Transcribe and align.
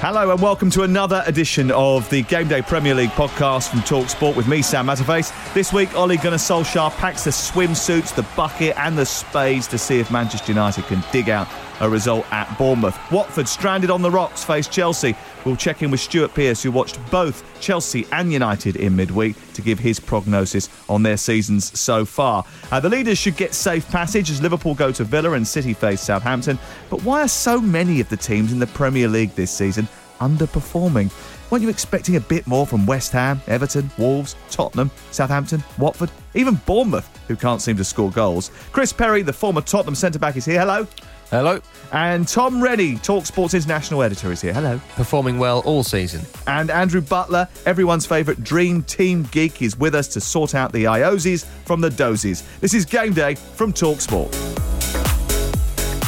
Hello 0.00 0.30
and 0.30 0.40
welcome 0.40 0.70
to 0.70 0.84
another 0.84 1.24
edition 1.26 1.72
of 1.72 2.08
the 2.08 2.22
Game 2.22 2.46
Day 2.46 2.62
Premier 2.62 2.94
League 2.94 3.10
podcast 3.10 3.68
from 3.68 3.82
Talk 3.82 4.08
Sport 4.08 4.36
with 4.36 4.46
me, 4.46 4.62
Sam 4.62 4.86
Matterface. 4.86 5.32
This 5.54 5.72
week, 5.72 5.92
Ole 5.96 6.16
Gunnar 6.16 6.36
Solskjaer 6.36 6.92
packs 6.98 7.24
the 7.24 7.30
swimsuits, 7.30 8.14
the 8.14 8.22
bucket, 8.36 8.78
and 8.78 8.96
the 8.96 9.04
spades 9.04 9.66
to 9.66 9.76
see 9.76 9.98
if 9.98 10.12
Manchester 10.12 10.52
United 10.52 10.84
can 10.84 11.02
dig 11.10 11.28
out 11.28 11.48
a 11.80 11.88
result 11.88 12.26
at 12.32 12.56
Bournemouth. 12.58 12.98
Watford 13.10 13.48
stranded 13.48 13.90
on 13.90 14.02
the 14.02 14.10
rocks 14.10 14.44
face 14.44 14.68
Chelsea. 14.68 15.14
We'll 15.44 15.56
check 15.56 15.82
in 15.82 15.90
with 15.90 16.00
Stuart 16.00 16.34
Pearce, 16.34 16.62
who 16.62 16.70
watched 16.70 16.98
both 17.10 17.44
Chelsea 17.60 18.06
and 18.12 18.32
United 18.32 18.76
in 18.76 18.96
midweek, 18.96 19.36
to 19.54 19.62
give 19.62 19.78
his 19.78 19.98
prognosis 20.00 20.68
on 20.88 21.02
their 21.02 21.16
seasons 21.16 21.78
so 21.78 22.04
far. 22.04 22.44
Uh, 22.70 22.80
the 22.80 22.88
leaders 22.88 23.18
should 23.18 23.36
get 23.36 23.54
safe 23.54 23.88
passage 23.90 24.30
as 24.30 24.42
Liverpool 24.42 24.74
go 24.74 24.92
to 24.92 25.04
Villa 25.04 25.32
and 25.32 25.46
City 25.46 25.72
face 25.72 26.00
Southampton. 26.00 26.58
But 26.90 27.02
why 27.02 27.22
are 27.22 27.28
so 27.28 27.60
many 27.60 28.00
of 28.00 28.08
the 28.08 28.16
teams 28.16 28.52
in 28.52 28.58
the 28.58 28.66
Premier 28.66 29.08
League 29.08 29.34
this 29.34 29.50
season 29.50 29.88
underperforming? 30.20 31.12
Weren't 31.50 31.62
you 31.62 31.70
expecting 31.70 32.16
a 32.16 32.20
bit 32.20 32.46
more 32.46 32.66
from 32.66 32.84
West 32.84 33.12
Ham, 33.12 33.40
Everton, 33.46 33.90
Wolves, 33.96 34.36
Tottenham, 34.50 34.90
Southampton, 35.12 35.64
Watford, 35.78 36.10
even 36.34 36.56
Bournemouth, 36.66 37.08
who 37.26 37.36
can't 37.36 37.62
seem 37.62 37.76
to 37.78 37.84
score 37.84 38.10
goals? 38.10 38.50
Chris 38.70 38.92
Perry, 38.92 39.22
the 39.22 39.32
former 39.32 39.62
Tottenham 39.62 39.94
centre 39.94 40.18
back, 40.18 40.36
is 40.36 40.44
here. 40.44 40.60
Hello. 40.60 40.86
Hello. 41.30 41.60
And 41.92 42.26
Tom 42.26 42.62
Rennie, 42.62 42.96
Talk 42.96 43.26
Sports 43.26 43.54
International 43.54 44.02
editor, 44.02 44.32
is 44.32 44.40
here. 44.40 44.54
Hello. 44.54 44.80
Performing 44.96 45.38
well 45.38 45.60
all 45.60 45.82
season. 45.82 46.22
And 46.46 46.70
Andrew 46.70 47.00
Butler, 47.00 47.48
everyone's 47.66 48.06
favourite 48.06 48.42
dream 48.42 48.82
team 48.82 49.24
geek, 49.30 49.60
is 49.60 49.76
with 49.78 49.94
us 49.94 50.08
to 50.08 50.20
sort 50.20 50.54
out 50.54 50.72
the 50.72 50.84
Iosies 50.84 51.44
from 51.66 51.80
the 51.80 51.90
Dozies. 51.90 52.44
This 52.60 52.72
is 52.72 52.84
Game 52.84 53.12
Day 53.12 53.34
from 53.34 53.72
Talk 53.72 54.00
Sport. 54.00 54.32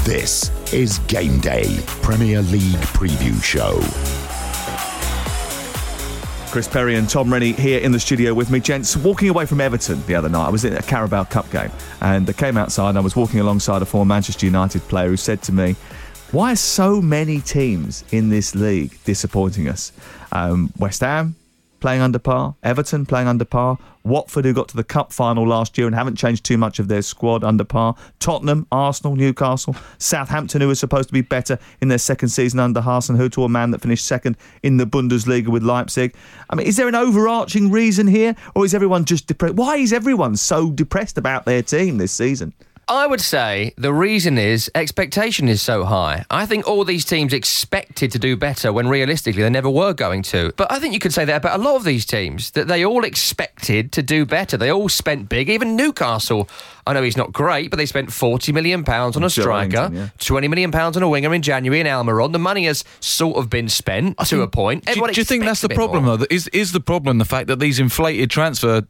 This 0.05 0.51
is 0.73 0.99
Game 1.01 1.39
Day 1.41 1.79
Premier 2.03 2.41
League 2.43 2.77
Preview 2.97 3.43
Show. 3.45 4.20
Chris 6.51 6.67
Perry 6.67 6.97
and 6.97 7.09
Tom 7.09 7.33
Rennie 7.33 7.53
here 7.53 7.79
in 7.79 7.93
the 7.93 8.01
studio 8.01 8.34
with 8.34 8.50
me. 8.50 8.59
Gents, 8.59 8.97
walking 8.97 9.28
away 9.28 9.47
from 9.47 9.61
Everton 9.61 10.05
the 10.06 10.16
other 10.16 10.28
night, 10.28 10.47
I 10.47 10.50
was 10.50 10.65
in 10.65 10.77
a 10.77 10.83
Carabao 10.83 11.25
Cup 11.25 11.49
game 11.53 11.71
and 12.00 12.28
I 12.28 12.33
came 12.33 12.56
outside 12.56 12.88
and 12.88 12.99
I 12.99 13.03
was 13.03 13.15
walking 13.15 13.38
alongside 13.38 13.83
a 13.83 13.87
former 13.87 14.09
Manchester 14.09 14.47
United 14.47 14.83
player 14.83 15.09
who 15.09 15.16
said 15.16 15.43
to 15.43 15.53
me, 15.53 15.77
Why 16.33 16.53
are 16.53 16.56
so 16.56 17.00
many 17.00 17.41
teams 17.41 18.03
in 18.11 18.31
this 18.31 18.56
league 18.56 18.99
disappointing 19.05 19.69
us? 19.69 19.93
Um, 20.33 20.72
West 20.77 21.03
Ham, 21.03 21.37
playing 21.81 22.01
under 22.01 22.19
par, 22.19 22.55
Everton 22.63 23.07
playing 23.07 23.29
under 23.29 23.45
par, 23.45 23.79
Watford, 24.05 24.45
who 24.45 24.53
got 24.53 24.69
to 24.69 24.77
the 24.77 24.85
cup 24.85 25.13
final 25.13 25.47
last 25.47 25.77
year 25.77 25.87
and 25.87 25.95
haven't 25.95 26.17
changed 26.17 26.45
too 26.45 26.57
much 26.57 26.79
of 26.79 26.89
their 26.89 27.03
squad 27.03 27.45
under 27.45 27.65
par, 27.65 27.95
Tottenham, 28.19 28.67
Arsenal, 28.73 29.17
Newcastle, 29.17 29.77
Southampton, 29.99 30.61
who 30.61 30.69
was 30.69 30.81
supposed 30.81 31.09
to 31.09 31.13
be 31.13 31.21
better 31.21 31.59
in 31.81 31.89
their 31.89 31.99
second 31.99 32.29
season 32.29 32.61
under 32.61 32.81
Hasenhüttl, 32.81 33.45
a 33.45 33.49
man 33.49 33.71
that 33.73 33.83
finished 33.83 34.07
second 34.07 34.37
in 34.63 34.77
the 34.77 34.87
Bundesliga 34.87 35.49
with 35.49 35.63
Leipzig. 35.63 36.15
I 36.49 36.55
mean, 36.55 36.67
is 36.67 36.77
there 36.77 36.89
an 36.89 36.95
overarching 36.95 37.71
reason 37.71 38.07
here, 38.07 38.35
or 38.55 38.65
is 38.65 38.75
everyone 38.75 39.05
just 39.05 39.27
depressed? 39.27 39.55
Why 39.55 39.77
is 39.77 39.93
everyone 39.93 40.37
so 40.37 40.71
depressed 40.71 41.19
about 41.19 41.45
their 41.45 41.62
team 41.62 41.99
this 41.99 42.12
season? 42.12 42.55
I 42.91 43.06
would 43.06 43.21
say 43.21 43.73
the 43.77 43.93
reason 43.93 44.37
is 44.37 44.69
expectation 44.75 45.49
is 45.49 45.62
so 45.62 45.84
high. 45.84 46.25
I 46.28 46.45
think 46.45 46.67
all 46.67 46.84
these 46.84 47.05
teams 47.05 47.33
expected 47.33 48.11
to 48.11 48.19
do 48.19 48.37
better 48.37 48.73
when 48.73 48.89
realistically 48.89 49.45
they 49.45 49.49
never 49.49 49.71
were 49.71 49.93
going 49.93 50.23
to. 50.25 50.53
But 50.56 50.73
I 50.73 50.81
think 50.81 50.93
you 50.93 50.99
could 50.99 51.15
say 51.15 51.25
that 51.25 51.37
about 51.37 51.61
a 51.61 51.62
lot 51.62 51.77
of 51.77 51.84
these 51.84 52.05
teams 52.05 52.50
that 52.50 52.67
they 52.67 52.84
all 52.84 53.05
expected 53.05 53.93
to 53.93 54.03
do 54.03 54.27
better. 54.27 54.56
They 54.56 54.73
all 54.73 54.89
spent 54.89 55.29
big. 55.29 55.49
Even 55.49 55.77
Newcastle, 55.77 56.49
I 56.84 56.93
know 56.93 57.03
he's 57.03 57.17
not 57.17 57.33
great, 57.33 57.71
but 57.71 57.77
they 57.77 57.87
spent 57.87 58.12
40 58.12 58.50
million 58.50 58.83
pounds 58.83 59.17
on 59.17 59.23
a 59.23 59.31
striker, 59.31 59.89
yeah. 59.93 60.09
20 60.19 60.49
million 60.49 60.73
pounds 60.73 60.97
on 60.97 61.05
a 61.05 61.09
winger 61.09 61.33
in 61.33 61.43
January 61.43 61.79
in 61.79 61.87
Almiron. 61.87 62.33
The 62.33 62.41
money 62.41 62.65
has 62.65 62.83
sort 62.99 63.37
of 63.37 63.49
been 63.49 63.69
spent 63.69 64.19
to 64.27 64.43
a 64.43 64.49
point. 64.49 64.87
Do, 64.87 64.91
Everyone 64.91 65.12
do 65.12 65.21
you 65.21 65.25
think 65.25 65.45
that's 65.45 65.61
the 65.61 65.69
problem, 65.69 66.06
more. 66.06 66.17
though? 66.17 66.27
Is 66.29 66.49
is 66.49 66.73
the 66.73 66.81
problem 66.81 67.19
the 67.19 67.25
fact 67.25 67.47
that 67.47 67.61
these 67.61 67.79
inflated 67.79 68.31
transfer 68.31 68.83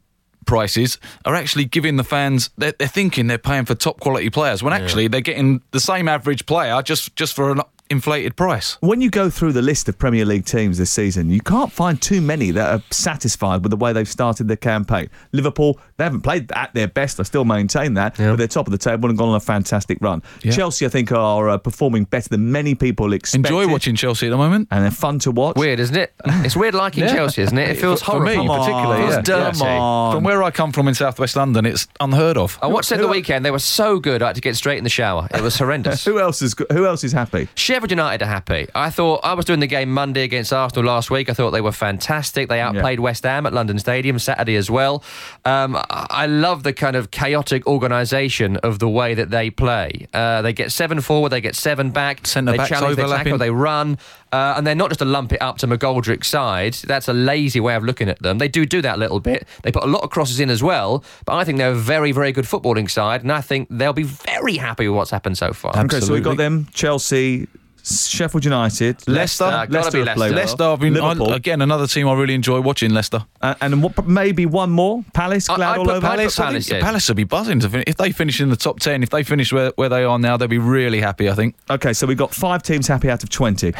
prices 0.45 0.97
are 1.25 1.35
actually 1.35 1.65
giving 1.65 1.97
the 1.97 2.03
fans 2.03 2.49
they're, 2.57 2.73
they're 2.77 2.87
thinking 2.87 3.27
they're 3.27 3.37
paying 3.37 3.65
for 3.65 3.75
top 3.75 3.99
quality 3.99 4.29
players 4.29 4.63
when 4.63 4.73
actually 4.73 5.07
they're 5.07 5.21
getting 5.21 5.61
the 5.71 5.79
same 5.79 6.07
average 6.07 6.45
player 6.45 6.81
just 6.81 7.15
just 7.15 7.33
for 7.33 7.51
an 7.51 7.61
inflated 7.91 8.35
price. 8.35 8.77
When 8.81 9.01
you 9.01 9.09
go 9.09 9.29
through 9.29 9.51
the 9.53 9.61
list 9.61 9.87
of 9.89 9.97
Premier 9.99 10.25
League 10.25 10.45
teams 10.45 10.77
this 10.77 10.89
season, 10.91 11.29
you 11.29 11.41
can't 11.41 11.71
find 11.71 12.01
too 12.01 12.21
many 12.21 12.51
that 12.51 12.73
are 12.73 12.83
satisfied 12.89 13.63
with 13.63 13.69
the 13.69 13.77
way 13.77 13.93
they've 13.93 14.07
started 14.07 14.47
their 14.47 14.57
campaign. 14.57 15.09
Liverpool, 15.33 15.79
they 15.97 16.03
haven't 16.05 16.21
played 16.21 16.51
at 16.53 16.73
their 16.73 16.87
best. 16.87 17.19
I 17.19 17.23
still 17.23 17.45
maintain 17.45 17.93
that, 17.95 18.17
but 18.17 18.37
they're 18.37 18.47
top 18.47 18.67
of 18.67 18.71
the 18.71 18.77
table 18.77 19.09
and 19.09 19.17
gone 19.17 19.29
on 19.29 19.35
a 19.35 19.39
fantastic 19.39 19.97
run. 20.01 20.23
Yeah. 20.41 20.51
Chelsea, 20.53 20.85
I 20.85 20.89
think, 20.89 21.11
are 21.11 21.49
uh, 21.49 21.57
performing 21.57 22.05
better 22.05 22.29
than 22.29 22.51
many 22.51 22.73
people 22.75 23.11
expected. 23.13 23.45
Enjoy 23.51 23.67
watching 23.71 23.95
Chelsea 23.95 24.27
at 24.27 24.29
the 24.31 24.37
moment. 24.37 24.69
and 24.71 24.83
they're 24.83 24.91
fun 24.91 25.19
to 25.19 25.31
watch. 25.31 25.57
Weird, 25.57 25.79
isn't 25.79 25.95
it? 25.95 26.13
It's 26.43 26.55
weird 26.55 26.73
liking 26.73 27.03
Yeah. 27.03 27.13
Chelsea, 27.13 27.41
isn't 27.43 27.57
it? 27.57 27.69
It 27.69 27.77
feels 27.77 28.01
horrible. 28.01 28.25
For 28.31 28.37
me, 28.41 28.45
horrible. 28.47 28.65
particularly, 28.65 29.03
It 29.03 29.09
yeah. 29.09 29.21
dirty. 29.21 29.59
From 29.59 30.23
where 30.23 30.41
I 30.43 30.49
come 30.51 30.71
from 30.71 30.87
in 30.87 30.95
southwest 30.95 31.35
London, 31.35 31.65
it's 31.65 31.87
unheard 31.99 32.37
of. 32.37 32.57
I 32.61 32.67
watched 32.67 32.91
it 32.91 32.97
the 32.97 33.07
weekend. 33.07 33.43
They 33.45 33.51
were 33.51 33.59
so 33.59 33.99
good. 33.99 34.21
I 34.23 34.27
had 34.27 34.35
to 34.35 34.41
get 34.41 34.55
straight 34.55 34.77
in 34.77 34.83
the 34.83 34.89
shower. 34.89 35.27
It 35.33 35.41
was 35.41 35.57
horrendous. 35.57 36.05
Who 36.11 36.19
else 36.19 36.41
is 36.41 36.55
Who 36.71 36.85
else 36.85 37.03
is 37.03 37.11
happy? 37.11 37.47
Sheffield 37.55 37.80
United 37.89 38.21
are 38.21 38.27
happy. 38.27 38.67
I 38.75 38.91
thought 38.91 39.21
I 39.23 39.33
was 39.33 39.45
doing 39.45 39.59
the 39.59 39.67
game 39.67 39.91
Monday 39.91 40.23
against 40.23 40.53
Arsenal 40.53 40.85
last 40.85 41.09
week. 41.09 41.29
I 41.29 41.33
thought 41.33 41.51
they 41.51 41.61
were 41.61 41.71
fantastic. 41.71 42.49
They 42.49 42.61
outplayed 42.61 42.99
West 42.99 43.23
Ham 43.23 43.47
at 43.47 43.53
London 43.53 43.79
Stadium 43.79 44.19
Saturday 44.19 44.55
as 44.55 44.69
well. 44.69 45.03
Um, 45.45 45.75
I 45.75 46.21
I 46.21 46.25
love 46.27 46.61
the 46.61 46.73
kind 46.73 46.95
of 46.95 47.09
chaotic 47.09 47.65
organisation 47.65 48.57
of 48.57 48.77
the 48.77 48.87
way 48.87 49.15
that 49.15 49.31
they 49.31 49.49
play. 49.49 50.07
Uh, 50.13 50.43
they 50.43 50.53
get 50.53 50.71
seven 50.71 51.01
forward, 51.01 51.29
they 51.29 51.41
get 51.41 51.55
seven 51.55 51.89
back. 51.89 52.27
Centre 52.27 52.51
they 52.51 52.57
backs 52.57 52.69
challenge, 52.69 52.95
they 52.95 53.03
overlapping. 53.03 53.23
tackle, 53.25 53.37
they 53.39 53.49
run, 53.49 53.97
uh, 54.31 54.53
and 54.55 54.67
they're 54.67 54.75
not 54.75 54.89
just 54.89 55.01
a 55.01 55.05
lump 55.05 55.33
it 55.33 55.41
up 55.41 55.57
to 55.59 55.67
McGoldrick's 55.67 56.27
side. 56.27 56.75
That's 56.75 57.07
a 57.07 57.13
lazy 57.13 57.59
way 57.59 57.73
of 57.75 57.83
looking 57.83 58.07
at 58.07 58.21
them. 58.21 58.37
They 58.37 58.47
do 58.47 58.65
do 58.65 58.81
that 58.83 58.97
a 58.97 58.99
little 58.99 59.19
bit. 59.19 59.47
They 59.63 59.71
put 59.71 59.83
a 59.83 59.87
lot 59.87 60.03
of 60.03 60.11
crosses 60.11 60.39
in 60.39 60.49
as 60.49 60.61
well, 60.61 61.03
but 61.25 61.35
I 61.35 61.43
think 61.43 61.57
they're 61.57 61.71
a 61.71 61.75
very, 61.75 62.11
very 62.11 62.31
good 62.31 62.45
footballing 62.45 62.89
side, 62.89 63.23
and 63.23 63.31
I 63.31 63.41
think 63.41 63.67
they'll 63.71 63.93
be 63.93 64.03
very 64.03 64.57
happy 64.57 64.87
with 64.87 64.95
what's 64.95 65.11
happened 65.11 65.37
so 65.37 65.53
far. 65.53 65.75
Okay, 65.75 66.01
so 66.01 66.13
we've 66.13 66.23
got 66.23 66.37
them: 66.37 66.67
Chelsea, 66.73 67.47
Sheffield 67.83 68.45
United, 68.45 69.07
Leicester. 69.07 69.45
Gotta 69.45 69.97
have 69.97 70.17
Leicester. 70.17 70.35
Leicester, 70.35 70.63
I've 70.63 70.79
been, 70.79 70.97
I, 70.97 71.13
again, 71.35 71.61
another 71.61 71.87
team 71.87 72.07
I 72.07 72.13
really 72.13 72.35
enjoy 72.35 72.61
watching, 72.61 72.91
Leicester. 72.93 73.25
uh, 73.41 73.55
and 73.61 73.81
what, 73.81 74.07
maybe 74.07 74.45
one 74.45 74.69
more. 74.69 75.03
Palace, 75.13 75.47
glad 75.47 75.61
I'd 75.61 75.77
all 75.79 75.85
put 75.85 75.95
over. 75.95 76.07
Palace- 76.07 76.39
I 76.39 76.45
Palace 76.45 76.69
think. 76.69 76.83
Palace 76.83 77.07
would 77.07 77.17
be 77.17 77.23
buzzing 77.23 77.59
to 77.61 77.69
fin- 77.69 77.83
if 77.87 77.97
they 77.97 78.11
finish 78.11 78.39
in 78.39 78.49
the 78.49 78.55
top 78.55 78.79
ten. 78.79 79.01
If 79.03 79.09
they 79.09 79.23
finish 79.23 79.51
where, 79.51 79.71
where 79.75 79.89
they 79.89 80.03
are 80.03 80.19
now, 80.19 80.37
they'll 80.37 80.47
be 80.47 80.57
really 80.57 81.01
happy. 81.01 81.29
I 81.29 81.33
think. 81.33 81.55
Okay, 81.69 81.93
so 81.93 82.05
we've 82.05 82.17
got 82.17 82.33
five 82.33 82.63
teams 82.63 82.87
happy 82.87 83.09
out 83.09 83.23
of 83.23 83.29
20. 83.29 83.73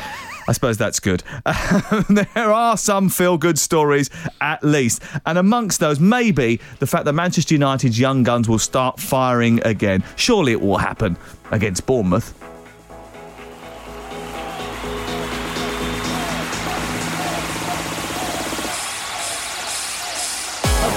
I 0.48 0.52
suppose 0.54 0.78
that's 0.78 1.00
good. 1.00 1.24
there 2.10 2.52
are 2.52 2.76
some 2.76 3.10
feel 3.10 3.38
good 3.38 3.60
stories, 3.60 4.10
at 4.42 4.64
least. 4.64 5.04
And 5.26 5.38
amongst 5.38 5.80
those, 5.80 6.00
maybe 6.00 6.60
the 6.80 6.88
fact 6.88 7.06
that 7.06 7.14
Manchester 7.14 7.54
United's 7.54 8.00
young 8.00 8.24
guns 8.24 8.50
will 8.50 8.60
start 8.60 9.00
firing 9.00 9.62
again. 9.64 10.04
Surely 10.16 10.52
it 10.54 10.62
will 10.62 10.78
happen 10.78 11.16
against 11.52 11.86
Bournemouth. 11.86 12.34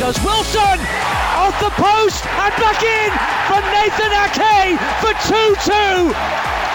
Goes 0.04 0.22
Wilson 0.22 0.78
off 1.40 1.56
the 1.60 1.72
post 1.80 2.26
and 2.26 2.54
back 2.60 2.82
in 2.84 3.10
for 3.48 3.60
Nathan 3.72 4.12
Ake 4.12 4.76
for 5.00 5.14
2-2. 5.32 6.12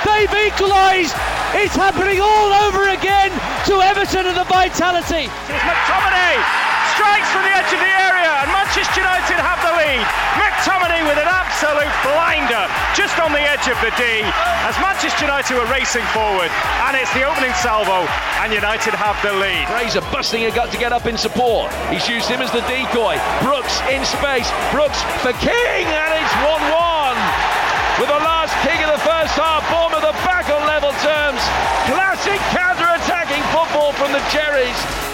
They've 0.03 0.47
equalised. 0.47 1.13
It's 1.53 1.75
happening 1.75 2.19
all 2.21 2.51
over 2.65 2.89
again 2.89 3.29
to 3.67 3.81
Everton 3.81 4.25
and 4.25 4.35
the 4.37 4.45
vitality. 4.45 5.29
It's 5.47 5.63
McTominay 5.63 6.69
strikes 6.95 7.30
from 7.30 7.44
the 7.44 7.53
edge 7.53 7.71
of 7.74 7.81
the 7.81 7.94
area, 8.07 8.31
and 8.41 8.50
Manchester 8.50 9.01
United 9.01 9.38
have 9.38 9.59
the 9.62 9.74
lead. 9.77 10.01
McTominay 10.39 11.03
with 11.06 11.19
an 11.19 11.27
absolute 11.27 11.91
blinder 12.06 12.65
just 12.95 13.19
on 13.19 13.31
the 13.33 13.41
edge 13.41 13.68
of 13.68 13.77
the 13.83 13.91
D 14.00 14.03
as 14.65 14.75
Manchester 14.80 15.25
United 15.25 15.57
were 15.57 15.69
racing 15.69 16.06
forward, 16.15 16.50
and 16.88 16.95
it's 16.95 17.12
the 17.13 17.24
opening 17.25 17.53
salvo, 17.59 18.07
and 18.41 18.53
United 18.53 18.94
have 18.94 19.18
the 19.21 19.33
lead. 19.33 19.68
Fraser 19.68 20.01
busting 20.13 20.45
a 20.45 20.51
gut 20.51 20.71
to 20.71 20.77
get 20.77 20.94
up 20.94 21.06
in 21.06 21.18
support. 21.18 21.71
He's 21.91 22.07
used 22.07 22.30
him 22.30 22.41
as 22.41 22.51
the 22.51 22.62
decoy. 22.65 23.19
Brooks 23.42 23.81
in 23.89 24.06
space. 24.06 24.50
Brooks 24.71 25.01
for 25.21 25.33
King, 25.42 25.85
and 25.88 26.12
it's 26.18 26.35
1 26.45 26.59
1 26.71 27.59
with 28.00 28.07
the 28.07 28.21
last 28.24 28.56
kick 28.63 28.80
of 28.80 28.92
the 28.95 29.03
first 29.03 29.35
half. 29.35 29.63
Bournemouth 29.68 30.07
are 30.07 30.19
back 30.24 30.47
on 30.47 30.63
level 30.65 30.95
terms. 31.03 31.42
Classic 31.92 32.39
counter-attacking 32.56 33.44
football 33.51 33.92
from 33.94 34.12
the 34.13 34.24
Cherries. 34.31 35.08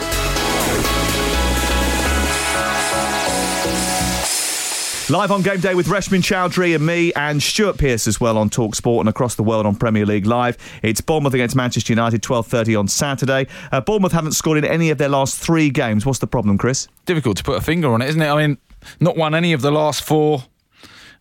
Live 5.07 5.29
on 5.29 5.43
game 5.43 5.59
day 5.59 5.75
with 5.75 5.85
Reshmin 5.85 6.23
Chowdhury 6.23 6.73
and 6.73 6.83
me 6.83 7.13
and 7.13 7.41
Stuart 7.41 7.77
Pearce 7.77 8.07
as 8.07 8.19
well 8.19 8.39
on 8.39 8.49
Talk 8.49 8.73
Sport 8.73 9.01
and 9.01 9.09
across 9.09 9.35
the 9.35 9.43
world 9.43 9.67
on 9.67 9.75
Premier 9.75 10.03
League 10.03 10.25
Live. 10.25 10.57
It's 10.81 10.99
Bournemouth 10.99 11.35
against 11.35 11.55
Manchester 11.55 11.93
United, 11.93 12.23
12.30 12.23 12.79
on 12.79 12.87
Saturday. 12.87 13.45
Uh, 13.71 13.81
Bournemouth 13.81 14.13
haven't 14.13 14.31
scored 14.31 14.57
in 14.57 14.65
any 14.65 14.89
of 14.89 14.97
their 14.97 15.09
last 15.09 15.37
three 15.37 15.69
games. 15.69 16.07
What's 16.07 16.17
the 16.17 16.25
problem, 16.25 16.57
Chris? 16.57 16.87
Difficult 17.05 17.37
to 17.37 17.43
put 17.43 17.55
a 17.55 17.61
finger 17.61 17.93
on 17.93 18.01
it, 18.01 18.09
isn't 18.09 18.19
it? 18.19 18.27
I 18.27 18.47
mean, 18.47 18.57
not 18.99 19.15
won 19.15 19.35
any 19.35 19.53
of 19.53 19.61
the 19.61 19.69
last 19.69 20.03
four. 20.03 20.45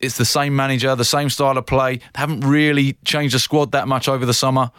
It's 0.00 0.16
the 0.16 0.24
same 0.24 0.56
manager, 0.56 0.96
the 0.96 1.04
same 1.04 1.28
style 1.28 1.58
of 1.58 1.66
play. 1.66 1.96
They 1.96 2.02
haven't 2.14 2.40
really 2.40 2.94
changed 3.04 3.34
the 3.34 3.38
squad 3.38 3.72
that 3.72 3.86
much 3.86 4.08
over 4.08 4.24
the 4.24 4.32
summer. 4.32 4.70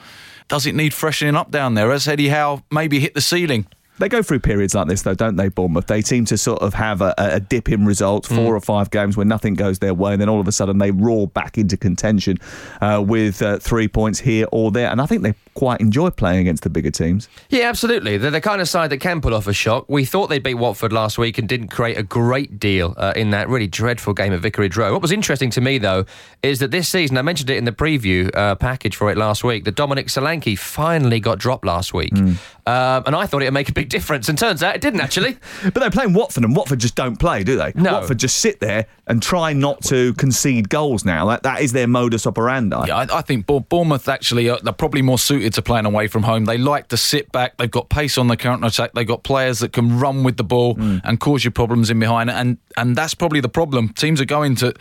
Does 0.48 0.66
it 0.66 0.74
need 0.74 0.96
freshening 0.96 1.36
up 1.36 1.52
down 1.52 1.76
there? 1.76 1.92
Has 1.92 2.08
Eddie 2.08 2.30
Howe 2.30 2.64
maybe 2.72 3.00
hit 3.00 3.14
the 3.14 3.22
ceiling? 3.22 3.68
They 3.98 4.10
go 4.10 4.22
through 4.22 4.40
periods 4.40 4.76
like 4.76 4.88
this, 4.88 5.04
though, 5.04 5.14
don't 5.14 5.38
they, 5.38 5.48
Bournemouth? 5.48 5.88
They 5.88 6.02
seem 6.02 6.26
to 6.26 6.38
sort 6.38 6.62
of 6.62 6.74
have 6.74 7.02
a, 7.02 7.14
a 7.18 7.40
dip 7.40 7.70
in 7.70 7.86
results, 7.86 8.28
four 8.28 8.54
mm. 8.54 8.58
or 8.58 8.60
five 8.60 8.92
games 8.92 9.16
where 9.16 9.26
nothing 9.26 9.54
goes 9.54 9.80
their 9.80 9.94
way, 9.94 10.14
and 10.14 10.22
then 10.22 10.28
all 10.28 10.42
of 10.42 10.48
a 10.48 10.52
sudden 10.52 10.80
they 10.80 10.92
roar 10.92 11.28
back 11.28 11.58
into 11.58 11.78
contention 11.78 12.38
uh, 12.82 13.04
with 13.06 13.42
uh, 13.42 13.58
three 13.60 13.88
points 13.88 14.20
here 14.20 14.48
or 14.52 14.72
there. 14.72 14.90
And 14.90 15.02
I 15.02 15.06
think 15.06 15.24
they 15.24 15.34
quite 15.54 15.80
enjoy 15.80 16.10
playing 16.10 16.42
against 16.42 16.64
the 16.64 16.70
bigger 16.70 16.92
teams. 16.92 17.30
Yeah, 17.50 17.70
absolutely. 17.70 18.18
They're 18.18 18.32
the 18.32 18.42
kind 18.42 18.60
of 18.60 18.68
side 18.68 18.90
that 18.90 18.98
can 18.98 19.22
pull 19.22 19.34
off 19.34 19.48
a 19.48 19.54
shock. 19.54 19.86
We 19.88 20.04
thought 20.04 20.28
they 20.28 20.40
beat 20.40 20.56
Watford 20.56 20.92
last 20.92 21.18
week 21.18 21.38
and 21.38 21.48
didn't 21.48 21.70
create 21.70 21.98
a 21.98 22.04
great 22.04 22.60
deal 22.60 22.94
uh, 22.98 23.14
in 23.16 23.30
that 23.30 23.48
really 23.48 23.68
dreadful 23.68 24.14
game 24.14 24.34
at 24.34 24.42
Vicarage 24.42 24.76
Road. 24.76 24.92
What 24.92 25.02
was 25.02 25.14
interesting 25.14 25.50
to 25.52 25.62
me, 25.62 25.78
though, 25.78 26.06
is 26.44 26.60
that 26.60 26.72
this 26.72 26.90
season, 26.90 27.18
I 27.18 27.22
mentioned 27.22 27.50
it 27.50 27.58
in 27.58 27.64
the 27.64 27.72
preview 27.72 28.30
uh, 28.36 28.56
package 28.56 28.98
for 28.98 29.10
it 29.10 29.18
last 29.18 29.46
week, 29.46 29.64
that 29.64 29.76
Dominic 29.76 30.08
Solanke 30.08 30.60
finally 30.60 31.22
got 31.22 31.40
dropped 31.40 31.64
last 31.66 31.94
week. 31.94 32.14
Mm. 32.14 32.38
Um, 32.68 33.04
and 33.06 33.16
I 33.16 33.26
thought 33.26 33.42
it 33.42 33.46
would 33.46 33.54
make 33.54 33.70
a 33.70 33.74
big 33.74 33.85
difference. 33.90 34.30
And 34.30 34.38
turns 34.38 34.64
out 34.64 34.76
it 34.76 34.82
didn't 34.82 35.02
actually. 35.02 35.38
but 35.64 35.76
they're 35.76 35.92
playing 35.92 36.14
Watford, 36.14 36.44
and 36.44 36.56
Watford 36.56 36.80
just 36.80 36.96
don't 36.96 37.18
play, 37.18 37.44
do 37.44 37.58
they? 37.58 37.72
No. 37.76 37.94
Watford 37.94 38.20
just 38.20 38.40
sit 38.40 38.60
there 38.60 38.88
and 39.08 39.22
try 39.22 39.54
not 39.54 39.84
to 39.84 40.14
concede 40.16 40.70
goals 40.70 41.06
now. 41.06 41.28
That, 41.28 41.44
that 41.44 41.62
is 41.62 41.72
their 41.72 41.88
modus 41.88 42.26
operandi. 42.26 42.86
Yeah, 42.88 42.98
I, 42.98 43.20
I 43.20 43.22
think 43.22 43.46
Bournemouth 43.46 44.08
actually 44.08 44.50
are, 44.50 44.60
they're 44.60 44.74
probably 44.74 45.02
more 45.02 45.20
suited 45.20 45.54
to 45.54 45.62
playing 45.62 45.86
away 45.86 46.08
from 46.08 46.24
home. 46.24 46.46
They 46.46 46.58
like 46.58 46.88
to 46.90 46.98
sit 46.98 47.32
back. 47.32 47.58
They've 47.58 47.70
got 47.70 47.90
pace 47.90 48.18
on 48.18 48.28
the 48.28 48.38
counter 48.38 48.68
attack. 48.68 48.94
They've 48.94 49.08
got 49.08 49.24
players 49.24 49.60
that 49.60 49.74
can 49.74 50.00
run 50.00 50.24
with 50.24 50.38
the 50.38 50.44
ball 50.44 50.76
mm. 50.76 51.02
and 51.04 51.20
cause 51.20 51.46
you 51.46 51.52
problems 51.52 51.90
in 51.90 52.00
behind. 52.00 52.30
And 52.30 52.58
and 52.78 52.96
that's 52.96 53.16
probably 53.16 53.40
the 53.40 53.50
problem. 53.50 53.90
Teams 53.90 54.20
are 54.22 54.26
going 54.26 54.56
to 54.56 54.74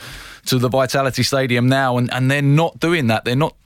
to 0.46 0.58
the 0.58 0.68
Vitality 0.68 1.22
Stadium 1.22 1.68
now, 1.68 1.96
and, 1.96 2.12
and 2.12 2.30
they're 2.30 2.42
not 2.42 2.80
doing 2.80 3.06
that. 3.08 3.24
They're 3.24 3.36
not 3.36 3.56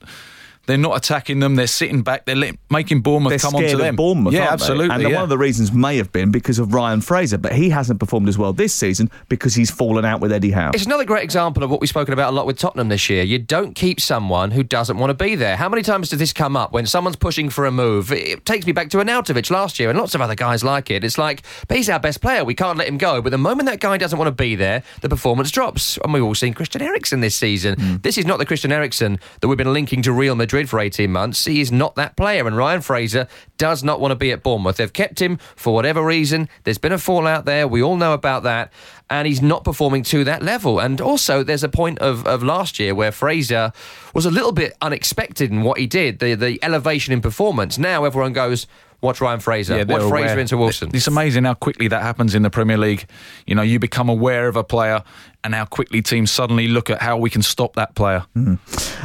they're 0.69 0.77
not 0.77 0.95
attacking 0.95 1.39
them. 1.39 1.55
They're 1.55 1.67
sitting 1.67 2.03
back. 2.03 2.25
They're 2.25 2.51
making 2.69 3.01
Bournemouth 3.01 3.31
they're 3.31 3.39
come 3.39 3.55
onto 3.55 3.77
them. 3.77 3.95
Bournemouth, 3.95 4.33
yeah, 4.33 4.51
absolutely. 4.51 4.93
And 4.93 5.03
yeah. 5.03 5.15
one 5.15 5.23
of 5.23 5.29
the 5.29 5.37
reasons 5.37 5.71
may 5.71 5.97
have 5.97 6.11
been 6.11 6.31
because 6.31 6.59
of 6.59 6.73
Ryan 6.73 7.01
Fraser, 7.01 7.39
but 7.39 7.53
he 7.53 7.69
hasn't 7.69 7.99
performed 7.99 8.29
as 8.29 8.37
well 8.37 8.53
this 8.53 8.73
season 8.73 9.09
because 9.29 9.55
he's 9.55 9.71
fallen 9.71 10.05
out 10.05 10.21
with 10.21 10.31
Eddie 10.31 10.51
Howe. 10.51 10.71
It's 10.73 10.85
another 10.85 11.05
great 11.05 11.23
example 11.23 11.63
of 11.63 11.71
what 11.71 11.81
we've 11.81 11.89
spoken 11.89 12.13
about 12.13 12.31
a 12.31 12.35
lot 12.35 12.45
with 12.45 12.59
Tottenham 12.59 12.89
this 12.89 13.09
year. 13.09 13.23
You 13.23 13.39
don't 13.39 13.73
keep 13.73 13.99
someone 13.99 14.51
who 14.51 14.61
doesn't 14.61 14.97
want 14.97 15.09
to 15.09 15.13
be 15.15 15.35
there. 15.35 15.55
How 15.55 15.69
many 15.69 15.81
times 15.81 16.09
does 16.09 16.19
this 16.19 16.33
come 16.33 16.55
up 16.55 16.71
when 16.71 16.85
someone's 16.85 17.15
pushing 17.15 17.49
for 17.49 17.65
a 17.65 17.71
move? 17.71 18.11
It 18.11 18.45
takes 18.45 18.67
me 18.67 18.71
back 18.71 18.89
to 18.91 18.97
Arnautovic 18.97 19.49
last 19.49 19.79
year 19.79 19.89
and 19.89 19.97
lots 19.97 20.13
of 20.13 20.21
other 20.21 20.35
guys 20.35 20.63
like 20.63 20.91
it. 20.91 21.03
It's 21.03 21.17
like, 21.17 21.43
but 21.67 21.77
he's 21.77 21.89
our 21.89 21.99
best 21.99 22.21
player. 22.21 22.43
We 22.45 22.53
can't 22.53 22.77
let 22.77 22.87
him 22.87 22.99
go. 22.99 23.23
But 23.23 23.31
the 23.31 23.39
moment 23.39 23.67
that 23.67 23.79
guy 23.79 23.97
doesn't 23.97 24.19
want 24.19 24.27
to 24.27 24.43
be 24.43 24.55
there, 24.55 24.83
the 25.01 25.09
performance 25.09 25.49
drops. 25.49 25.97
And 26.03 26.13
we've 26.13 26.23
all 26.23 26.35
seen 26.35 26.53
Christian 26.53 26.83
Eriksen 26.83 27.21
this 27.21 27.35
season. 27.35 27.75
Mm. 27.75 28.03
This 28.03 28.19
is 28.19 28.25
not 28.25 28.37
the 28.37 28.45
Christian 28.45 28.71
Eriksen 28.71 29.19
that 29.41 29.47
we've 29.47 29.57
been 29.57 29.73
linking 29.73 30.03
to 30.03 30.11
Real 30.11 30.35
Madrid 30.35 30.58
for 30.67 30.79
18 30.79 31.11
months. 31.11 31.45
He 31.45 31.61
is 31.61 31.71
not 31.71 31.95
that 31.95 32.17
player, 32.17 32.47
and 32.47 32.57
Ryan 32.57 32.81
Fraser 32.81 33.27
does 33.57 33.83
not 33.83 33.99
want 34.01 34.11
to 34.11 34.15
be 34.15 34.31
at 34.31 34.43
Bournemouth. 34.43 34.77
They've 34.77 34.91
kept 34.91 35.21
him 35.21 35.37
for 35.55 35.73
whatever 35.73 36.03
reason. 36.03 36.49
There's 36.63 36.79
been 36.79 36.91
a 36.91 36.97
fallout 36.97 37.45
there. 37.45 37.67
We 37.67 37.81
all 37.83 37.95
know 37.95 38.13
about 38.13 38.43
that. 38.43 38.73
And 39.11 39.27
he's 39.27 39.41
not 39.41 39.63
performing 39.63 40.03
to 40.03 40.23
that 40.25 40.43
level. 40.43 40.79
And 40.79 40.99
also, 41.01 41.43
there's 41.43 41.63
a 41.63 41.69
point 41.69 41.99
of, 41.99 42.27
of 42.27 42.43
last 42.43 42.79
year 42.79 42.93
where 42.93 43.11
Fraser 43.11 43.71
was 44.13 44.25
a 44.25 44.31
little 44.31 44.51
bit 44.51 44.75
unexpected 44.81 45.51
in 45.51 45.63
what 45.63 45.79
he 45.79 45.87
did, 45.87 46.19
the, 46.19 46.35
the 46.35 46.59
elevation 46.63 47.13
in 47.13 47.21
performance. 47.21 47.77
Now 47.77 48.03
everyone 48.03 48.33
goes, 48.33 48.67
Watch 49.01 49.21
Ryan 49.21 49.39
Fraser. 49.39 49.77
Yeah, 49.77 49.83
Watch 49.83 50.01
Fraser 50.01 50.25
aware. 50.25 50.39
into 50.39 50.57
Wilson. 50.57 50.91
It's 50.93 51.07
amazing 51.07 51.45
how 51.45 51.53
quickly 51.53 51.87
that 51.87 52.01
happens 52.01 52.35
in 52.35 52.41
the 52.41 52.49
Premier 52.49 52.77
League. 52.77 53.05
You 53.45 53.55
know, 53.55 53.61
you 53.61 53.79
become 53.79 54.09
aware 54.09 54.47
of 54.47 54.57
a 54.57 54.63
player 54.63 55.03
and 55.43 55.55
how 55.55 55.65
quickly 55.65 56.01
teams 56.01 56.31
suddenly 56.31 56.67
look 56.67 56.89
at 56.89 57.01
how 57.01 57.17
we 57.17 57.29
can 57.29 57.41
stop 57.41 57.73
that 57.75 57.95
player. 57.95 58.25
Mm. 58.35 58.59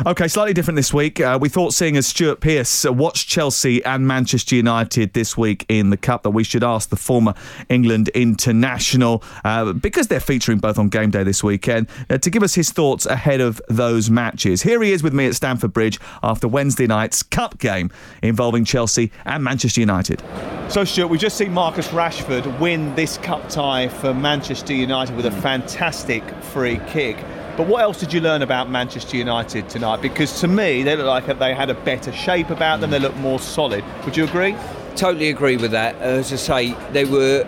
Okay, 0.07 0.27
slightly 0.27 0.53
different 0.53 0.77
this 0.77 0.93
week. 0.93 1.21
Uh, 1.21 1.39
we 1.41 1.49
thought, 1.49 1.73
seeing 1.73 1.97
as 1.97 2.07
Stuart 2.07 2.41
Pearce 2.41 2.85
uh, 2.85 2.93
watched 2.93 3.29
Chelsea 3.29 3.85
and 3.85 4.07
Manchester 4.07 4.57
United 4.57 5.13
this 5.13 5.37
week 5.37 5.65
in 5.69 5.91
the 5.91 5.97
Cup, 5.97 6.25
that 6.25 6.31
we 6.31 6.43
should 6.43 6.65
ask 6.65 6.89
the 6.89 6.97
former 6.97 7.35
England 7.69 8.09
international, 8.09 9.23
uh, 9.45 9.73
because 9.73 10.09
they're 10.09 10.19
featuring 10.19 10.59
both 10.59 10.79
on 10.79 10.89
game 10.89 11.11
day 11.11 11.23
this 11.23 11.45
weekend, 11.45 11.89
uh, 12.11 12.19
to 12.19 12.31
give 12.31 12.43
us 12.43 12.55
his 12.55 12.73
thoughts 12.73 13.07
ahead 13.07 13.41
of 13.41 13.63
those 13.69 14.11
matches. 14.11 14.63
Here 14.63 14.83
he 14.83 14.93
is 14.93 15.03
with 15.03 15.15
me 15.15 15.27
at 15.27 15.37
Stamford 15.37 15.73
Bridge 15.73 16.01
after 16.23 16.49
Wednesday 16.49 16.89
night's 16.89 17.23
Cup 17.23 17.59
game 17.59 17.91
involving 18.23 18.65
Chelsea 18.65 19.13
and 19.25 19.45
Manchester 19.45 19.81
United. 19.81 20.23
So, 20.69 20.83
Stuart, 20.85 21.09
we've 21.09 21.21
just 21.21 21.37
seen 21.37 21.53
Marcus 21.53 21.89
Rashford 21.89 22.59
win 22.59 22.93
this 22.97 23.19
Cup 23.19 23.49
tie 23.49 23.87
for 23.87 24.13
Manchester 24.13 24.73
United 24.73 25.15
with 25.15 25.27
a 25.27 25.31
fantastic 25.31 26.24
free 26.43 26.81
kick. 26.89 27.17
But 27.57 27.69
what 27.69 27.83
else 27.83 28.01
did 28.01 28.13
you 28.13 28.21
learn 28.21 28.43
about 28.43 28.69
Manchester 28.69 29.17
United 29.17 29.69
tonight? 29.69 30.03
Because 30.03 30.41
to 30.41 30.49
me, 30.49 30.83
they 30.83 30.97
look 30.97 31.07
like 31.07 31.39
they 31.39 31.55
had 31.55 31.71
a 31.71 31.75
better 31.75 32.13
shape 32.13 32.51
about 32.51 32.81
them. 32.81 32.91
They 32.91 32.99
look 32.99 33.17
more 33.17 33.39
solid. 33.39 33.85
Would 34.05 34.17
you 34.17 34.25
agree? 34.25 34.57
Totally 34.97 35.29
agree 35.29 35.57
with 35.57 35.71
that. 35.71 35.95
Uh, 35.97 36.19
as 36.19 36.33
I 36.33 36.37
say, 36.37 36.75
they 36.93 37.05
were. 37.05 37.45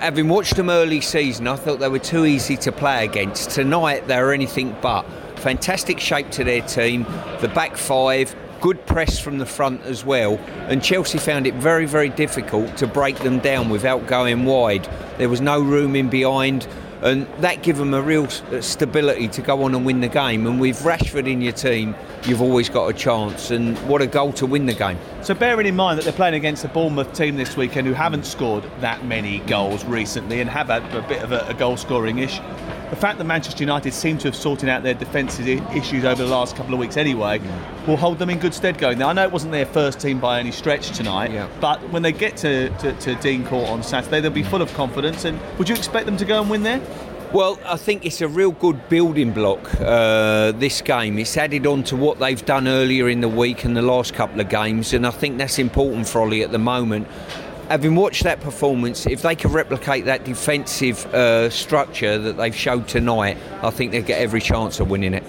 Having 0.00 0.28
watched 0.28 0.56
them 0.56 0.68
early 0.68 1.00
season, 1.00 1.48
I 1.48 1.56
thought 1.56 1.78
they 1.78 1.88
were 1.88 1.98
too 1.98 2.26
easy 2.26 2.56
to 2.58 2.72
play 2.72 3.04
against. 3.04 3.50
Tonight, 3.50 4.06
they 4.06 4.20
were 4.20 4.32
anything 4.32 4.76
but. 4.82 5.04
Fantastic 5.36 5.98
shape 5.98 6.30
to 6.32 6.44
their 6.44 6.60
team. 6.60 7.04
The 7.40 7.50
back 7.54 7.76
five, 7.76 8.34
good 8.60 8.84
press 8.86 9.18
from 9.18 9.38
the 9.38 9.46
front 9.46 9.82
as 9.82 10.04
well. 10.04 10.38
And 10.68 10.82
Chelsea 10.82 11.18
found 11.18 11.46
it 11.46 11.54
very, 11.54 11.86
very 11.86 12.08
difficult 12.08 12.76
to 12.78 12.86
break 12.86 13.18
them 13.18 13.38
down 13.38 13.68
without 13.68 14.06
going 14.06 14.44
wide. 14.44 14.88
There 15.18 15.28
was 15.28 15.40
no 15.40 15.60
room 15.60 15.96
in 15.96 16.08
behind 16.08 16.66
and 17.04 17.26
that 17.42 17.62
give 17.62 17.76
them 17.76 17.92
a 17.92 18.00
real 18.00 18.24
uh, 18.24 18.60
stability 18.60 19.28
to 19.28 19.42
go 19.42 19.62
on 19.62 19.74
and 19.74 19.84
win 19.84 20.00
the 20.00 20.08
game. 20.08 20.46
And 20.46 20.58
with 20.58 20.80
Rashford 20.80 21.30
in 21.30 21.42
your 21.42 21.52
team, 21.52 21.94
you've 22.26 22.42
always 22.42 22.68
got 22.68 22.88
a 22.88 22.92
chance. 22.92 23.50
And 23.50 23.76
what 23.88 24.02
a 24.02 24.06
goal 24.06 24.32
to 24.34 24.46
win 24.46 24.66
the 24.66 24.74
game. 24.74 24.98
So, 25.22 25.34
bearing 25.34 25.66
in 25.66 25.76
mind 25.76 25.98
that 25.98 26.04
they're 26.04 26.12
playing 26.12 26.34
against 26.34 26.64
a 26.64 26.68
Bournemouth 26.68 27.12
team 27.12 27.36
this 27.36 27.56
weekend 27.56 27.86
who 27.86 27.92
haven't 27.92 28.24
scored 28.24 28.64
that 28.80 29.04
many 29.04 29.38
goals 29.40 29.84
recently 29.84 30.40
and 30.40 30.50
have 30.50 30.68
had 30.68 30.82
a 30.94 31.06
bit 31.08 31.22
of 31.22 31.32
a, 31.32 31.46
a 31.48 31.54
goal 31.54 31.76
scoring 31.76 32.18
issue, 32.18 32.42
the 32.90 32.96
fact 32.96 33.18
that 33.18 33.24
Manchester 33.24 33.62
United 33.62 33.92
seem 33.92 34.18
to 34.18 34.28
have 34.28 34.36
sorted 34.36 34.68
out 34.68 34.82
their 34.82 34.94
defensive 34.94 35.48
issues 35.74 36.04
over 36.04 36.22
the 36.22 36.28
last 36.28 36.54
couple 36.54 36.74
of 36.74 36.80
weeks 36.80 36.96
anyway 36.96 37.40
will 37.86 37.96
hold 37.96 38.18
them 38.18 38.30
in 38.30 38.38
good 38.38 38.54
stead 38.54 38.78
going 38.78 38.98
there. 38.98 39.08
I 39.08 39.12
know 39.12 39.24
it 39.24 39.32
wasn't 39.32 39.52
their 39.52 39.66
first 39.66 40.00
team 40.00 40.20
by 40.20 40.40
any 40.40 40.52
stretch 40.52 40.90
tonight, 40.90 41.30
yeah. 41.30 41.48
but 41.60 41.80
when 41.90 42.02
they 42.02 42.12
get 42.12 42.36
to, 42.38 42.70
to, 42.78 42.92
to 42.92 43.14
Dean 43.16 43.44
Court 43.44 43.68
on 43.68 43.82
Saturday, 43.82 44.20
they'll 44.20 44.30
be 44.30 44.42
full 44.42 44.62
of 44.62 44.72
confidence. 44.74 45.24
And 45.24 45.40
would 45.58 45.68
you 45.68 45.74
expect 45.74 46.06
them 46.06 46.16
to 46.16 46.24
go 46.24 46.40
and 46.40 46.50
win 46.50 46.62
there? 46.62 46.80
Well, 47.34 47.58
I 47.64 47.76
think 47.76 48.06
it's 48.06 48.20
a 48.20 48.28
real 48.28 48.52
good 48.52 48.88
building 48.88 49.32
block, 49.32 49.68
uh, 49.80 50.52
this 50.52 50.80
game. 50.80 51.18
It's 51.18 51.36
added 51.36 51.66
on 51.66 51.82
to 51.84 51.96
what 51.96 52.20
they've 52.20 52.46
done 52.46 52.68
earlier 52.68 53.08
in 53.08 53.22
the 53.22 53.28
week 53.28 53.64
and 53.64 53.76
the 53.76 53.82
last 53.82 54.14
couple 54.14 54.40
of 54.40 54.48
games, 54.48 54.92
and 54.92 55.04
I 55.04 55.10
think 55.10 55.38
that's 55.38 55.58
important 55.58 56.06
for 56.06 56.20
Ollie 56.20 56.44
at 56.44 56.52
the 56.52 56.60
moment. 56.60 57.08
Having 57.70 57.96
watched 57.96 58.22
that 58.22 58.40
performance, 58.40 59.04
if 59.08 59.22
they 59.22 59.34
can 59.34 59.50
replicate 59.50 60.04
that 60.04 60.22
defensive 60.22 61.12
uh, 61.12 61.50
structure 61.50 62.18
that 62.18 62.36
they've 62.36 62.54
showed 62.54 62.86
tonight, 62.86 63.36
I 63.64 63.70
think 63.70 63.90
they'll 63.90 64.02
get 64.02 64.20
every 64.20 64.40
chance 64.40 64.78
of 64.78 64.88
winning 64.88 65.12
it. 65.12 65.24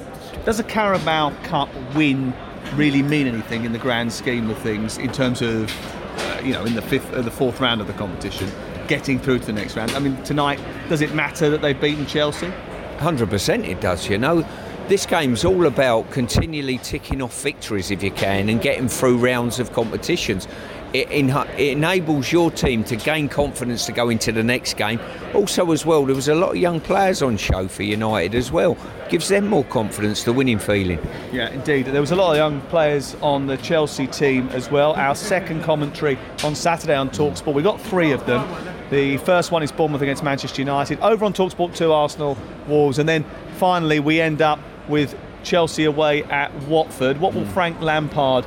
Does 0.46 0.60
a 0.60 0.64
Carabao 0.64 1.32
Cup 1.46 1.70
win 1.96 2.36
really 2.76 3.02
mean 3.02 3.26
anything 3.26 3.66
in 3.66 3.74
the 3.74 3.80
grand 3.80 4.14
scheme 4.14 4.48
of 4.52 4.60
things 4.60 5.00
in 5.00 5.12
terms 5.12 5.42
of, 5.42 5.74
uh, 6.20 6.42
you 6.44 6.54
know, 6.54 6.66
in 6.66 6.76
the 6.76 6.84
fifth, 6.84 7.12
uh, 7.14 7.24
the 7.24 7.32
fourth 7.32 7.60
round 7.60 7.82
of 7.82 7.88
the 7.88 7.94
competition? 7.94 8.52
Getting 8.88 9.20
through 9.20 9.39
to 9.39 9.46
the 9.46 9.54
next 9.54 9.75
round. 9.75 9.92
I 9.92 10.00
mean, 10.00 10.22
tonight, 10.24 10.60
does 10.89 11.01
it 11.01 11.13
matter 11.13 11.50
that 11.50 11.62
they've 11.62 11.80
beaten 11.80 12.06
Chelsea? 12.06 12.51
100% 12.98 13.68
it 13.68 13.82
does, 13.82 14.08
you 14.10 14.18
know. 14.18 14.46
this 14.88 15.06
game's 15.06 15.44
all 15.44 15.65
about 15.65 16.10
continually 16.12 16.77
ticking 16.77 17.22
off 17.22 17.42
victories 17.42 17.89
if 17.89 18.04
you 18.04 18.12
can 18.12 18.50
and 18.50 18.62
getting 18.62 18.88
through 18.88 19.18
rounds 19.18 19.60
of 19.60 19.74
competitions. 19.74 20.48
It, 20.94 21.10
in, 21.12 21.30
it, 21.30 21.60
enables 21.60 22.32
your 22.32 22.51
team 22.51 22.84
to 22.86 22.96
gain 22.96 23.27
confidence 23.27 23.86
to 23.88 23.92
go 23.92 24.10
into 24.10 24.32
the 24.32 24.44
next 24.44 24.77
game. 24.77 25.00
Also, 25.34 25.72
as 25.72 25.86
well, 25.86 26.06
there 26.06 26.15
was 26.15 26.30
a 26.30 26.36
lot 26.36 26.51
of 26.51 26.58
young 26.58 26.80
players 26.80 27.22
on 27.22 27.36
show 27.36 27.68
for 27.68 27.84
United 27.84 28.34
as 28.34 28.50
well. 28.51 28.77
Gives 29.10 29.27
them 29.27 29.48
more 29.48 29.65
confidence, 29.65 30.24
the 30.24 30.32
winning 30.32 30.60
feeling. 30.60 31.00
Yeah, 31.34 31.50
indeed. 31.50 31.88
There 31.88 32.00
was 32.00 32.12
a 32.12 32.15
lot 32.15 32.32
of 32.32 32.38
young 32.38 32.62
players 32.70 33.15
on 33.22 33.48
the 33.48 33.58
Chelsea 33.58 34.08
team 34.08 34.48
as 34.50 34.72
well. 34.72 34.94
Our 34.94 35.15
second 35.15 35.63
commentary 35.63 36.18
on 36.44 36.56
Saturday 36.56 36.96
on 36.96 37.10
Talksport, 37.10 37.54
we 37.54 37.63
got 37.63 37.82
three 37.82 38.12
of 38.12 38.25
them. 38.25 38.75
The 38.89 39.18
first 39.18 39.51
one 39.51 39.63
is 39.63 39.72
Bournemouth 39.72 40.01
against 40.01 40.24
Manchester 40.24 40.62
United. 40.62 41.00
Over 41.00 41.25
on 41.25 41.34
Talksport 41.34 41.75
2, 41.75 41.92
Arsenal, 41.92 42.38
Wolves. 42.68 43.00
And 43.00 43.10
then 43.10 43.25
finally, 43.58 44.00
we 44.00 44.22
end 44.22 44.42
up 44.42 44.60
with 44.88 45.18
Chelsea 45.44 45.86
away 45.86 46.24
at 46.24 46.54
Watford. 46.63 47.20
What 47.20 47.34
will 47.34 47.44
mm. 47.44 47.54
Frank 47.54 47.82
Lampard 47.82 48.46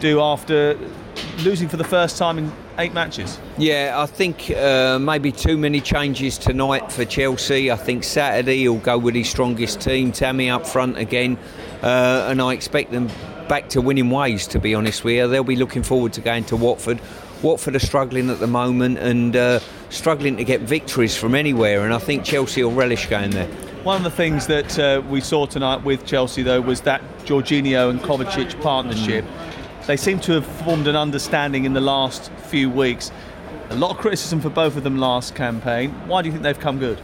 do 0.00 0.20
after 0.20 0.78
losing 1.38 1.68
for 1.68 1.76
the 1.76 1.84
first 1.84 2.16
time 2.16 2.38
in 2.38 2.52
eight 2.78 2.92
matches? 2.94 3.38
Yeah, 3.58 3.94
I 3.96 4.06
think 4.06 4.50
uh, 4.50 4.98
maybe 4.98 5.32
too 5.32 5.56
many 5.56 5.80
changes 5.80 6.38
tonight 6.38 6.90
for 6.90 7.04
Chelsea. 7.04 7.70
I 7.70 7.76
think 7.76 8.04
Saturday 8.04 8.58
he'll 8.58 8.78
go 8.78 8.98
with 8.98 9.14
his 9.14 9.28
strongest 9.28 9.80
team, 9.80 10.12
Tammy 10.12 10.50
up 10.50 10.66
front 10.66 10.98
again, 10.98 11.38
uh, 11.82 12.26
and 12.30 12.40
I 12.40 12.52
expect 12.52 12.90
them 12.90 13.08
back 13.48 13.68
to 13.70 13.80
winning 13.80 14.10
ways. 14.10 14.46
To 14.48 14.58
be 14.58 14.74
honest 14.74 15.04
with 15.04 15.14
you, 15.14 15.28
they'll 15.28 15.44
be 15.44 15.56
looking 15.56 15.82
forward 15.82 16.12
to 16.14 16.20
going 16.20 16.44
to 16.44 16.56
Watford. 16.56 17.00
Watford 17.44 17.76
are 17.76 17.80
struggling 17.80 18.30
at 18.30 18.40
the 18.40 18.46
moment 18.46 18.98
and 18.98 19.36
uh, 19.36 19.60
struggling 19.90 20.38
to 20.38 20.44
get 20.44 20.62
victories 20.62 21.14
from 21.14 21.34
anywhere, 21.34 21.84
and 21.84 21.92
I 21.92 21.98
think 21.98 22.24
Chelsea 22.24 22.64
will 22.64 22.72
relish 22.72 23.06
going 23.06 23.32
there. 23.32 23.46
One 23.84 23.98
of 23.98 24.02
the 24.02 24.10
things 24.10 24.46
that 24.46 24.78
uh, 24.78 25.02
we 25.10 25.20
saw 25.20 25.44
tonight 25.44 25.84
with 25.84 26.06
Chelsea, 26.06 26.42
though, 26.42 26.62
was 26.62 26.80
that 26.80 27.02
Jorginho 27.26 27.90
and 27.90 28.00
Kovacic 28.00 28.58
partnership. 28.62 29.26
Mm. 29.26 29.86
They 29.86 29.98
seem 29.98 30.18
to 30.20 30.32
have 30.32 30.46
formed 30.64 30.86
an 30.86 30.96
understanding 30.96 31.66
in 31.66 31.74
the 31.74 31.82
last 31.82 32.32
few 32.46 32.70
weeks. 32.70 33.12
A 33.68 33.74
lot 33.74 33.90
of 33.90 33.98
criticism 33.98 34.40
for 34.40 34.48
both 34.48 34.78
of 34.78 34.82
them 34.82 34.96
last 34.96 35.34
campaign. 35.34 35.90
Why 36.06 36.22
do 36.22 36.28
you 36.28 36.32
think 36.32 36.44
they've 36.44 36.58
come 36.58 36.78
good? 36.78 36.98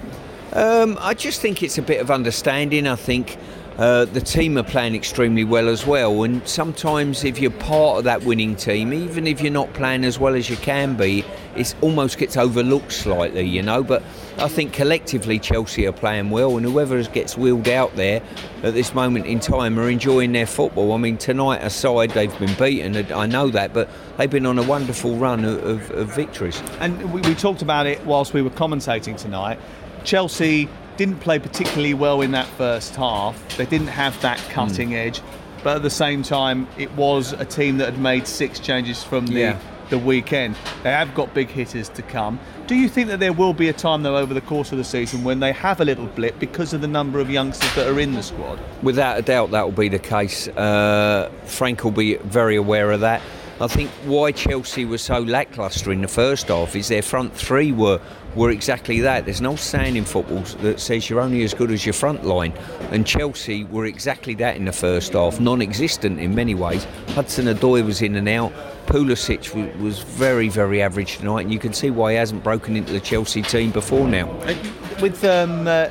Um, 0.54 0.96
I 1.02 1.12
just 1.12 1.42
think 1.42 1.62
it's 1.62 1.76
a 1.76 1.82
bit 1.82 2.00
of 2.00 2.10
understanding. 2.10 2.86
I 2.86 2.96
think 2.96 3.36
uh, 3.78 4.04
the 4.06 4.20
team 4.20 4.58
are 4.58 4.62
playing 4.62 4.94
extremely 4.94 5.44
well 5.44 5.68
as 5.68 5.86
well. 5.86 6.22
And 6.22 6.46
sometimes, 6.46 7.24
if 7.24 7.38
you're 7.38 7.50
part 7.50 7.98
of 7.98 8.04
that 8.04 8.22
winning 8.24 8.56
team, 8.56 8.92
even 8.92 9.26
if 9.26 9.40
you're 9.40 9.52
not 9.52 9.72
playing 9.72 10.04
as 10.04 10.18
well 10.18 10.34
as 10.34 10.50
you 10.50 10.56
can 10.56 10.96
be, 10.96 11.24
it 11.56 11.74
almost 11.80 12.18
gets 12.18 12.36
overlooked 12.36 12.92
slightly, 12.92 13.46
you 13.46 13.62
know. 13.62 13.82
But 13.82 14.02
I 14.38 14.48
think 14.48 14.72
collectively, 14.72 15.38
Chelsea 15.38 15.86
are 15.86 15.92
playing 15.92 16.30
well, 16.30 16.56
and 16.56 16.66
whoever 16.66 17.02
gets 17.04 17.36
wheeled 17.36 17.68
out 17.68 17.94
there 17.96 18.22
at 18.62 18.74
this 18.74 18.94
moment 18.94 19.26
in 19.26 19.40
time 19.40 19.78
are 19.78 19.88
enjoying 19.88 20.32
their 20.32 20.46
football. 20.46 20.92
I 20.92 20.98
mean, 20.98 21.16
tonight 21.16 21.62
aside, 21.62 22.10
they've 22.10 22.38
been 22.38 22.54
beaten, 22.54 23.12
I 23.12 23.26
know 23.26 23.48
that, 23.48 23.72
but 23.72 23.88
they've 24.16 24.30
been 24.30 24.46
on 24.46 24.58
a 24.58 24.62
wonderful 24.62 25.16
run 25.16 25.44
of, 25.44 25.64
of, 25.64 25.90
of 25.92 26.14
victories. 26.14 26.62
And 26.80 27.12
we, 27.12 27.20
we 27.22 27.34
talked 27.34 27.62
about 27.62 27.86
it 27.86 28.04
whilst 28.04 28.34
we 28.34 28.42
were 28.42 28.50
commentating 28.50 29.16
tonight. 29.16 29.58
Chelsea 30.04 30.68
didn't 31.00 31.20
play 31.20 31.38
particularly 31.38 31.94
well 31.94 32.20
in 32.20 32.32
that 32.32 32.46
first 32.46 32.94
half. 32.94 33.56
They 33.56 33.64
didn't 33.64 33.86
have 33.86 34.20
that 34.20 34.38
hmm. 34.38 34.52
cutting 34.52 34.90
mm. 34.90 34.96
edge, 34.96 35.22
but 35.64 35.76
at 35.76 35.82
the 35.82 35.88
same 35.88 36.22
time, 36.22 36.68
it 36.76 36.92
was 36.92 37.32
a 37.32 37.46
team 37.46 37.78
that 37.78 37.86
had 37.86 37.98
made 37.98 38.26
six 38.26 38.60
changes 38.60 39.02
from 39.02 39.26
the 39.26 39.40
yeah. 39.40 39.60
the 39.88 39.96
weekend. 39.96 40.56
They 40.82 40.90
have 40.90 41.14
got 41.14 41.32
big 41.32 41.48
hitters 41.48 41.88
to 41.88 42.02
come. 42.02 42.38
Do 42.66 42.74
you 42.74 42.86
think 42.86 43.08
that 43.08 43.18
there 43.18 43.32
will 43.32 43.54
be 43.54 43.70
a 43.70 43.72
time 43.72 44.02
though 44.02 44.18
over 44.18 44.34
the 44.34 44.42
course 44.42 44.72
of 44.72 44.78
the 44.78 44.84
season 44.84 45.24
when 45.24 45.40
they 45.40 45.52
have 45.52 45.80
a 45.80 45.86
little 45.86 46.06
blip 46.06 46.38
because 46.38 46.74
of 46.74 46.82
the 46.82 46.88
number 46.88 47.18
of 47.18 47.30
youngsters 47.30 47.74
that 47.76 47.88
are 47.88 47.98
in 47.98 48.12
the 48.12 48.22
squad? 48.22 48.60
Without 48.82 49.18
a 49.18 49.22
doubt, 49.22 49.52
that 49.52 49.64
will 49.64 49.72
be 49.72 49.88
the 49.88 49.98
case. 49.98 50.48
Uh, 50.48 51.32
Frank 51.46 51.82
will 51.82 51.92
be 51.92 52.16
very 52.16 52.56
aware 52.56 52.90
of 52.90 53.00
that. 53.00 53.22
I 53.58 53.66
think 53.68 53.90
why 54.04 54.32
Chelsea 54.32 54.86
was 54.86 55.02
so 55.02 55.20
lacklustre 55.20 55.92
in 55.92 56.00
the 56.00 56.08
first 56.08 56.48
half 56.48 56.74
is 56.74 56.88
their 56.88 57.02
front 57.02 57.34
three 57.34 57.72
were 57.72 58.00
were 58.34 58.50
exactly 58.50 59.00
that. 59.00 59.24
There's 59.24 59.40
no 59.40 59.56
saying 59.56 59.96
in 59.96 60.04
football 60.04 60.40
that 60.62 60.80
says 60.80 61.08
you're 61.10 61.20
only 61.20 61.42
as 61.42 61.54
good 61.54 61.70
as 61.70 61.84
your 61.84 61.92
front 61.92 62.24
line, 62.24 62.52
and 62.90 63.06
Chelsea 63.06 63.64
were 63.64 63.86
exactly 63.86 64.34
that 64.36 64.56
in 64.56 64.64
the 64.64 64.72
first 64.72 65.12
half, 65.14 65.40
non-existent 65.40 66.18
in 66.20 66.34
many 66.34 66.54
ways. 66.54 66.84
Hudson-Odoi 67.08 67.84
was 67.84 68.02
in 68.02 68.16
and 68.16 68.28
out. 68.28 68.52
Pulisic 68.86 69.52
was 69.80 70.00
very, 70.00 70.48
very 70.48 70.82
average 70.82 71.18
tonight, 71.18 71.42
and 71.42 71.52
you 71.52 71.58
can 71.58 71.72
see 71.72 71.90
why 71.90 72.12
he 72.12 72.18
hasn't 72.18 72.42
broken 72.42 72.76
into 72.76 72.92
the 72.92 73.00
Chelsea 73.00 73.42
team 73.42 73.70
before 73.70 74.08
now. 74.08 74.30
Uh, 74.30 74.54
with 75.00 75.24
um, 75.24 75.66
uh, 75.66 75.88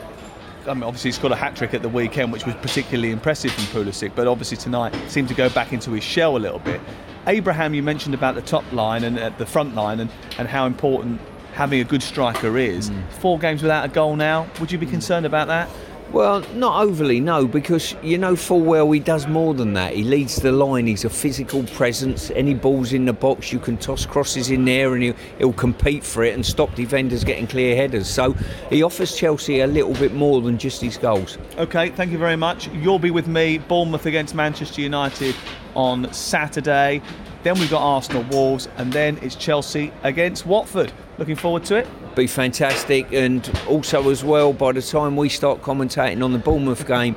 I 0.68 0.74
mean, 0.74 0.84
obviously, 0.84 1.10
he's 1.10 1.18
got 1.18 1.32
a 1.32 1.36
hat 1.36 1.56
trick 1.56 1.74
at 1.74 1.82
the 1.82 1.90
weekend, 1.90 2.32
which 2.32 2.46
was 2.46 2.56
particularly 2.56 3.12
impressive 3.12 3.52
from 3.52 3.64
Pulisic, 3.66 4.12
but 4.16 4.28
obviously 4.28 4.58
tonight 4.58 4.94
seemed 5.08 5.28
to 5.30 5.34
go 5.34 5.50
back 5.50 5.74
into 5.74 5.92
his 5.92 6.04
shell 6.04 6.38
a 6.38 6.40
little 6.40 6.60
bit. 6.60 6.80
Abraham, 7.28 7.74
you 7.74 7.84
mentioned 7.84 8.14
about 8.16 8.36
the 8.36 8.42
top 8.42 8.70
line 8.72 9.04
and 9.04 9.18
at 9.18 9.38
the 9.38 9.46
front 9.46 9.76
line 9.76 10.00
and, 10.00 10.10
and 10.38 10.48
how 10.48 10.66
important 10.66 11.22
having 11.60 11.82
a 11.82 11.84
good 11.84 12.02
striker 12.02 12.58
is. 12.58 12.90
Mm. 12.90 13.12
Four 13.20 13.38
games 13.38 13.62
without 13.62 13.84
a 13.84 13.90
goal 13.90 14.16
now. 14.16 14.48
Would 14.62 14.72
you 14.72 14.78
be 14.78 14.86
concerned 14.86 15.26
about 15.26 15.48
that? 15.50 15.68
Well, 16.14 16.40
not 16.54 16.82
overly, 16.82 17.20
no, 17.20 17.48
because 17.48 17.96
you 18.02 18.18
know 18.18 18.38
full 18.38 18.62
well 18.62 18.90
he 18.92 19.02
does 19.02 19.28
more 19.28 19.54
than 19.54 19.74
that. 19.74 19.94
He 19.94 20.04
leads 20.04 20.38
the 20.38 20.54
line. 20.54 20.88
He's 20.88 21.04
a 21.04 21.10
physical 21.10 21.64
presence. 21.64 22.32
Any 22.32 22.54
balls 22.54 22.94
in 22.94 23.04
the 23.04 23.12
box, 23.12 23.52
you 23.52 23.60
can 23.60 23.76
toss 23.76 24.06
crosses 24.06 24.50
in 24.50 24.64
there, 24.64 24.94
and 24.94 25.04
he'll, 25.04 25.16
he'll 25.38 25.52
compete 25.52 26.06
for 26.06 26.24
it 26.24 26.34
and 26.34 26.46
stop 26.46 26.74
defenders 26.76 27.26
getting 27.26 27.46
clear 27.46 27.76
headers. 27.76 28.08
So 28.08 28.38
he 28.70 28.82
offers 28.82 29.14
Chelsea 29.14 29.60
a 29.60 29.68
little 29.68 29.94
bit 29.96 30.14
more 30.14 30.42
than 30.42 30.58
just 30.58 30.82
his 30.82 30.96
goals. 30.96 31.38
Okay, 31.58 31.90
thank 31.90 32.12
you 32.14 32.18
very 32.18 32.38
much. 32.38 32.70
You'll 32.70 33.00
be 33.00 33.12
with 33.12 33.28
me, 33.28 33.58
Bournemouth 33.58 34.06
against 34.06 34.34
Manchester 34.34 34.80
United 34.80 35.36
on 35.76 36.12
Saturday. 36.14 37.02
Then 37.42 37.58
we've 37.58 37.70
got 37.70 37.82
Arsenal 37.82 38.24
Wolves, 38.24 38.68
and 38.78 38.92
then 38.92 39.18
it's 39.22 39.36
Chelsea 39.36 39.94
against 40.04 40.46
Watford. 40.46 40.92
Looking 41.18 41.38
forward 41.38 41.64
to 41.66 41.78
it. 41.78 41.88
Be 42.16 42.28
fantastic, 42.28 43.14
and 43.14 43.50
also 43.68 44.10
as 44.10 44.24
well, 44.24 44.52
by 44.52 44.74
the 44.74 44.82
time 44.82 45.16
we 45.16 45.30
start 45.30 45.62
commentating 45.62 46.24
on 46.24 46.34
the 46.34 46.40
Bournemouth 46.40 46.86
game, 46.86 47.16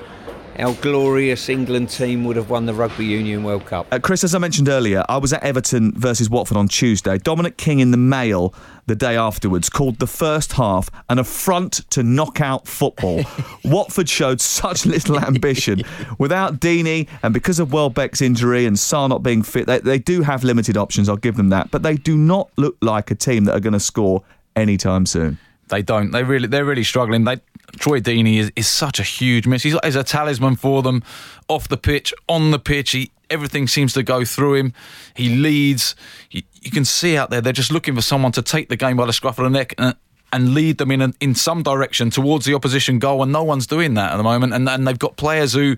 our 0.59 0.75
glorious 0.75 1.49
England 1.49 1.89
team 1.91 2.25
would 2.25 2.37
have 2.37 2.51
won 2.51 2.67
the 2.67 2.75
Rugby 2.75 3.05
Union 3.05 3.43
World 3.43 3.67
Cup. 3.67 3.87
Uh, 3.91 3.99
Chris, 3.99 4.25
as 4.25 4.35
I 4.35 4.39
mentioned 4.39 4.69
earlier, 4.69 5.05
I 5.09 5.17
was 5.17 5.33
at 5.33 5.43
Everton 5.43 5.93
versus 5.93 6.29
Watford 6.29 6.57
on 6.57 6.69
Tuesday. 6.69 7.19
Dominic 7.19 7.57
King 7.57 7.81
in 7.81 7.91
the 7.91 7.97
Mail 7.97 8.55
the 8.87 8.95
day 8.95 9.17
afterwards 9.17 9.69
called 9.69 9.99
the 9.99 10.07
first 10.07 10.53
half 10.53 10.91
an 11.09 11.19
affront 11.19 11.89
to 11.91 12.03
knockout 12.03 12.67
football. 12.67 13.23
Watford 13.65 14.09
showed 14.09 14.41
such 14.41 14.85
little 14.87 15.19
ambition. 15.19 15.83
Without 16.19 16.61
Deeney 16.61 17.09
and 17.23 17.33
because 17.33 17.59
of 17.59 17.73
Welbeck's 17.73 18.21
injury 18.21 18.67
and 18.67 18.77
Sarr 18.77 19.09
not 19.09 19.23
being 19.23 19.43
fit, 19.43 19.67
they, 19.67 19.79
they 19.79 19.99
do 19.99 20.23
have 20.23 20.45
limited 20.45 20.77
options, 20.77 21.09
I'll 21.09 21.17
give 21.17 21.37
them 21.37 21.51
that. 21.51 21.71
But 21.71 21.83
they 21.83 21.95
do 21.95 22.17
not 22.17 22.51
look 22.57 22.77
like 22.83 23.11
a 23.11 23.15
team 23.15 23.45
that 23.45 23.57
are 23.57 23.61
going 23.61 23.73
to 23.73 23.81
score 23.81 24.23
anytime 24.57 25.07
soon. 25.07 25.39
They 25.69 25.81
don't. 25.81 26.11
They 26.11 26.23
really, 26.23 26.49
they're 26.49 26.67
really 26.67 26.85
struggling. 26.85 27.25
They, 27.25 27.41
Troy 27.79 28.01
Deeney 28.01 28.39
is, 28.39 28.53
is 28.57 28.69
such 28.69 28.99
a 29.01 29.03
huge 29.03 29.47
miss. 29.47 29.63
He's, 29.63 29.77
he's 29.85 29.97
a 29.97 30.05
talisman 30.05 30.57
for 30.57 30.83
them, 30.83 31.03
off 31.49 31.69
the 31.69 31.77
pitch, 31.77 32.13
on 32.29 32.51
the 32.51 32.59
pitch. 32.59 32.91
He, 32.91 33.11
everything 33.31 33.67
seems 33.67 33.93
to 33.95 34.03
go 34.03 34.25
through 34.25 34.55
him. 34.55 34.73
He 35.15 35.37
leads. 35.37 35.95
He, 36.29 36.45
you 36.61 36.71
can 36.71 36.85
see 36.85 37.17
out 37.17 37.31
there 37.31 37.41
they're 37.41 37.53
just 37.53 37.73
looking 37.73 37.95
for 37.95 38.03
someone 38.03 38.33
to 38.33 38.43
take 38.43 38.69
the 38.69 38.77
game 38.77 38.97
by 38.97 39.07
the 39.07 39.13
scruff 39.13 39.39
of 39.39 39.45
the 39.45 39.51
neck 39.51 39.75
and, 39.79 39.95
and 40.33 40.55
lead 40.55 40.79
them 40.79 40.91
in 40.91 41.03
a, 41.03 41.13
in 41.21 41.35
some 41.35 41.63
direction 41.63 42.11
towards 42.11 42.45
the 42.45 42.55
opposition 42.55 42.99
goal, 42.99 43.23
and 43.23 43.33
no 43.33 43.43
one's 43.43 43.67
doing 43.67 43.95
that 43.95 44.13
at 44.13 44.17
the 44.17 44.23
moment. 44.23 44.53
And, 44.53 44.69
and 44.69 44.87
they've 44.87 44.99
got 44.99 45.17
players 45.17 45.53
who 45.53 45.77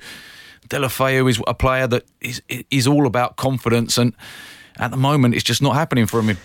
Deulofeu 0.69 1.29
is 1.29 1.41
a 1.47 1.55
player 1.55 1.87
that 1.87 2.05
is 2.21 2.43
is 2.49 2.87
all 2.87 3.07
about 3.07 3.37
confidence 3.37 3.99
and 3.99 4.15
at 4.77 4.91
the 4.91 4.97
moment, 4.97 5.35
it's 5.35 5.45
just 5.45 5.63
not 5.63 5.75
happening 5.75 6.07
for 6.07 6.21
him. 6.21 6.37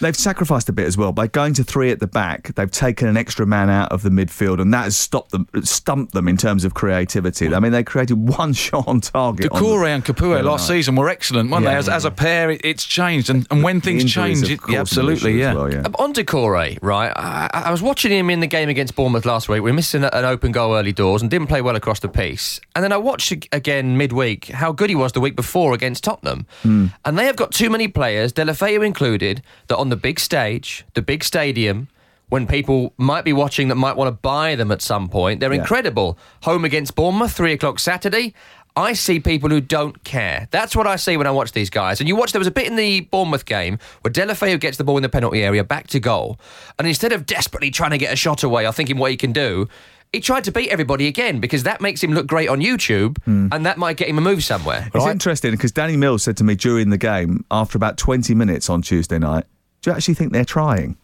They've 0.00 0.16
sacrificed 0.16 0.68
a 0.68 0.72
bit 0.72 0.86
as 0.86 0.96
well 0.96 1.12
by 1.12 1.26
going 1.26 1.54
to 1.54 1.64
three 1.64 1.90
at 1.90 2.00
the 2.00 2.06
back. 2.06 2.54
They've 2.54 2.70
taken 2.70 3.08
an 3.08 3.16
extra 3.16 3.46
man 3.46 3.70
out 3.70 3.92
of 3.92 4.02
the 4.02 4.10
midfield, 4.10 4.60
and 4.60 4.72
that 4.74 4.84
has 4.84 4.96
stopped 4.96 5.30
them, 5.30 5.48
stumped 5.62 6.12
them 6.12 6.28
in 6.28 6.36
terms 6.36 6.64
of 6.64 6.74
creativity. 6.74 7.54
I 7.54 7.60
mean, 7.60 7.72
they 7.72 7.82
created 7.82 8.28
one 8.28 8.52
shot 8.52 8.86
on 8.86 9.00
target. 9.00 9.50
Doucouré 9.52 9.88
and 9.88 10.04
Capoue 10.04 10.42
last 10.42 10.66
season 10.66 10.96
were 10.96 11.08
excellent, 11.08 11.50
weren't 11.50 11.64
yeah, 11.64 11.72
they? 11.72 11.76
As, 11.76 11.86
yeah. 11.86 11.96
as, 11.96 12.04
a 12.04 12.10
pair, 12.10 12.50
it, 12.50 12.60
it's 12.64 12.84
changed, 12.84 13.30
and, 13.30 13.46
and 13.50 13.62
when 13.62 13.80
things 13.80 14.04
change, 14.04 14.48
it, 14.48 14.60
yeah, 14.68 14.80
absolutely, 14.80 15.38
yeah. 15.38 15.54
Well, 15.54 15.72
yeah. 15.72 15.80
Um, 15.80 15.94
on 15.98 16.12
Doucouré, 16.12 16.78
right? 16.82 17.12
I, 17.14 17.48
I, 17.66 17.70
was 17.70 17.82
watching 17.82 18.12
him 18.12 18.30
in 18.30 18.40
the 18.40 18.46
game 18.46 18.68
against 18.68 18.94
Bournemouth 18.94 19.24
last 19.24 19.48
week. 19.48 19.62
We 19.62 19.72
missed 19.72 19.94
an, 19.94 20.04
an 20.04 20.24
open 20.24 20.52
goal 20.52 20.74
early 20.74 20.92
doors 20.92 21.22
and 21.22 21.30
didn't 21.30 21.46
play 21.48 21.62
well 21.62 21.76
across 21.76 22.00
the 22.00 22.08
piece. 22.08 22.60
And 22.74 22.82
then 22.82 22.92
I 22.92 22.96
watched 22.96 23.32
again 23.52 23.96
midweek 23.96 24.46
how 24.46 24.72
good 24.72 24.90
he 24.90 24.96
was 24.96 25.12
the 25.12 25.20
week 25.20 25.36
before 25.36 25.74
against 25.74 26.04
Tottenham, 26.04 26.46
mm. 26.62 26.92
and 27.04 27.18
they 27.18 27.26
have 27.26 27.36
got 27.36 27.52
too 27.52 27.70
many 27.70 27.88
players. 27.88 28.32
Deulofeu 28.32 28.84
included, 28.84 29.42
that 29.68 29.76
on 29.76 29.88
the 29.88 29.96
big 29.96 30.20
stage, 30.20 30.84
the 30.94 31.02
big 31.02 31.24
stadium, 31.24 31.88
when 32.28 32.46
people 32.46 32.92
might 32.96 33.24
be 33.24 33.32
watching 33.32 33.68
that 33.68 33.76
might 33.76 33.96
want 33.96 34.08
to 34.08 34.12
buy 34.20 34.56
them 34.56 34.70
at 34.70 34.82
some 34.82 35.08
point, 35.08 35.40
they're 35.40 35.52
yeah. 35.52 35.60
incredible. 35.60 36.18
Home 36.42 36.64
against 36.64 36.94
Bournemouth, 36.94 37.32
three 37.32 37.52
o'clock 37.52 37.78
Saturday. 37.78 38.34
I 38.76 38.94
see 38.94 39.20
people 39.20 39.50
who 39.50 39.60
don't 39.60 40.02
care. 40.02 40.48
That's 40.50 40.74
what 40.74 40.88
I 40.88 40.96
see 40.96 41.16
when 41.16 41.28
I 41.28 41.30
watch 41.30 41.52
these 41.52 41.70
guys. 41.70 42.00
And 42.00 42.08
you 42.08 42.16
watch, 42.16 42.32
there 42.32 42.40
was 42.40 42.48
a 42.48 42.52
bit 42.52 42.66
in 42.66 42.74
the 42.74 43.02
Bournemouth 43.02 43.44
game 43.44 43.78
where 44.00 44.12
Deulofeu 44.12 44.58
gets 44.58 44.78
the 44.78 44.84
ball 44.84 44.96
in 44.96 45.04
the 45.04 45.08
penalty 45.08 45.44
area, 45.44 45.62
back 45.62 45.86
to 45.88 46.00
goal. 46.00 46.40
And 46.78 46.88
instead 46.88 47.12
of 47.12 47.24
desperately 47.24 47.70
trying 47.70 47.92
to 47.92 47.98
get 47.98 48.12
a 48.12 48.16
shot 48.16 48.42
away 48.42 48.66
or 48.66 48.72
thinking 48.72 48.98
what 48.98 49.12
he 49.12 49.16
can 49.16 49.32
do, 49.32 49.68
he 50.12 50.20
tried 50.20 50.44
to 50.44 50.52
beat 50.52 50.70
everybody 50.70 51.06
again 51.06 51.40
because 51.40 51.64
that 51.64 51.80
makes 51.80 52.02
him 52.02 52.12
look 52.12 52.26
great 52.26 52.48
on 52.48 52.60
YouTube, 52.60 53.18
hmm. 53.24 53.48
and 53.52 53.66
that 53.66 53.78
might 53.78 53.96
get 53.96 54.08
him 54.08 54.18
a 54.18 54.20
move 54.20 54.42
somewhere. 54.44 54.88
It's 54.94 55.06
interesting 55.06 55.50
because 55.50 55.72
Danny 55.72 55.96
Mills 55.96 56.22
said 56.22 56.36
to 56.38 56.44
me 56.44 56.54
during 56.54 56.90
the 56.90 56.98
game, 56.98 57.44
after 57.50 57.76
about 57.76 57.96
20 57.96 58.34
minutes 58.34 58.70
on 58.70 58.82
Tuesday 58.82 59.18
night, 59.18 59.44
do 59.84 59.90
you 59.90 59.96
actually 59.96 60.14
think 60.14 60.32
they're 60.32 60.46
trying? 60.46 60.96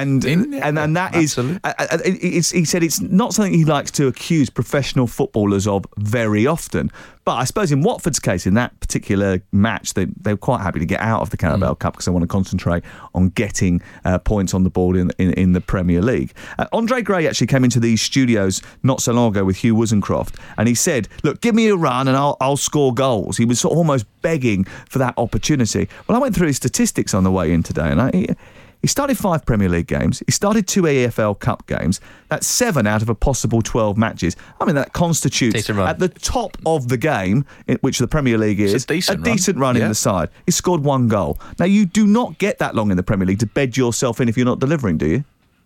And 0.00 0.24
In- 0.24 0.54
and, 0.54 0.78
and 0.78 0.96
that 0.96 1.14
is, 1.14 1.38
absolutely. 1.38 1.60
it's, 2.20 2.50
he 2.50 2.64
said 2.64 2.82
it's 2.82 3.00
not 3.00 3.32
something 3.34 3.52
he 3.54 3.64
likes 3.64 3.90
to 3.92 4.06
accuse 4.08 4.50
professional 4.50 5.06
footballers 5.06 5.66
of 5.66 5.84
very 5.96 6.46
often. 6.46 6.90
But 7.24 7.36
I 7.36 7.44
suppose 7.44 7.72
in 7.72 7.80
Watford's 7.82 8.20
case, 8.20 8.46
in 8.46 8.52
that 8.54 8.78
particular 8.80 9.40
match, 9.50 9.94
they, 9.94 10.04
they 10.20 10.34
were 10.34 10.38
quite 10.38 10.60
happy 10.60 10.78
to 10.80 10.84
get 10.84 11.00
out 11.00 11.22
of 11.22 11.30
the 11.30 11.38
Carabao 11.38 11.72
Cup 11.74 11.94
because 11.94 12.04
they 12.04 12.10
want 12.12 12.22
to 12.22 12.26
concentrate 12.28 12.82
on 13.14 13.30
getting 13.30 13.80
uh, 14.04 14.18
points 14.18 14.52
on 14.52 14.62
the 14.62 14.68
board 14.68 14.94
in, 14.96 15.10
in, 15.16 15.32
in 15.32 15.52
the 15.52 15.60
Premier 15.62 16.02
League. 16.02 16.34
Uh, 16.58 16.66
Andre 16.72 17.00
Gray 17.00 17.26
actually 17.26 17.46
came 17.46 17.64
into 17.64 17.80
these 17.80 18.02
studios 18.02 18.60
not 18.82 19.00
so 19.00 19.14
long 19.14 19.30
ago 19.30 19.42
with 19.42 19.56
Hugh 19.56 19.74
Woozencroft, 19.74 20.38
and 20.58 20.68
he 20.68 20.74
said, 20.74 21.08
"Look, 21.22 21.40
give 21.40 21.54
me 21.54 21.68
a 21.68 21.76
run 21.76 22.08
and 22.08 22.16
I'll, 22.16 22.36
I'll 22.42 22.58
score 22.58 22.92
goals." 22.92 23.38
He 23.38 23.46
was 23.46 23.58
sort 23.58 23.72
of 23.72 23.78
almost 23.78 24.04
begging 24.20 24.64
for 24.90 24.98
that 24.98 25.14
opportunity. 25.16 25.88
Well, 26.06 26.18
I 26.18 26.20
went 26.20 26.34
through 26.34 26.48
his 26.48 26.56
statistics 26.58 27.14
on 27.14 27.24
the 27.24 27.30
way 27.32 27.52
in 27.52 27.62
today, 27.62 27.88
and 27.90 28.02
I. 28.02 28.36
He, 28.84 28.88
started 28.88 29.16
five 29.16 29.46
Premier 29.46 29.68
League 29.68 29.86
games. 29.86 30.22
He 30.26 30.32
started 30.32 30.66
two 30.68 30.82
EFL 30.82 31.38
Cup 31.40 31.66
games. 31.66 32.00
That's 32.28 32.46
seven 32.46 32.86
out 32.86 33.00
of 33.02 33.08
a 33.08 33.14
possible 33.14 33.62
12 33.62 33.96
matches. 33.96 34.36
I 34.60 34.64
mean, 34.66 34.74
that 34.74 34.92
constitutes 34.92 35.68
at 35.70 35.98
the 35.98 36.08
top 36.08 36.56
of 36.66 36.88
the 36.88 36.96
game, 36.98 37.46
which 37.80 37.98
the 37.98 38.06
Premier 38.08 38.36
League 38.38 38.60
is, 38.60 38.74
It's 38.74 38.84
a 38.84 38.88
decent 38.88 39.18
run. 39.24 39.32
decent 39.36 39.58
run 39.58 39.76
in 39.76 39.82
Yeah. 39.82 39.88
the 39.88 39.94
side. 39.94 40.28
He 40.46 40.52
scored 40.52 40.84
one 40.84 41.08
goal. 41.08 41.38
Now, 41.58 41.64
you 41.66 41.86
do 41.86 42.06
not 42.06 42.38
get 42.38 42.58
that 42.58 42.74
long 42.74 42.90
in 42.90 42.96
the 42.96 43.02
Premier 43.02 43.26
League 43.26 43.38
to 43.40 43.46
bed 43.46 43.76
yourself 43.76 44.20
in 44.20 44.28
if 44.28 44.36
you're 44.36 44.46
not 44.46 44.60
delivering, 44.60 44.98
do 44.98 45.06
you? 45.06 45.24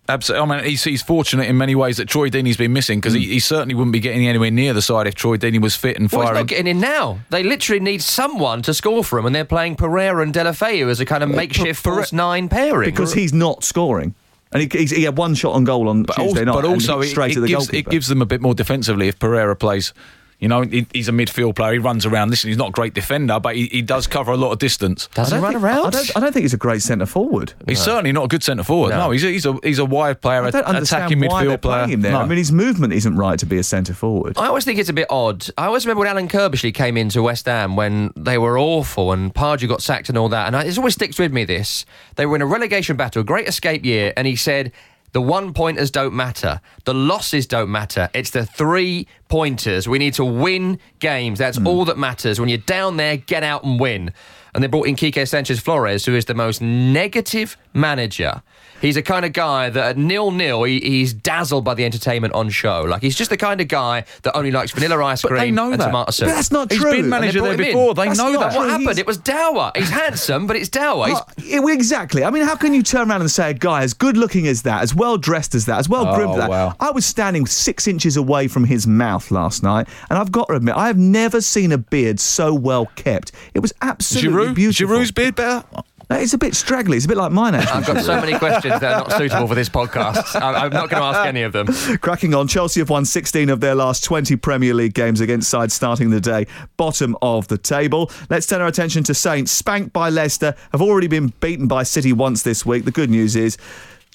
Absolutely. 0.09 0.55
I 0.55 0.57
mean, 0.57 0.65
he's, 0.65 0.83
he's 0.83 1.03
fortunate 1.03 1.47
in 1.47 1.57
many 1.57 1.75
ways 1.75 1.97
that 1.97 2.07
Troy 2.07 2.29
Deeney's 2.29 2.57
been 2.57 2.73
missing 2.73 2.99
because 2.99 3.13
he, 3.13 3.23
hmm. 3.25 3.31
he 3.31 3.39
certainly 3.39 3.75
wouldn't 3.75 3.93
be 3.93 3.99
getting 3.99 4.27
anywhere 4.27 4.49
near 4.49 4.73
the 4.73 4.81
side 4.81 5.05
if 5.05 5.13
Troy 5.13 5.37
Deeney 5.37 5.61
was 5.61 5.75
fit 5.75 5.97
and 5.97 6.11
Well, 6.11 6.21
he's 6.21 6.27
firing. 6.29 6.41
not 6.41 6.47
getting 6.47 6.67
in 6.67 6.79
now. 6.79 7.19
They 7.29 7.43
literally 7.43 7.79
need 7.79 8.01
someone 8.01 8.63
to 8.63 8.73
score 8.73 9.03
for 9.03 9.19
him, 9.19 9.27
and 9.27 9.35
they're 9.35 9.45
playing 9.45 9.75
Pereira 9.75 10.23
and 10.23 10.33
Deulofeu 10.33 10.89
as 10.89 10.99
a 10.99 11.05
kind 11.05 11.23
of 11.23 11.29
makeshift 11.29 11.83
Pere- 11.83 11.95
false 11.95 12.11
nine 12.11 12.49
pairing. 12.49 12.89
Because 12.89 13.13
he's 13.13 13.33
not 13.33 13.63
scoring. 13.63 14.15
And 14.51 14.63
he, 14.63 14.79
he's, 14.79 14.89
he 14.89 15.03
had 15.03 15.15
one 15.15 15.35
shot 15.35 15.53
on 15.53 15.63
goal 15.63 15.87
on 15.89 16.03
but 16.03 16.15
Tuesday 16.15 16.39
also, 16.39 16.43
night. 16.45 16.53
but 16.53 16.65
and 16.65 16.73
also 16.73 17.01
it, 17.01 17.15
it 17.15 17.33
to 17.33 17.41
the 17.41 17.47
gives, 17.47 17.69
it 17.69 17.87
gives 17.87 18.07
them 18.07 18.21
a 18.21 18.25
bit 18.25 18.41
more 18.41 18.55
defensively 18.55 19.07
if 19.07 19.19
Pereira 19.19 19.55
plays. 19.55 19.93
You 20.39 20.47
know, 20.47 20.61
he, 20.61 20.87
he's 20.93 21.09
a 21.09 21.11
midfield 21.11 21.55
player. 21.55 21.73
He 21.73 21.79
runs 21.79 22.05
around. 22.05 22.29
Listen, 22.29 22.47
he's 22.47 22.57
not 22.57 22.69
a 22.69 22.71
great 22.71 22.93
defender, 22.93 23.39
but 23.41 23.57
he, 23.57 23.67
he 23.67 23.81
does 23.81 24.07
cover 24.07 24.31
a 24.31 24.37
lot 24.37 24.51
of 24.53 24.59
distance. 24.59 25.07
does 25.13 25.31
he 25.31 25.37
run 25.37 25.51
think- 25.51 25.63
around? 25.63 25.87
I 25.87 25.89
don't, 25.89 26.17
I 26.17 26.19
don't 26.21 26.31
think 26.31 26.43
he's 26.43 26.53
a 26.53 26.57
great 26.57 26.81
centre 26.81 27.05
forward. 27.05 27.53
He's 27.67 27.81
certainly 27.81 28.13
not 28.13 28.23
a 28.25 28.27
good 28.29 28.41
centre 28.43 28.63
forward. 28.63 28.91
No. 28.91 28.99
No, 28.99 29.11
he's, 29.11 29.23
a, 29.25 29.27
he's 29.27 29.45
a 29.45 29.57
he's 29.63 29.79
a 29.79 29.85
wide 29.85 30.21
player, 30.21 30.43
I 30.43 30.51
don't 30.51 30.63
understand 30.63 31.03
attacking 31.11 31.29
why 31.29 31.43
they're 31.43 31.57
midfield 31.57 31.61
player. 31.61 31.75
playing 31.77 31.89
him 31.89 32.01
there. 32.01 32.11
No. 32.13 32.19
I 32.19 32.25
mean, 32.25 32.37
his 32.37 32.51
movement 32.51 32.93
isn't 32.93 33.15
right 33.15 33.37
to 33.39 33.45
be 33.45 33.57
a 33.57 33.63
centre 33.63 33.93
forward. 33.93 34.37
I 34.37 34.47
always 34.47 34.63
think 34.65 34.79
it's 34.79 34.89
a 34.89 34.93
bit 34.93 35.07
odd. 35.09 35.45
I 35.57 35.65
always 35.65 35.85
remember 35.85 35.99
when 35.99 36.07
Alan 36.09 36.27
Curbishley 36.29 36.73
came 36.73 36.95
into 36.95 37.21
West 37.21 37.45
Ham 37.45 37.75
when 37.75 38.11
they 38.15 38.37
were 38.37 38.57
awful 38.57 39.11
and 39.11 39.33
Pardew 39.33 39.67
got 39.67 39.81
sacked 39.81 40.09
and 40.09 40.17
all 40.17 40.29
that. 40.29 40.47
And 40.47 40.55
I, 40.55 40.63
it 40.65 40.77
always 40.77 40.93
sticks 40.93 41.19
with 41.19 41.33
me 41.33 41.43
this. 41.43 41.85
They 42.15 42.25
were 42.25 42.35
in 42.37 42.41
a 42.41 42.45
relegation 42.45 42.95
battle, 42.95 43.21
a 43.21 43.25
great 43.25 43.47
escape 43.47 43.83
year, 43.83 44.13
and 44.15 44.25
he 44.25 44.35
said, 44.37 44.71
the 45.11 45.21
one 45.21 45.53
pointers 45.53 45.91
don't 45.91 46.13
matter. 46.13 46.61
The 46.85 46.93
losses 46.93 47.47
don't 47.47 47.71
matter. 47.71 48.09
It's 48.13 48.29
the 48.29 48.45
three 48.45 49.07
pointers. 49.27 49.87
We 49.87 49.97
need 49.97 50.13
to 50.15 50.25
win 50.25 50.79
games. 50.99 51.39
That's 51.39 51.57
hmm. 51.57 51.67
all 51.67 51.85
that 51.85 51.97
matters. 51.97 52.39
When 52.39 52.49
you're 52.49 52.59
down 52.59 52.97
there, 52.97 53.17
get 53.17 53.43
out 53.43 53.63
and 53.63 53.79
win. 53.79 54.13
And 54.53 54.63
they 54.63 54.67
brought 54.67 54.87
in 54.87 54.95
Quique 54.95 55.27
Sanchez 55.27 55.59
Flores, 55.59 56.05
who 56.05 56.15
is 56.15 56.25
the 56.25 56.33
most 56.33 56.61
negative 56.61 57.57
manager. 57.73 58.41
He's 58.81 58.97
a 58.97 59.01
kind 59.01 59.25
of 59.25 59.33
guy 59.33 59.69
that 59.69 59.89
at 59.91 59.97
nil 59.97 60.31
nil, 60.31 60.63
he, 60.63 60.79
he's 60.79 61.13
dazzled 61.13 61.63
by 61.65 61.73
the 61.73 61.85
entertainment 61.85 62.33
on 62.33 62.49
show. 62.49 62.83
Like 62.83 63.01
he's 63.01 63.15
just 63.15 63.29
the 63.29 63.37
kind 63.37 63.59
of 63.61 63.67
guy 63.67 64.05
that 64.23 64.35
only 64.35 64.51
likes 64.51 64.71
vanilla 64.71 65.03
ice 65.03 65.21
But 65.21 65.29
cream 65.29 65.39
they 65.41 65.51
know 65.51 65.71
and 65.71 65.81
that. 65.81 65.87
tomato 65.87 66.11
soup. 66.11 66.27
But 66.27 66.35
that's 66.35 66.51
not 66.51 66.69
true. 66.69 66.91
He's 66.91 67.01
been 67.01 67.09
manager 67.09 67.41
there 67.41 67.57
before. 67.57 67.93
They 67.93 68.05
That's 68.07 68.17
know 68.17 68.31
that. 68.39 68.51
true. 68.51 68.59
What 68.61 68.69
happened? 68.69 68.87
He's- 68.89 68.97
It 68.99 69.07
was 69.07 69.17
Dower. 69.17 69.71
He's 69.75 69.89
handsome, 69.89 70.47
but 70.47 70.55
it's 70.55 70.69
Dower. 70.69 71.07
Oh, 71.09 71.61
well, 71.61 71.67
exactly. 71.73 72.23
I 72.23 72.29
mean, 72.31 72.43
how 72.43 72.55
can 72.55 72.73
you 72.73 72.83
turn 72.83 73.09
around 73.09 73.21
and 73.21 73.29
say 73.31 73.49
a 73.49 73.53
guy 73.53 73.83
as 73.83 73.93
good 73.93 74.17
looking 74.17 74.47
as 74.47 74.61
that, 74.63 74.81
as 74.81 74.95
well 74.95 75.17
dressed 75.17 75.55
as 75.55 75.65
that, 75.65 75.79
as 75.79 75.89
well 75.89 76.07
oh, 76.07 76.15
groomed 76.15 76.31
as 76.31 76.35
Oh, 76.37 76.39
that? 76.41 76.49
wow. 76.49 76.75
I 76.79 76.91
was 76.91 77.05
standing 77.05 77.45
six 77.45 77.87
inches 77.87 78.17
away 78.17 78.47
from 78.47 78.63
his 78.65 78.87
mouth 78.87 79.29
last 79.31 79.61
night, 79.63 79.87
and 80.09 80.17
I've 80.19 80.31
got 80.31 80.47
to 80.47 80.53
admit, 80.55 80.75
I 80.75 80.87
have 80.87 80.97
never 80.97 81.41
seen 81.41 81.71
a 81.71 81.77
beard 81.77 82.19
so 82.19 82.53
well 82.53 82.85
kept. 82.95 83.31
It 83.53 83.59
was 83.59 83.73
absolutely 83.81 84.31
Giroud, 84.47 84.55
beautiful. 84.55 84.95
Giroud's 84.97 85.11
beard 85.11 85.35
better. 85.35 85.63
It's 86.11 86.33
a 86.33 86.39
bit 86.39 86.55
straggly. 86.55 86.97
It's 86.97 87.05
a 87.05 87.07
bit 87.07 87.17
like 87.17 87.31
mine, 87.31 87.53
actually. 87.53 87.81
I've 87.81 87.85
got 87.85 88.03
so 88.03 88.19
many 88.19 88.35
questions 88.37 88.79
that 88.79 88.93
are 88.93 89.07
not 89.07 89.11
suitable 89.11 89.47
for 89.47 89.53
this 89.53 89.69
podcast. 89.69 90.35
I'm, 90.41 90.55
I'm 90.55 90.71
not 90.71 90.89
going 90.89 91.01
to 91.01 91.07
ask 91.07 91.27
any 91.27 91.43
of 91.43 91.53
them. 91.53 91.67
Cracking 91.99 92.33
on, 92.33 92.47
Chelsea 92.47 92.79
have 92.79 92.89
won 92.89 93.05
16 93.05 93.47
of 93.49 93.59
their 93.59 93.75
last 93.75 94.03
20 94.03 94.35
Premier 94.37 94.73
League 94.73 94.95
games 94.95 95.21
against 95.21 95.49
sides 95.49 95.75
starting 95.75 96.09
the 96.09 96.19
day 96.19 96.47
bottom 96.77 97.15
of 97.21 97.47
the 97.47 97.59
table. 97.59 98.09
Let's 98.27 98.47
turn 98.47 98.59
our 98.59 98.67
attention 98.67 99.03
to 99.03 99.13
Saints, 99.13 99.51
spanked 99.51 99.93
by 99.93 100.09
Leicester, 100.09 100.55
have 100.71 100.81
already 100.81 101.07
been 101.07 101.27
beaten 101.41 101.67
by 101.67 101.83
City 101.83 102.11
once 102.11 102.41
this 102.41 102.65
week. 102.65 102.85
The 102.85 102.91
good 102.91 103.11
news 103.11 103.35
is 103.35 103.57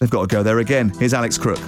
they've 0.00 0.10
got 0.10 0.28
to 0.28 0.34
go 0.34 0.42
there 0.42 0.58
again. 0.58 0.90
Here's 0.98 1.14
Alex 1.14 1.38
Crook. 1.38 1.60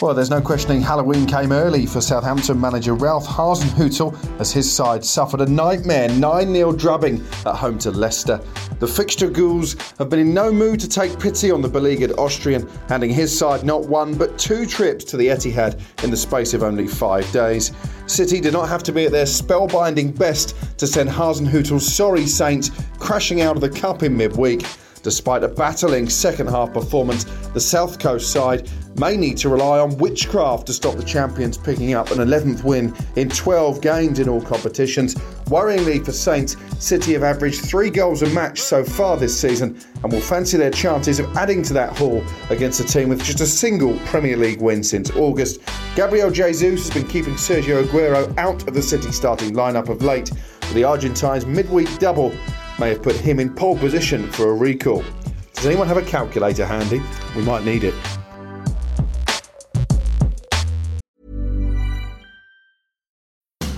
Well, 0.00 0.14
there's 0.14 0.30
no 0.30 0.40
questioning 0.40 0.80
Halloween 0.80 1.26
came 1.26 1.52
early 1.52 1.84
for 1.84 2.00
Southampton 2.00 2.58
manager 2.58 2.94
Ralph 2.94 3.26
Hasenhüttl 3.26 4.40
as 4.40 4.50
his 4.50 4.70
side 4.70 5.04
suffered 5.04 5.42
a 5.42 5.46
nightmare 5.46 6.08
9 6.08 6.54
0 6.54 6.72
drubbing 6.72 7.22
at 7.44 7.54
home 7.54 7.78
to 7.80 7.90
Leicester. 7.90 8.40
The 8.78 8.86
fixture 8.86 9.28
ghouls 9.28 9.76
have 9.98 10.08
been 10.08 10.20
in 10.20 10.32
no 10.32 10.50
mood 10.50 10.80
to 10.80 10.88
take 10.88 11.20
pity 11.20 11.50
on 11.50 11.60
the 11.60 11.68
beleaguered 11.68 12.12
Austrian, 12.16 12.66
handing 12.88 13.10
his 13.10 13.36
side 13.36 13.62
not 13.62 13.88
one 13.88 14.14
but 14.14 14.38
two 14.38 14.64
trips 14.64 15.04
to 15.04 15.18
the 15.18 15.26
Etihad 15.26 15.78
in 16.02 16.10
the 16.10 16.16
space 16.16 16.54
of 16.54 16.62
only 16.62 16.86
five 16.86 17.30
days. 17.30 17.72
City 18.06 18.40
did 18.40 18.54
not 18.54 18.70
have 18.70 18.82
to 18.84 18.92
be 18.92 19.04
at 19.04 19.12
their 19.12 19.26
spellbinding 19.26 20.18
best 20.18 20.56
to 20.78 20.86
send 20.86 21.10
Hasenhüttl's 21.10 21.86
sorry 21.86 22.24
Saints 22.24 22.70
crashing 22.98 23.42
out 23.42 23.54
of 23.54 23.60
the 23.60 23.68
cup 23.68 24.02
in 24.02 24.16
midweek. 24.16 24.64
Despite 25.02 25.42
a 25.42 25.48
battling 25.48 26.10
second 26.10 26.48
half 26.48 26.74
performance, 26.74 27.24
the 27.54 27.60
South 27.60 27.98
Coast 27.98 28.30
side 28.30 28.68
may 28.96 29.16
need 29.16 29.36
to 29.38 29.48
rely 29.48 29.78
on 29.78 29.96
witchcraft 29.98 30.66
to 30.66 30.72
stop 30.72 30.96
the 30.96 31.02
champions 31.02 31.56
picking 31.56 31.94
up 31.94 32.10
an 32.10 32.18
11th 32.18 32.64
win 32.64 32.94
in 33.16 33.28
12 33.28 33.80
games 33.80 34.18
in 34.18 34.28
all 34.28 34.40
competitions. 34.40 35.14
Worryingly 35.46 36.04
for 36.04 36.12
Saints, 36.12 36.56
City 36.78 37.12
have 37.14 37.22
averaged 37.22 37.64
three 37.64 37.90
goals 37.90 38.22
a 38.22 38.28
match 38.30 38.60
so 38.60 38.84
far 38.84 39.16
this 39.16 39.38
season 39.38 39.80
and 40.02 40.12
will 40.12 40.20
fancy 40.20 40.56
their 40.56 40.70
chances 40.70 41.18
of 41.18 41.36
adding 41.36 41.62
to 41.64 41.72
that 41.72 41.96
haul 41.96 42.22
against 42.50 42.80
a 42.80 42.84
team 42.84 43.08
with 43.08 43.22
just 43.22 43.40
a 43.40 43.46
single 43.46 43.98
Premier 44.06 44.36
League 44.36 44.60
win 44.60 44.82
since 44.82 45.10
August. 45.10 45.60
Gabriel 45.96 46.30
Jesus 46.30 46.88
has 46.88 46.90
been 46.90 47.08
keeping 47.08 47.34
Sergio 47.34 47.84
Aguero 47.84 48.36
out 48.38 48.66
of 48.68 48.74
the 48.74 48.82
City 48.82 49.12
starting 49.12 49.54
lineup 49.54 49.88
of 49.88 50.02
late, 50.02 50.30
but 50.60 50.74
the 50.74 50.84
Argentine's 50.84 51.46
midweek 51.46 51.98
double 51.98 52.32
may 52.78 52.90
have 52.90 53.02
put 53.02 53.16
him 53.16 53.40
in 53.40 53.52
pole 53.54 53.76
position 53.76 54.30
for 54.30 54.50
a 54.50 54.54
recall. 54.54 55.04
Does 55.54 55.66
anyone 55.66 55.88
have 55.88 55.98
a 55.98 56.02
calculator 56.02 56.64
handy? 56.64 57.02
We 57.36 57.42
might 57.42 57.64
need 57.64 57.84
it. 57.84 57.94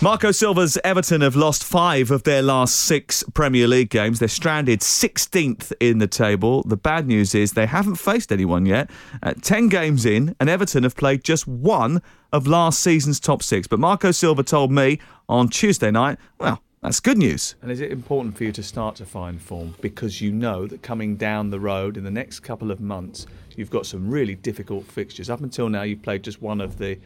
Marco 0.00 0.30
Silva's 0.30 0.78
Everton 0.84 1.22
have 1.22 1.34
lost 1.34 1.64
five 1.64 2.12
of 2.12 2.22
their 2.22 2.40
last 2.40 2.76
six 2.76 3.24
Premier 3.34 3.66
League 3.66 3.90
games. 3.90 4.20
They're 4.20 4.28
stranded 4.28 4.78
16th 4.78 5.72
in 5.80 5.98
the 5.98 6.06
table. 6.06 6.62
The 6.62 6.76
bad 6.76 7.08
news 7.08 7.34
is 7.34 7.54
they 7.54 7.66
haven't 7.66 7.96
faced 7.96 8.30
anyone 8.30 8.64
yet. 8.64 8.90
Uh, 9.24 9.34
10 9.42 9.68
games 9.68 10.06
in, 10.06 10.36
and 10.38 10.48
Everton 10.48 10.84
have 10.84 10.94
played 10.94 11.24
just 11.24 11.48
one 11.48 12.00
of 12.32 12.46
last 12.46 12.78
season's 12.78 13.18
top 13.18 13.42
six. 13.42 13.66
But 13.66 13.80
Marco 13.80 14.12
Silva 14.12 14.44
told 14.44 14.70
me 14.70 15.00
on 15.28 15.48
Tuesday 15.48 15.90
night, 15.90 16.18
well, 16.38 16.62
that's 16.80 17.00
good 17.00 17.18
news. 17.18 17.56
And 17.60 17.72
is 17.72 17.80
it 17.80 17.90
important 17.90 18.36
for 18.36 18.44
you 18.44 18.52
to 18.52 18.62
start 18.62 18.94
to 18.96 19.04
find 19.04 19.42
form 19.42 19.74
because 19.80 20.20
you 20.20 20.30
know 20.30 20.68
that 20.68 20.80
coming 20.80 21.16
down 21.16 21.50
the 21.50 21.58
road 21.58 21.96
in 21.96 22.04
the 22.04 22.10
next 22.12 22.38
couple 22.40 22.70
of 22.70 22.78
months, 22.78 23.26
you've 23.56 23.70
got 23.70 23.84
some 23.84 24.08
really 24.08 24.36
difficult 24.36 24.84
fixtures? 24.84 25.28
Up 25.28 25.40
until 25.40 25.68
now, 25.68 25.82
you've 25.82 26.02
played 26.02 26.22
just 26.22 26.40
one 26.40 26.60
of 26.60 26.78
the 26.78 27.00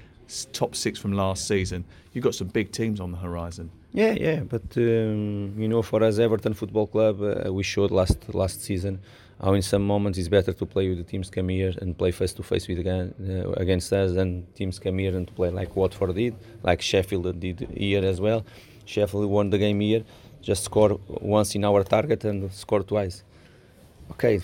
top 0.52 0.74
six 0.74 0.98
from 0.98 1.12
last 1.12 1.46
season. 1.46 1.84
You've 2.12 2.24
got 2.24 2.34
some 2.34 2.48
big 2.48 2.72
teams 2.72 3.00
on 3.00 3.12
the 3.12 3.18
horizon. 3.18 3.70
Yeah, 3.92 4.12
yeah, 4.12 4.40
but 4.40 4.62
um, 4.76 5.54
you 5.58 5.68
know, 5.68 5.82
for 5.82 6.02
us, 6.02 6.18
Everton 6.18 6.54
Football 6.54 6.86
Club, 6.86 7.22
uh, 7.22 7.52
we 7.52 7.62
showed 7.62 7.90
last 7.90 8.18
last 8.34 8.62
season 8.62 9.00
how 9.42 9.52
in 9.54 9.62
some 9.62 9.84
moments 9.86 10.18
it's 10.18 10.28
better 10.28 10.52
to 10.52 10.64
play 10.66 10.88
with 10.88 10.98
the 10.98 11.04
teams 11.04 11.28
come 11.28 11.48
here 11.48 11.74
and 11.80 11.98
play 11.98 12.10
face 12.10 12.32
to 12.34 12.42
face 12.42 12.68
with 12.68 12.86
uh, 12.86 13.50
against 13.64 13.92
us 13.92 14.12
than 14.12 14.46
teams 14.54 14.78
come 14.78 14.98
here 14.98 15.14
and 15.16 15.34
play 15.34 15.50
like 15.50 15.74
Watford 15.76 16.14
did, 16.14 16.34
like 16.62 16.80
Sheffield 16.80 17.38
did 17.40 17.68
here 17.74 18.04
as 18.04 18.20
well. 18.20 18.44
Sheffield 18.84 19.28
won 19.28 19.50
the 19.50 19.58
game 19.58 19.80
here, 19.80 20.04
just 20.40 20.64
score 20.64 20.98
once 21.08 21.54
in 21.54 21.64
our 21.64 21.82
target 21.82 22.24
and 22.24 22.50
score 22.52 22.82
twice 22.82 23.24
okay, 24.12 24.40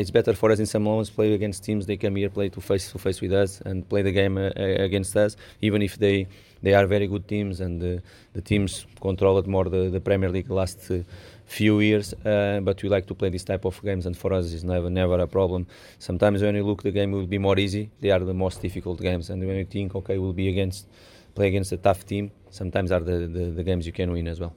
it's 0.00 0.10
better 0.10 0.34
for 0.40 0.48
us 0.52 0.58
in 0.58 0.66
some 0.66 0.84
moments 0.90 1.10
play 1.10 1.32
against 1.38 1.58
teams 1.68 1.82
they 1.86 1.98
come 2.04 2.16
here 2.16 2.30
play 2.38 2.48
to 2.56 2.60
face 2.60 2.84
to 2.92 2.98
face 2.98 3.18
with 3.24 3.32
us 3.32 3.50
and 3.68 3.76
play 3.88 4.02
the 4.08 4.14
game 4.20 4.36
uh, 4.38 4.50
against 4.86 5.12
us, 5.24 5.36
even 5.60 5.80
if 5.88 5.92
they 6.04 6.26
they 6.62 6.74
are 6.78 6.86
very 6.86 7.06
good 7.12 7.26
teams 7.34 7.60
and 7.60 7.76
uh, 7.82 8.00
the 8.36 8.42
teams 8.50 8.86
controlled 9.00 9.46
more 9.46 9.66
the, 9.76 9.82
the 9.96 10.00
Premier 10.08 10.30
League 10.36 10.50
last 10.50 10.78
uh, 10.90 10.98
few 11.46 11.80
years. 11.80 12.12
Uh, 12.12 12.60
but 12.62 12.82
we 12.82 12.88
like 12.96 13.06
to 13.06 13.14
play 13.14 13.30
this 13.36 13.44
type 13.44 13.64
of 13.70 13.74
games, 13.82 14.04
and 14.06 14.14
for 14.22 14.30
us 14.32 14.52
it's 14.54 14.66
never 14.74 14.90
never 15.02 15.18
a 15.20 15.26
problem. 15.38 15.66
Sometimes 15.98 16.42
when 16.42 16.54
you 16.58 16.64
look, 16.70 16.82
the 16.82 16.94
game 17.00 17.10
will 17.16 17.30
be 17.36 17.38
more 17.38 17.58
easy. 17.58 17.84
They 18.00 18.10
are 18.10 18.22
the 18.32 18.38
most 18.44 18.62
difficult 18.66 18.98
games, 19.00 19.30
and 19.30 19.38
when 19.48 19.56
you 19.56 19.66
think, 19.76 19.94
okay, 20.00 20.16
we'll 20.18 20.38
be 20.44 20.48
against 20.54 20.86
play 21.34 21.48
against 21.52 21.72
a 21.72 21.80
tough 21.88 22.00
team, 22.12 22.24
sometimes 22.50 22.90
are 22.90 23.04
the, 23.10 23.16
the, 23.36 23.44
the 23.58 23.64
games 23.68 23.86
you 23.86 23.92
can 23.92 24.10
win 24.10 24.26
as 24.26 24.38
well. 24.40 24.52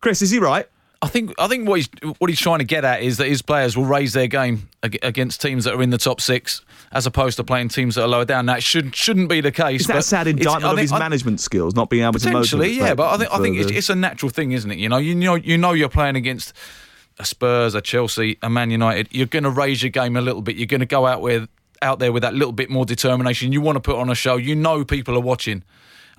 Chris, 0.00 0.22
is 0.22 0.30
he 0.30 0.38
right? 0.38 0.68
I 1.02 1.08
think 1.08 1.34
I 1.36 1.48
think 1.48 1.68
what 1.68 1.76
he's 1.76 1.88
what 2.18 2.30
he's 2.30 2.38
trying 2.38 2.60
to 2.60 2.64
get 2.64 2.84
at 2.84 3.02
is 3.02 3.16
that 3.16 3.26
his 3.26 3.42
players 3.42 3.76
will 3.76 3.84
raise 3.84 4.12
their 4.12 4.28
game 4.28 4.68
against 4.84 5.42
teams 5.42 5.64
that 5.64 5.74
are 5.74 5.82
in 5.82 5.90
the 5.90 5.98
top 5.98 6.20
six, 6.20 6.62
as 6.92 7.06
opposed 7.06 7.36
to 7.38 7.44
playing 7.44 7.70
teams 7.70 7.96
that 7.96 8.04
are 8.04 8.08
lower 8.08 8.24
down. 8.24 8.46
That 8.46 8.62
should 8.62 8.94
shouldn't 8.94 9.28
be 9.28 9.40
the 9.40 9.50
case. 9.50 9.80
Is 9.80 9.86
that 9.88 9.96
a 9.96 10.02
sad 10.02 10.28
indictment 10.28 10.72
of 10.72 10.78
his 10.78 10.92
I, 10.92 11.00
management 11.00 11.40
skills, 11.40 11.74
not 11.74 11.90
being 11.90 12.04
able 12.04 12.12
to 12.12 12.18
potentially? 12.20 12.70
Yeah, 12.74 12.94
but 12.94 13.12
I 13.12 13.18
think 13.18 13.32
I 13.32 13.38
think 13.38 13.58
it's, 13.58 13.72
it's, 13.72 13.90
a 13.90 13.96
natural 13.96 14.30
thing, 14.30 14.52
isn't 14.52 14.70
it? 14.70 14.78
You 14.78 14.88
know, 14.88 14.98
you 14.98 15.16
know, 15.16 15.34
you 15.34 15.58
know, 15.58 15.72
you're 15.72 15.88
playing 15.88 16.14
against 16.14 16.52
a 17.18 17.24
Spurs, 17.24 17.74
a 17.74 17.80
Chelsea, 17.80 18.38
a 18.40 18.48
Man 18.48 18.70
United. 18.70 19.08
You're 19.10 19.26
going 19.26 19.42
to 19.42 19.50
raise 19.50 19.82
your 19.82 19.90
game 19.90 20.16
a 20.16 20.20
little 20.20 20.40
bit. 20.40 20.54
You're 20.54 20.66
going 20.66 20.80
to 20.80 20.86
go 20.86 21.06
out 21.06 21.20
with 21.20 21.48
out 21.82 21.98
there 21.98 22.12
with 22.12 22.22
that 22.22 22.34
little 22.34 22.52
bit 22.52 22.70
more 22.70 22.84
determination. 22.84 23.50
You 23.50 23.60
want 23.60 23.74
to 23.74 23.80
put 23.80 23.96
on 23.96 24.08
a 24.08 24.14
show. 24.14 24.36
You 24.36 24.54
know, 24.54 24.84
people 24.84 25.16
are 25.16 25.20
watching. 25.20 25.64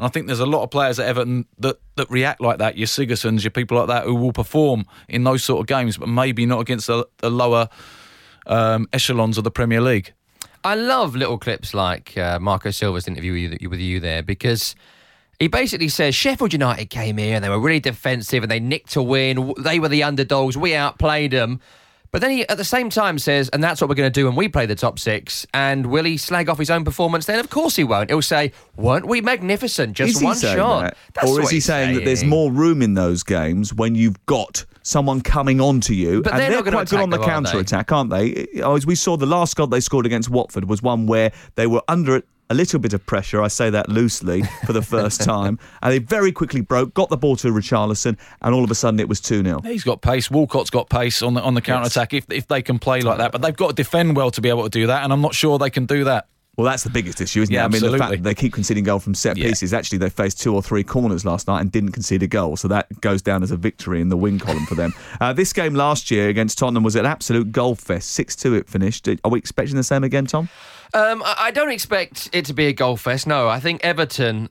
And 0.04 0.10
I 0.10 0.12
think 0.12 0.28
there's 0.28 0.42
a 0.42 0.46
lot 0.46 0.63
of 0.63 0.70
players 0.70 1.00
at 1.00 1.08
Everton 1.08 1.46
that, 1.60 1.80
that 1.96 2.10
react 2.10 2.42
like 2.42 2.58
that. 2.58 2.78
Your 2.78 2.88
Sigurdssons, 2.88 3.42
your 3.42 3.52
people 3.52 3.78
like 3.78 3.88
that 3.88 4.04
who 4.04 4.16
will 4.16 4.34
perform 4.34 4.84
in 5.08 5.24
those 5.24 5.46
sort 5.46 5.62
of 5.62 5.68
games, 5.68 5.96
but 5.96 6.10
maybe 6.10 6.46
not 6.46 6.60
against 6.60 6.88
the, 6.88 7.08
the 7.20 7.30
lower 7.30 7.70
um, 8.46 8.89
echelons 8.92 9.38
of 9.38 9.46
the 9.46 9.50
Premier 9.50 9.80
League. 9.80 10.12
I 10.66 10.76
love 10.76 11.16
little 11.16 11.38
clips 11.38 11.74
like 11.74 12.18
uh, 12.18 12.38
Marco 12.38 12.70
Silva's 12.70 13.08
interview 13.08 13.50
with 13.50 13.62
you, 13.62 13.70
with 13.70 13.80
you 13.80 14.02
there 14.02 14.22
because 14.22 14.76
he 15.39 15.48
basically 15.48 15.88
says 15.88 16.13
Sheffield 16.13 16.52
United 16.52 16.89
came 16.89 17.16
here 17.16 17.36
and 17.36 17.42
they 17.42 17.48
were 17.48 17.58
really 17.58 17.80
defensive 17.80 18.44
and 18.44 18.52
they 18.52 18.60
nicked 18.60 18.98
a 18.98 19.02
win. 19.02 19.54
They 19.58 19.80
were 19.80 19.88
the 19.88 20.04
underdogs. 20.04 20.58
We 20.58 20.76
outplayed 20.76 21.32
them. 21.32 21.62
But 22.13 22.21
then 22.21 22.30
he, 22.30 22.47
at 22.47 22.58
the 22.58 22.63
same 22.63 22.91
time, 22.91 23.17
says, 23.17 23.49
and 23.49 23.63
that's 23.63 23.82
what 23.82 23.89
we're 23.89 23.95
going 23.95 24.12
to 24.12 24.19
do 24.19 24.28
when 24.28 24.36
we 24.36 24.47
play 24.47 24.67
the 24.67 24.76
top 24.76 24.99
six. 24.99 25.47
And 25.52 25.88
will 25.88 26.04
he 26.04 26.17
slag 26.17 26.47
off 26.47 26.60
his 26.60 26.69
own 26.69 26.86
performance 26.86 27.26
then? 27.26 27.39
Of 27.39 27.49
course 27.49 27.76
he 27.76 27.84
won't. 27.84 28.12
He'll 28.12 28.21
say, 28.21 28.52
weren't 28.78 29.08
we 29.08 29.19
magnificent? 29.19 29.97
Just 29.97 30.23
one 30.23 30.38
shot. 30.38 30.95
Or 31.28 31.41
is 31.41 31.49
he 31.49 31.60
saying, 31.60 31.88
saying, 31.88 31.95
that 31.95 32.06
there's 32.06 32.23
more 32.23 32.52
room 32.52 32.84
in 32.84 32.93
those 32.93 33.23
games 33.23 33.73
when 33.73 33.95
you've 33.95 34.23
got 34.28 34.63
someone 34.84 35.21
coming 35.21 35.60
on 35.60 35.82
to 35.82 35.95
you? 35.95 36.21
But 36.21 36.34
and 36.34 36.41
they're, 36.41 36.62
they're 36.62 36.71
quite 36.71 36.88
good 36.88 36.99
on 36.99 37.10
the 37.10 37.17
counter 37.17 37.58
attack, 37.58 37.91
aren't 37.91 38.12
they? 38.12 38.47
As 38.63 38.86
we 38.86 38.93
saw, 38.93 39.17
the 39.17 39.26
last 39.26 39.56
goal 39.56 39.65
they 39.65 39.80
scored 39.80 40.06
against 40.06 40.30
Watford 40.30 40.65
was 40.65 40.84
one 40.84 41.08
where 41.08 41.32
they 41.56 41.65
were 41.65 41.82
under 41.88 42.15
it 42.17 42.28
a 42.54 42.56
little 42.56 42.80
bit 42.80 42.94
of 42.94 43.04
pressure, 43.06 43.42
I 43.42 43.48
say 43.48 43.70
that 43.72 43.89
loosely, 43.89 44.44
for 44.66 44.74
the 44.74 44.82
first 44.82 45.22
time. 45.24 45.58
And 45.82 45.92
they 45.92 45.98
very 45.98 46.32
quickly 46.32 46.62
broke, 46.62 46.94
got 46.94 47.10
the 47.10 47.18
ball 47.18 47.36
to 47.38 47.48
Richarlison, 47.50 48.18
and 48.42 48.56
all 48.56 48.63
of 48.63 48.72
a 48.72 48.76
sudden 48.76 49.00
it 49.00 49.10
was 49.10 49.20
2 49.20 49.44
0. 49.44 49.62
He's 49.62 49.84
got 49.84 50.02
pace. 50.02 50.30
Walcott's 50.30 50.70
got 50.70 50.89
pace 50.89 51.22
on 51.22 51.34
the, 51.34 51.42
on 51.42 51.56
the 51.56 51.62
counter 51.62 51.88
attack 51.88 52.13
yes. 52.13 52.24
if, 52.30 52.38
if 52.38 52.48
they 52.48 52.62
can 52.62 52.80
play 52.80 53.02
like 53.02 53.18
that. 53.18 53.32
But 53.32 53.42
they've 53.42 53.56
got 53.56 53.70
to 53.70 53.76
defend 53.76 54.16
well 54.16 54.32
to 54.32 54.39
be 54.39 54.50
able 54.50 54.63
to 54.63 54.70
do 54.70 54.88
that, 54.88 55.04
and 55.04 55.12
I'm 55.12 55.22
not 55.22 55.34
sure 55.34 55.58
they 55.58 55.72
can 55.72 55.86
do 55.86 56.04
that. 56.06 56.28
Well, 56.56 56.66
that's 56.66 56.84
the 56.84 56.92
biggest 56.92 57.20
issue, 57.20 57.42
isn't 57.42 57.52
yeah, 57.52 57.62
it? 57.62 57.66
I 57.66 57.68
mean, 57.70 57.76
absolutely. 57.78 57.98
the 57.98 58.04
fact 58.04 58.12
that 58.12 58.24
they 58.24 58.36
keep 58.36 58.54
conceding 58.54 58.84
goal 58.84 59.00
from 59.00 59.16
set 59.16 59.38
pieces. 59.38 59.72
Yeah. 59.72 59.80
Actually, 59.80 59.98
they 59.98 60.10
faced 60.10 60.39
two 60.39 60.54
or 60.54 60.62
three 60.62 60.84
corners 60.84 61.26
last 61.26 61.48
night 61.48 61.62
and 61.62 61.72
didn't 61.72 61.94
concede 61.94 62.22
a 62.22 62.28
goal. 62.28 62.58
So 62.58 62.68
that 62.68 63.02
goes 63.02 63.24
down 63.24 63.42
as 63.42 63.50
a 63.50 63.58
victory 63.58 64.02
in 64.02 64.10
the 64.10 64.18
win 64.18 64.38
column 64.38 64.66
for 64.68 64.76
them. 64.76 64.94
Uh, 65.22 65.32
this 65.32 65.54
game 65.54 65.74
last 65.74 66.12
year 66.12 66.28
against 66.28 66.58
Tottenham 66.58 66.84
was 66.84 66.96
an 66.96 67.06
absolute 67.06 67.52
goal 67.52 67.76
fest. 67.76 68.12
6 68.12 68.36
2 68.36 68.56
it 68.56 68.68
finished. 68.68 69.08
Are 69.08 69.32
we 69.32 69.39
expecting 69.39 69.78
the 69.78 69.84
same 69.84 70.04
again, 70.04 70.26
Tom? 70.26 70.50
Um, 70.94 71.24
I 71.26 71.50
don't 71.52 71.72
expect 71.72 72.30
it 72.34 72.46
to 72.46 72.54
be 72.54 72.68
a 72.68 72.74
goal 72.74 72.98
fest. 72.98 73.26
No, 73.26 73.48
I 73.48 73.60
think 73.60 73.84
Everton 73.84 74.50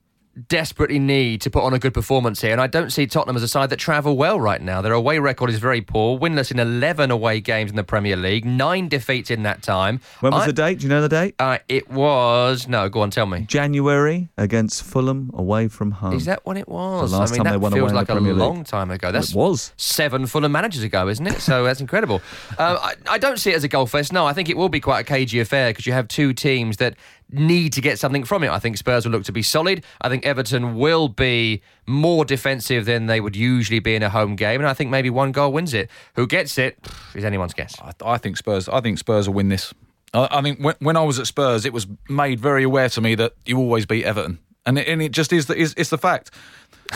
desperately 0.48 0.98
need 0.98 1.40
to 1.42 1.50
put 1.50 1.62
on 1.62 1.74
a 1.74 1.78
good 1.78 1.94
performance 1.94 2.40
here. 2.40 2.52
And 2.52 2.60
I 2.60 2.66
don't 2.66 2.90
see 2.90 3.06
Tottenham 3.06 3.36
as 3.36 3.42
a 3.42 3.48
side 3.48 3.70
that 3.70 3.78
travel 3.78 4.16
well 4.16 4.40
right 4.40 4.60
now. 4.60 4.80
Their 4.80 4.92
away 4.92 5.18
record 5.18 5.50
is 5.50 5.58
very 5.58 5.80
poor, 5.80 6.18
winless 6.18 6.50
in 6.50 6.58
11 6.58 7.10
away 7.10 7.40
games 7.40 7.70
in 7.70 7.76
the 7.76 7.84
Premier 7.84 8.16
League, 8.16 8.44
nine 8.44 8.88
defeats 8.88 9.30
in 9.30 9.42
that 9.42 9.62
time. 9.62 10.00
When 10.20 10.32
was 10.32 10.44
I, 10.44 10.46
the 10.46 10.52
date? 10.52 10.78
Do 10.78 10.84
you 10.84 10.88
know 10.88 11.02
the 11.02 11.08
date? 11.08 11.34
Uh, 11.38 11.58
it 11.68 11.90
was, 11.90 12.68
no, 12.68 12.88
go 12.88 13.02
on, 13.02 13.10
tell 13.10 13.26
me. 13.26 13.42
January 13.42 14.30
against 14.36 14.82
Fulham 14.82 15.30
away 15.34 15.68
from 15.68 15.90
home. 15.90 16.14
Is 16.14 16.24
that 16.24 16.44
when 16.46 16.56
it 16.56 16.68
was? 16.68 17.10
The 17.10 17.18
last 17.18 17.30
I 17.30 17.32
mean, 17.32 17.36
time 17.38 17.44
that 17.44 17.50
they 17.52 17.56
won 17.58 17.72
feels 17.72 17.92
away 17.92 18.00
like 18.00 18.08
a 18.08 18.14
long 18.14 18.64
time 18.64 18.90
ago. 18.90 19.12
That's 19.12 19.30
it 19.32 19.36
was. 19.36 19.72
seven 19.76 20.26
Fulham 20.26 20.52
managers 20.52 20.82
ago, 20.82 21.08
isn't 21.08 21.26
it? 21.26 21.40
So 21.40 21.64
that's 21.64 21.80
incredible. 21.80 22.20
Uh, 22.58 22.78
I, 22.80 23.14
I 23.14 23.18
don't 23.18 23.38
see 23.38 23.50
it 23.50 23.56
as 23.56 23.64
a 23.64 23.68
goal 23.68 23.86
fest. 23.86 24.12
No, 24.12 24.26
I 24.26 24.34
think 24.34 24.48
it 24.48 24.56
will 24.56 24.68
be 24.68 24.78
quite 24.78 25.00
a 25.00 25.04
cagey 25.04 25.40
affair 25.40 25.70
because 25.70 25.86
you 25.86 25.92
have 25.94 26.06
two 26.06 26.32
teams 26.32 26.76
that 26.76 26.96
need 27.32 27.72
to 27.74 27.80
get 27.80 27.98
something 27.98 28.24
from 28.24 28.42
it. 28.44 28.50
I 28.50 28.58
think 28.58 28.76
Spurs 28.76 29.04
will 29.04 29.12
look 29.12 29.24
to 29.24 29.32
be 29.32 29.42
solid. 29.42 29.84
I 30.00 30.08
think 30.08 30.24
Everton 30.26 30.76
will 30.76 31.08
be 31.08 31.62
more 31.86 32.24
defensive 32.24 32.84
than 32.84 33.06
they 33.06 33.20
would 33.20 33.36
usually 33.36 33.78
be 33.78 33.94
in 33.94 34.02
a 34.02 34.10
home 34.10 34.36
game, 34.36 34.60
and 34.60 34.68
I 34.68 34.74
think 34.74 34.90
maybe 34.90 35.10
one 35.10 35.32
goal 35.32 35.52
wins 35.52 35.74
it. 35.74 35.90
Who 36.14 36.26
gets 36.26 36.58
it 36.58 36.78
is 37.14 37.24
anyone's 37.24 37.54
guess. 37.54 37.74
I, 37.80 37.92
I 38.04 38.18
think 38.18 38.36
Spurs. 38.36 38.68
I 38.68 38.80
think 38.80 38.98
Spurs 38.98 39.28
will 39.28 39.34
win 39.34 39.48
this. 39.48 39.72
I, 40.14 40.28
I 40.30 40.42
think 40.42 40.60
when, 40.60 40.74
when, 40.80 40.96
I 40.96 41.02
was 41.02 41.18
at 41.18 41.26
Spurs, 41.26 41.64
it 41.64 41.72
was 41.72 41.86
made 42.08 42.38
very 42.38 42.64
aware 42.64 42.88
to 42.90 43.00
me 43.00 43.14
that 43.14 43.34
you 43.46 43.58
always 43.58 43.86
beat 43.86 44.04
Everton, 44.04 44.38
and 44.66 44.78
it, 44.78 44.88
and 44.88 45.02
it 45.02 45.12
just 45.12 45.32
is. 45.32 45.46
The, 45.46 45.56
is 45.56 45.74
it's 45.76 45.90
the 45.90 45.98
fact. 45.98 46.30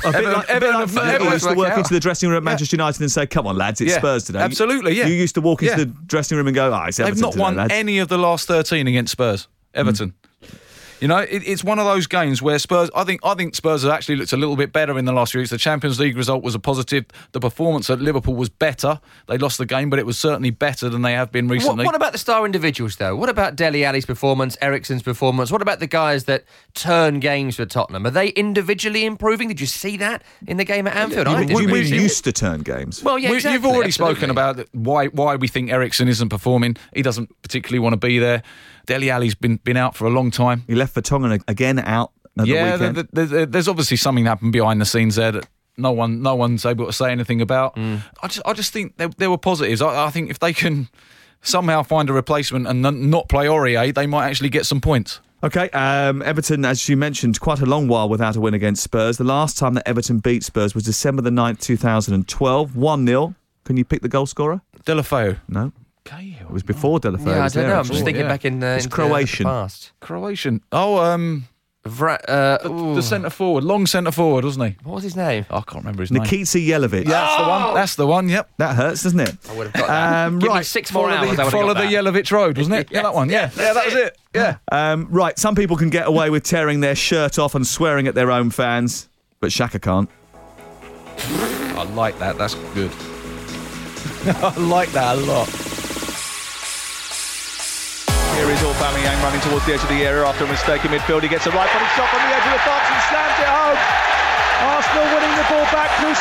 A 0.04 0.12
bit 0.12 0.24
like, 0.24 0.48
a 0.50 0.60
bit 0.60 0.74
like 0.74 1.22
you 1.22 1.30
used 1.30 1.48
to 1.48 1.54
work 1.54 1.78
into 1.78 1.94
the 1.94 2.00
dressing 2.00 2.28
room 2.28 2.36
at 2.36 2.42
Manchester 2.42 2.76
yeah. 2.76 2.82
United 2.82 3.00
and 3.00 3.10
say, 3.10 3.26
"Come 3.26 3.46
on, 3.46 3.56
lads, 3.56 3.80
it's 3.80 3.92
yeah. 3.92 3.98
Spurs 3.98 4.24
today." 4.24 4.40
Absolutely, 4.40 4.94
yeah. 4.94 5.06
You 5.06 5.14
used 5.14 5.36
to 5.36 5.40
walk 5.40 5.62
into 5.62 5.72
yeah. 5.72 5.84
the 5.84 5.86
dressing 5.86 6.36
room 6.36 6.48
and 6.48 6.54
go, 6.54 6.70
"Ah, 6.70 6.82
oh, 6.82 6.88
it's 6.88 6.98
They've 6.98 7.16
not 7.16 7.32
today, 7.32 7.42
won 7.42 7.56
lads. 7.56 7.72
any 7.72 7.98
of 7.98 8.08
the 8.08 8.18
last 8.18 8.46
thirteen 8.46 8.86
against 8.88 9.12
Spurs. 9.12 9.48
Everton. 9.76 10.10
Mm. 10.10 10.25
You 11.00 11.08
know, 11.08 11.18
it, 11.18 11.42
it's 11.46 11.62
one 11.62 11.78
of 11.78 11.84
those 11.84 12.06
games 12.06 12.40
where 12.40 12.58
Spurs. 12.58 12.90
I 12.94 13.04
think 13.04 13.20
I 13.24 13.34
think 13.34 13.54
Spurs 13.54 13.82
have 13.82 13.92
actually 13.92 14.16
looked 14.16 14.32
a 14.32 14.36
little 14.36 14.56
bit 14.56 14.72
better 14.72 14.98
in 14.98 15.04
the 15.04 15.12
last 15.12 15.32
few 15.32 15.40
weeks. 15.40 15.50
The 15.50 15.58
Champions 15.58 16.00
League 16.00 16.16
result 16.16 16.42
was 16.42 16.54
a 16.54 16.58
positive. 16.58 17.06
The 17.32 17.40
performance 17.40 17.90
at 17.90 18.00
Liverpool 18.00 18.34
was 18.34 18.48
better. 18.48 19.00
They 19.26 19.38
lost 19.38 19.58
the 19.58 19.66
game, 19.66 19.90
but 19.90 19.98
it 19.98 20.06
was 20.06 20.18
certainly 20.18 20.50
better 20.50 20.88
than 20.88 21.02
they 21.02 21.12
have 21.12 21.30
been 21.30 21.48
recently. 21.48 21.84
What, 21.84 21.92
what 21.92 21.94
about 21.94 22.12
the 22.12 22.18
star 22.18 22.46
individuals, 22.46 22.96
though? 22.96 23.14
What 23.16 23.28
about 23.28 23.56
Dele 23.56 23.84
Alli's 23.84 24.06
performance, 24.06 24.56
Eriksen's 24.60 25.02
performance? 25.02 25.50
What 25.50 25.62
about 25.62 25.80
the 25.80 25.86
guys 25.86 26.24
that 26.24 26.44
turn 26.74 27.20
games 27.20 27.56
for 27.56 27.66
Tottenham? 27.66 28.06
Are 28.06 28.10
they 28.10 28.28
individually 28.28 29.04
improving? 29.04 29.48
Did 29.48 29.60
you 29.60 29.66
see 29.66 29.96
that 29.98 30.22
in 30.46 30.56
the 30.56 30.64
game 30.64 30.86
at 30.86 30.96
Anfield? 30.96 31.26
You, 31.26 31.34
I 31.34 31.44
did. 31.44 31.58
You 31.58 31.68
mean 31.68 31.86
used 31.86 32.24
to 32.24 32.32
turn 32.32 32.60
games? 32.62 33.02
Well, 33.02 33.18
yeah, 33.18 33.32
exactly, 33.32 33.52
You've 33.54 33.66
already 33.66 33.88
absolutely. 33.88 34.14
spoken 34.16 34.30
about 34.30 34.66
why 34.72 35.06
why 35.08 35.36
we 35.36 35.48
think 35.48 35.70
Eriksen 35.70 36.08
isn't 36.08 36.28
performing. 36.28 36.76
He 36.94 37.02
doesn't 37.02 37.30
particularly 37.42 37.80
want 37.80 37.92
to 37.92 38.06
be 38.06 38.18
there. 38.18 38.42
Dele 38.86 39.10
Alli's 39.10 39.34
been 39.34 39.56
been 39.56 39.76
out 39.76 39.94
for 39.94 40.06
a 40.06 40.10
long 40.10 40.30
time. 40.30 40.64
He 40.66 40.74
left 40.74 40.94
for 40.94 41.00
Tongan 41.00 41.42
again 41.48 41.78
out. 41.78 42.12
yeah, 42.42 42.76
the 42.76 43.08
the, 43.12 43.24
the, 43.24 43.46
there's 43.46 43.68
obviously 43.68 43.96
something 43.96 44.24
happened 44.24 44.52
behind 44.52 44.80
the 44.80 44.84
scenes 44.84 45.16
there 45.16 45.32
that 45.32 45.48
no 45.76 45.92
one 45.92 46.22
no 46.22 46.34
one's 46.34 46.64
able 46.64 46.86
to 46.86 46.92
say 46.92 47.10
anything 47.10 47.40
about. 47.40 47.76
Mm. 47.76 48.02
I 48.22 48.28
just 48.28 48.46
I 48.46 48.52
just 48.52 48.72
think 48.72 48.96
there, 48.96 49.08
there 49.16 49.30
were 49.30 49.38
positives. 49.38 49.82
I, 49.82 50.06
I 50.06 50.10
think 50.10 50.30
if 50.30 50.38
they 50.38 50.52
can 50.52 50.88
somehow 51.42 51.82
find 51.82 52.10
a 52.10 52.12
replacement 52.12 52.66
and 52.66 52.82
not 53.10 53.28
play 53.28 53.46
Aurier, 53.46 53.94
they 53.94 54.06
might 54.06 54.28
actually 54.28 54.48
get 54.48 54.66
some 54.66 54.80
points. 54.80 55.20
Okay, 55.42 55.68
um, 55.70 56.22
Everton, 56.22 56.64
as 56.64 56.88
you 56.88 56.96
mentioned, 56.96 57.38
quite 57.40 57.60
a 57.60 57.66
long 57.66 57.88
while 57.88 58.08
without 58.08 58.36
a 58.36 58.40
win 58.40 58.54
against 58.54 58.82
Spurs. 58.82 59.18
The 59.18 59.24
last 59.24 59.58
time 59.58 59.74
that 59.74 59.86
Everton 59.86 60.18
beat 60.18 60.42
Spurs 60.42 60.74
was 60.74 60.84
December 60.84 61.20
the 61.22 61.30
9th, 61.30 61.60
2012, 61.60 62.74
1 62.74 63.06
0. 63.06 63.34
Can 63.64 63.76
you 63.76 63.84
pick 63.84 64.00
the 64.00 64.08
goal 64.08 64.26
scorer? 64.26 64.62
Deulofeu. 64.84 65.38
No. 65.46 65.72
It 66.12 66.50
was 66.50 66.62
before 66.62 66.98
Deulofeu. 67.00 67.26
Yeah, 67.26 67.32
I 67.40 67.44
was 67.44 67.52
don't 67.52 67.62
there, 67.64 67.68
know. 67.70 67.74
I'm 67.74 67.80
actually. 67.80 67.94
just 67.94 68.04
thinking 68.04 68.22
yeah. 68.24 68.28
back 68.28 68.44
in. 68.44 68.62
Uh, 68.62 68.66
It's 68.76 68.84
into 68.84 68.96
the- 68.96 69.02
the 69.02 69.08
Croatian. 69.08 69.44
past. 69.46 69.92
Croatian. 70.00 70.60
Oh, 70.72 70.98
um, 70.98 71.48
Vra- 71.84 72.18
uh, 72.26 72.58
the, 72.62 72.68
ooh. 72.70 72.94
the 72.96 73.02
centre 73.02 73.30
forward, 73.30 73.62
long 73.62 73.86
centre 73.86 74.10
forward, 74.10 74.44
wasn't 74.44 74.70
he? 74.70 74.76
What 74.82 74.94
was 74.96 75.04
his 75.04 75.14
name? 75.14 75.46
I 75.50 75.60
can't 75.60 75.84
remember 75.84 76.02
his 76.02 76.10
name. 76.10 76.22
Nikica 76.24 76.66
Jelavić. 76.68 77.04
Yeah, 77.04 77.10
that's 77.10 77.36
the 77.36 77.48
one. 77.48 77.74
That's 77.74 77.94
the 77.94 78.06
one. 78.06 78.28
Yep. 78.28 78.50
That 78.58 78.74
hurts, 78.76 79.02
doesn't 79.04 79.20
it? 79.20 79.36
I 79.48 79.54
would 79.56 79.66
have 79.68 79.72
got 79.74 79.86
that. 79.86 80.26
Um, 80.26 80.38
Give 80.40 80.48
me 80.48 80.54
right. 80.56 80.66
six 80.66 80.92
more 80.92 81.04
Follow 81.08 81.16
hours. 81.16 81.36
the, 81.36 81.42
I 81.42 81.44
would 81.44 81.52
follow 81.52 81.74
have 81.74 81.88
the 81.90 81.94
that. 81.96 82.04
Yelovich 82.04 82.32
Road, 82.32 82.58
wasn't 82.58 82.74
it? 82.76 82.88
yeah, 82.90 83.02
that 83.02 83.14
one. 83.14 83.28
Yeah, 83.30 83.50
yeah, 83.56 83.72
that 83.72 83.84
was 83.84 83.94
it. 83.94 84.18
Yeah. 84.34 84.56
Um, 84.72 85.06
right, 85.10 85.38
some 85.38 85.54
people 85.54 85.76
can 85.76 85.90
get 85.90 86.08
away 86.08 86.28
with 86.28 86.42
tearing 86.42 86.80
their 86.80 86.96
shirt 86.96 87.38
off 87.38 87.54
and 87.54 87.64
swearing 87.64 88.08
at 88.08 88.16
their 88.16 88.32
own 88.32 88.50
fans, 88.50 89.08
but 89.40 89.50
Xhaka 89.50 89.80
can't. 89.80 90.10
I 91.78 91.84
like 91.94 92.18
that. 92.18 92.36
That's 92.36 92.54
good. 92.74 92.90
I 94.42 94.56
like 94.58 94.90
that 94.90 95.16
a 95.18 95.20
lot. 95.20 95.48
Here 98.36 98.52
is 98.52 98.60
Aubameyang 98.60 99.16
running 99.24 99.40
towards 99.40 99.64
the 99.64 99.72
edge 99.72 99.80
of 99.80 99.88
the 99.88 100.04
area 100.04 100.28
after 100.28 100.44
a 100.44 100.48
mistake 100.52 100.84
in 100.84 100.92
midfield. 100.92 101.24
He 101.24 101.28
gets 101.32 101.48
a 101.48 101.50
right-footed 101.56 101.88
shot 101.96 102.04
from 102.12 102.20
the 102.20 102.36
edge 102.36 102.44
of 102.44 102.52
the 102.52 102.62
box 102.68 102.84
and 102.84 103.00
slams 103.08 103.36
it 103.40 103.48
home. 103.48 103.75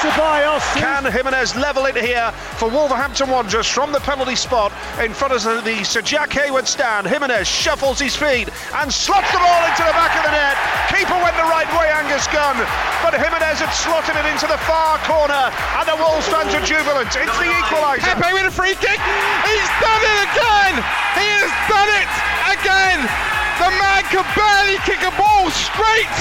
Ceballos. 0.06 0.62
Can 0.78 1.10
Jimenez 1.10 1.56
level 1.56 1.90
it 1.90 1.98
here 1.98 2.32
for 2.62 2.70
Wolverhampton 2.70 3.26
Wanderers 3.26 3.66
from 3.66 3.92
the 3.92 4.00
penalty 4.06 4.36
spot 4.36 4.70
in 5.02 5.18
front 5.18 5.34
of 5.34 5.42
the 5.42 5.84
Sir 5.84 6.02
Jack 6.02 6.30
Hayward 6.34 6.68
stand? 6.68 7.08
Jimenez 7.08 7.48
shuffles 7.48 7.98
his 7.98 8.16
feet 8.16 8.46
and 8.78 8.94
slots 8.94 9.32
the 9.34 9.42
ball 9.42 9.64
into 9.66 9.82
the 9.82 9.98
back 9.98 10.14
of 10.14 10.24
the 10.30 10.30
net. 10.30 10.54
Keeper 10.94 11.18
went 11.26 11.34
the 11.42 11.50
right 11.50 11.66
way, 11.74 11.90
Angus 11.90 12.30
Gunn, 12.30 12.54
but 13.02 13.18
Jimenez 13.18 13.66
had 13.66 13.74
slotted 13.74 14.14
it 14.14 14.30
into 14.30 14.46
the 14.46 14.62
far 14.70 15.02
corner, 15.10 15.50
and 15.50 15.86
the 15.90 15.98
Wolves 15.98 16.30
fans 16.30 16.54
are 16.54 16.62
jubilant. 16.62 17.10
It's 17.10 17.38
the 17.42 17.50
equaliser. 17.66 18.06
Pepe 18.06 18.30
with 18.38 18.46
a 18.46 18.54
free 18.54 18.78
kick. 18.78 19.02
He's 19.42 19.72
done 19.82 20.04
it 20.06 20.20
again. 20.30 20.74
He 21.18 21.28
has 21.42 21.54
done 21.66 21.90
it 21.98 22.12
again. 22.54 23.35
The 23.60 23.72
man 23.72 24.04
could 24.12 24.28
barely 24.36 24.78
kick 24.84 25.02
a 25.02 25.12
ball 25.18 25.50
straight 25.50 26.16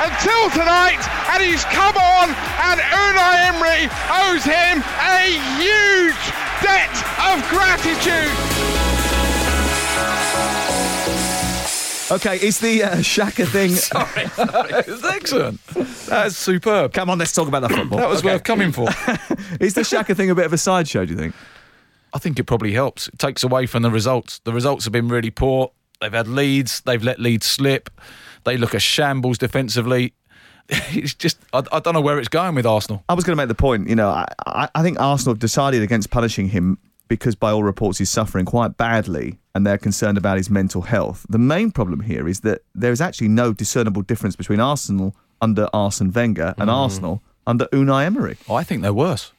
until 0.00 0.48
tonight, 0.50 1.02
and 1.32 1.42
he's 1.42 1.64
come 1.64 1.96
on. 1.96 2.30
And 2.64 2.80
Unai 2.80 3.34
Emery 3.52 3.82
owes 4.08 4.44
him 4.44 4.80
a 5.04 5.36
huge 5.60 6.24
debt 6.62 6.94
of 7.28 7.44
gratitude. 7.48 8.32
Okay, 12.10 12.36
is 12.46 12.58
the 12.58 12.84
uh, 12.84 12.96
Xhaka 12.96 13.46
thing. 13.46 13.70
Sorry. 13.74 14.30
It's 14.86 15.04
excellent. 15.04 15.64
That's 16.06 16.36
superb. 16.36 16.94
Come 16.94 17.10
on, 17.10 17.18
let's 17.18 17.32
talk 17.34 17.48
about 17.48 17.60
the 17.60 17.68
football. 17.68 17.98
That 18.00 18.08
was 18.08 18.24
worth 18.24 18.44
coming 18.44 18.72
for. 18.72 18.84
is 19.60 19.74
the 19.74 19.82
Xhaka 19.82 20.16
thing 20.16 20.30
a 20.30 20.34
bit 20.34 20.46
of 20.46 20.52
a 20.54 20.58
sideshow, 20.58 21.04
do 21.04 21.12
you 21.12 21.18
think? 21.18 21.34
I 22.14 22.18
think 22.18 22.38
it 22.38 22.44
probably 22.44 22.72
helps. 22.72 23.08
It 23.08 23.18
takes 23.18 23.44
away 23.44 23.66
from 23.66 23.82
the 23.82 23.90
results. 23.90 24.38
The 24.44 24.54
results 24.54 24.84
have 24.84 24.92
been 24.92 25.08
really 25.08 25.30
poor. 25.30 25.72
They've 26.00 26.12
had 26.12 26.28
leads. 26.28 26.80
They've 26.82 27.02
let 27.02 27.18
leads 27.18 27.46
slip. 27.46 27.90
They 28.44 28.56
look 28.56 28.74
a 28.74 28.80
shambles 28.80 29.38
defensively. 29.38 30.14
It's 30.90 31.14
just, 31.14 31.38
I, 31.54 31.62
I 31.72 31.80
don't 31.80 31.94
know 31.94 32.02
where 32.02 32.18
it's 32.18 32.28
going 32.28 32.54
with 32.54 32.66
Arsenal. 32.66 33.02
I 33.08 33.14
was 33.14 33.24
going 33.24 33.34
to 33.34 33.42
make 33.42 33.48
the 33.48 33.54
point, 33.54 33.88
you 33.88 33.96
know, 33.96 34.10
I, 34.10 34.68
I, 34.74 34.82
think 34.82 35.00
Arsenal 35.00 35.32
have 35.32 35.38
decided 35.38 35.80
against 35.80 36.10
punishing 36.10 36.50
him 36.50 36.76
because, 37.08 37.34
by 37.34 37.50
all 37.50 37.62
reports, 37.62 37.96
he's 37.96 38.10
suffering 38.10 38.44
quite 38.44 38.76
badly 38.76 39.38
and 39.54 39.66
they're 39.66 39.78
concerned 39.78 40.18
about 40.18 40.36
his 40.36 40.50
mental 40.50 40.82
health. 40.82 41.24
The 41.30 41.38
main 41.38 41.70
problem 41.70 42.00
here 42.00 42.28
is 42.28 42.40
that 42.40 42.60
there 42.74 42.92
is 42.92 43.00
actually 43.00 43.28
no 43.28 43.54
discernible 43.54 44.02
difference 44.02 44.36
between 44.36 44.60
Arsenal 44.60 45.16
under 45.40 45.70
Arsene 45.72 46.12
Wenger 46.12 46.54
and 46.58 46.68
mm. 46.68 46.74
Arsenal 46.74 47.22
under 47.46 47.64
Unai 47.72 48.04
Emery. 48.04 48.36
Oh, 48.46 48.54
I 48.54 48.62
think 48.62 48.82
they're 48.82 48.92
worse. 48.92 49.32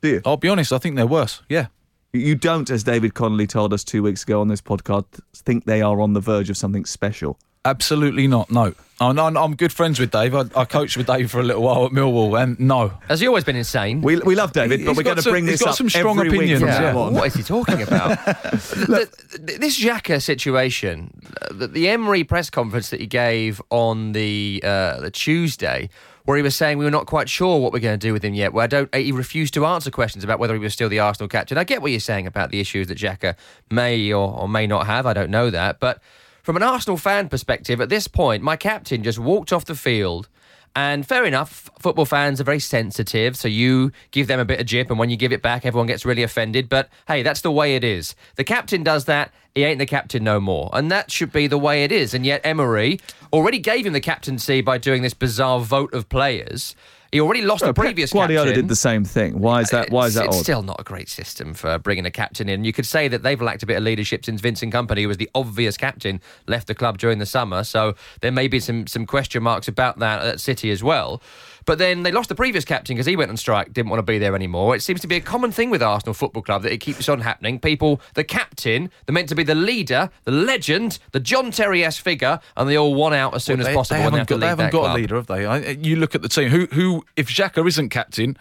Do 0.00 0.08
you? 0.08 0.22
I'll 0.26 0.36
be 0.36 0.48
honest, 0.48 0.72
I 0.72 0.78
think 0.78 0.96
they're 0.96 1.06
worse. 1.06 1.42
Yeah. 1.48 1.66
You 2.12 2.34
don't, 2.34 2.68
as 2.68 2.84
David 2.84 3.14
Connolly 3.14 3.46
told 3.46 3.72
us 3.72 3.82
two 3.82 4.02
weeks 4.02 4.22
ago 4.22 4.42
on 4.42 4.48
this 4.48 4.60
podcast, 4.60 5.06
think 5.34 5.64
they 5.64 5.80
are 5.80 6.00
on 6.00 6.12
the 6.12 6.20
verge 6.20 6.50
of 6.50 6.58
something 6.58 6.84
special. 6.84 7.38
Absolutely 7.64 8.26
not. 8.26 8.50
No. 8.50 8.74
I'm, 9.00 9.18
I'm 9.18 9.36
I'm 9.36 9.56
good 9.56 9.72
friends 9.72 9.98
with 9.98 10.10
Dave. 10.10 10.34
I, 10.34 10.44
I 10.54 10.64
coached 10.64 10.96
with 10.96 11.06
Dave 11.06 11.30
for 11.30 11.40
a 11.40 11.42
little 11.42 11.62
while 11.62 11.86
at 11.86 11.92
Millwall, 11.92 12.40
and 12.40 12.58
no. 12.60 12.92
Has 13.08 13.20
he 13.20 13.26
always 13.26 13.44
been 13.44 13.56
insane? 13.56 14.00
We, 14.02 14.16
we 14.18 14.34
love 14.34 14.52
David, 14.52 14.84
but 14.84 14.90
He's 14.90 14.96
we're 14.96 15.02
going 15.04 15.16
to 15.16 15.22
some- 15.22 15.32
bring 15.32 15.44
he's 15.44 15.54
this 15.54 15.62
got 15.62 15.70
up 15.70 15.76
some 15.76 15.88
strong 15.88 16.18
every 16.18 16.30
week 16.30 16.38
opinions, 16.40 16.60
from 16.60 16.68
yeah. 16.68 16.92
now. 16.92 17.10
What 17.10 17.26
is 17.28 17.34
he 17.34 17.42
talking 17.42 17.82
about? 17.82 18.10
the, 18.24 19.08
the, 19.40 19.58
this 19.58 19.80
Xhaka 19.80 20.22
situation, 20.22 21.12
uh, 21.40 21.52
the, 21.52 21.68
the 21.68 21.88
Emery 21.88 22.24
press 22.24 22.50
conference 22.50 22.90
that 22.90 23.00
he 23.00 23.06
gave 23.06 23.62
on 23.70 24.12
the 24.12 24.60
uh, 24.64 25.00
the 25.00 25.10
Tuesday, 25.10 25.88
where 26.24 26.36
he 26.36 26.42
was 26.42 26.54
saying 26.54 26.78
we 26.78 26.84
were 26.84 26.90
not 26.90 27.06
quite 27.06 27.28
sure 27.28 27.58
what 27.60 27.72
we're 27.72 27.80
going 27.80 27.98
to 27.98 28.06
do 28.06 28.12
with 28.12 28.24
him 28.24 28.34
yet. 28.34 28.52
Where 28.52 28.64
I 28.64 28.66
don't, 28.66 28.94
he 28.94 29.12
refused 29.12 29.54
to 29.54 29.66
answer 29.66 29.90
questions 29.90 30.24
about 30.24 30.38
whether 30.38 30.54
he 30.54 30.60
was 30.60 30.72
still 30.72 30.88
the 30.88 31.00
Arsenal 31.00 31.28
captain. 31.28 31.58
I 31.58 31.64
get 31.64 31.82
what 31.82 31.90
you're 31.90 32.00
saying 32.00 32.26
about 32.26 32.50
the 32.50 32.60
issues 32.60 32.88
that 32.88 32.98
Xhaka 32.98 33.36
may 33.70 34.12
or, 34.12 34.32
or 34.32 34.48
may 34.48 34.66
not 34.66 34.86
have. 34.86 35.06
I 35.06 35.12
don't 35.12 35.30
know 35.30 35.50
that, 35.50 35.80
but 35.80 36.00
from 36.42 36.56
an 36.56 36.62
Arsenal 36.62 36.96
fan 36.96 37.28
perspective, 37.28 37.80
at 37.80 37.88
this 37.88 38.08
point, 38.08 38.42
my 38.42 38.56
captain 38.56 39.02
just 39.02 39.18
walked 39.18 39.52
off 39.52 39.64
the 39.64 39.74
field. 39.74 40.28
And 40.74 41.06
fair 41.06 41.24
enough, 41.24 41.70
football 41.78 42.06
fans 42.06 42.40
are 42.40 42.44
very 42.44 42.58
sensitive, 42.58 43.36
so 43.36 43.46
you 43.46 43.92
give 44.10 44.26
them 44.26 44.40
a 44.40 44.44
bit 44.44 44.58
of 44.58 44.66
jip, 44.66 44.88
and 44.88 44.98
when 44.98 45.10
you 45.10 45.16
give 45.16 45.32
it 45.32 45.42
back, 45.42 45.66
everyone 45.66 45.86
gets 45.86 46.04
really 46.06 46.22
offended. 46.22 46.68
But 46.68 46.88
hey, 47.08 47.22
that's 47.22 47.42
the 47.42 47.50
way 47.50 47.76
it 47.76 47.84
is. 47.84 48.14
The 48.36 48.44
captain 48.44 48.82
does 48.82 49.04
that, 49.04 49.32
he 49.54 49.64
ain't 49.64 49.78
the 49.78 49.86
captain 49.86 50.24
no 50.24 50.40
more. 50.40 50.70
And 50.72 50.90
that 50.90 51.10
should 51.10 51.30
be 51.30 51.46
the 51.46 51.58
way 51.58 51.84
it 51.84 51.92
is. 51.92 52.14
And 52.14 52.24
yet, 52.24 52.40
Emery 52.44 53.00
already 53.32 53.58
gave 53.58 53.84
him 53.84 53.92
the 53.92 54.00
captaincy 54.00 54.62
by 54.62 54.78
doing 54.78 55.02
this 55.02 55.14
bizarre 55.14 55.60
vote 55.60 55.92
of 55.92 56.08
players. 56.08 56.74
He 57.12 57.20
already 57.20 57.42
lost 57.42 57.60
the 57.60 57.74
Pep 57.74 57.84
previous 57.84 58.10
Guardiola 58.10 58.46
captain. 58.46 58.62
did 58.62 58.68
the 58.68 58.76
same 58.76 59.04
thing. 59.04 59.38
Why 59.38 59.60
is 59.60 59.68
that? 59.68 59.90
Why 59.90 60.06
is 60.06 60.14
that 60.14 60.24
it's 60.24 60.38
odd? 60.38 60.42
still 60.42 60.62
not 60.62 60.80
a 60.80 60.82
great 60.82 61.10
system 61.10 61.52
for 61.52 61.78
bringing 61.78 62.06
a 62.06 62.10
captain 62.10 62.48
in. 62.48 62.64
You 62.64 62.72
could 62.72 62.86
say 62.86 63.06
that 63.08 63.22
they've 63.22 63.40
lacked 63.40 63.62
a 63.62 63.66
bit 63.66 63.76
of 63.76 63.82
leadership 63.82 64.24
since 64.24 64.40
Vincent 64.40 64.72
Kompany, 64.72 65.02
who 65.02 65.08
was 65.08 65.18
the 65.18 65.28
obvious 65.34 65.76
captain, 65.76 66.22
left 66.46 66.68
the 66.68 66.74
club 66.74 66.96
during 66.96 67.18
the 67.18 67.26
summer. 67.26 67.64
So 67.64 67.94
there 68.22 68.32
may 68.32 68.48
be 68.48 68.58
some 68.60 68.86
some 68.86 69.04
question 69.04 69.42
marks 69.42 69.68
about 69.68 69.98
that 69.98 70.24
at 70.24 70.40
City 70.40 70.70
as 70.70 70.82
well. 70.82 71.22
But 71.64 71.78
then 71.78 72.02
they 72.02 72.12
lost 72.12 72.28
the 72.28 72.34
previous 72.34 72.64
captain 72.64 72.94
because 72.94 73.06
he 73.06 73.16
went 73.16 73.30
on 73.30 73.36
strike, 73.36 73.72
didn't 73.72 73.90
want 73.90 73.98
to 73.98 74.04
be 74.04 74.18
there 74.18 74.34
anymore. 74.34 74.74
It 74.74 74.80
seems 74.82 75.00
to 75.00 75.06
be 75.06 75.16
a 75.16 75.20
common 75.20 75.52
thing 75.52 75.70
with 75.70 75.82
Arsenal 75.82 76.14
Football 76.14 76.42
Club 76.42 76.62
that 76.62 76.72
it 76.72 76.78
keeps 76.78 77.08
on 77.08 77.20
happening. 77.20 77.58
People, 77.58 78.00
the 78.14 78.24
captain, 78.24 78.90
they're 79.06 79.14
meant 79.14 79.28
to 79.28 79.34
be 79.34 79.44
the 79.44 79.54
leader, 79.54 80.10
the 80.24 80.32
legend, 80.32 80.98
the 81.12 81.20
John 81.20 81.50
Terry-esque 81.50 82.02
figure, 82.02 82.40
and 82.56 82.68
they 82.68 82.76
all 82.76 82.94
want 82.94 83.14
out 83.14 83.34
as 83.34 83.44
soon 83.44 83.58
Well, 83.58 83.68
as 83.68 83.74
possible. 83.74 83.96
They 83.98 84.02
haven't 84.02 84.18
have 84.20 84.26
got, 84.28 84.40
they 84.40 84.46
haven't 84.46 84.72
got 84.72 84.90
a 84.90 84.94
leader, 84.94 85.16
have 85.16 85.26
they? 85.26 85.46
I, 85.46 85.58
you 85.70 85.96
look 85.96 86.14
at 86.14 86.22
the 86.22 86.28
team. 86.28 86.48
Who, 86.48 86.66
who, 86.66 87.04
if 87.16 87.28
Xhaka 87.28 87.66
isn't 87.66 87.90
captain, 87.90 88.36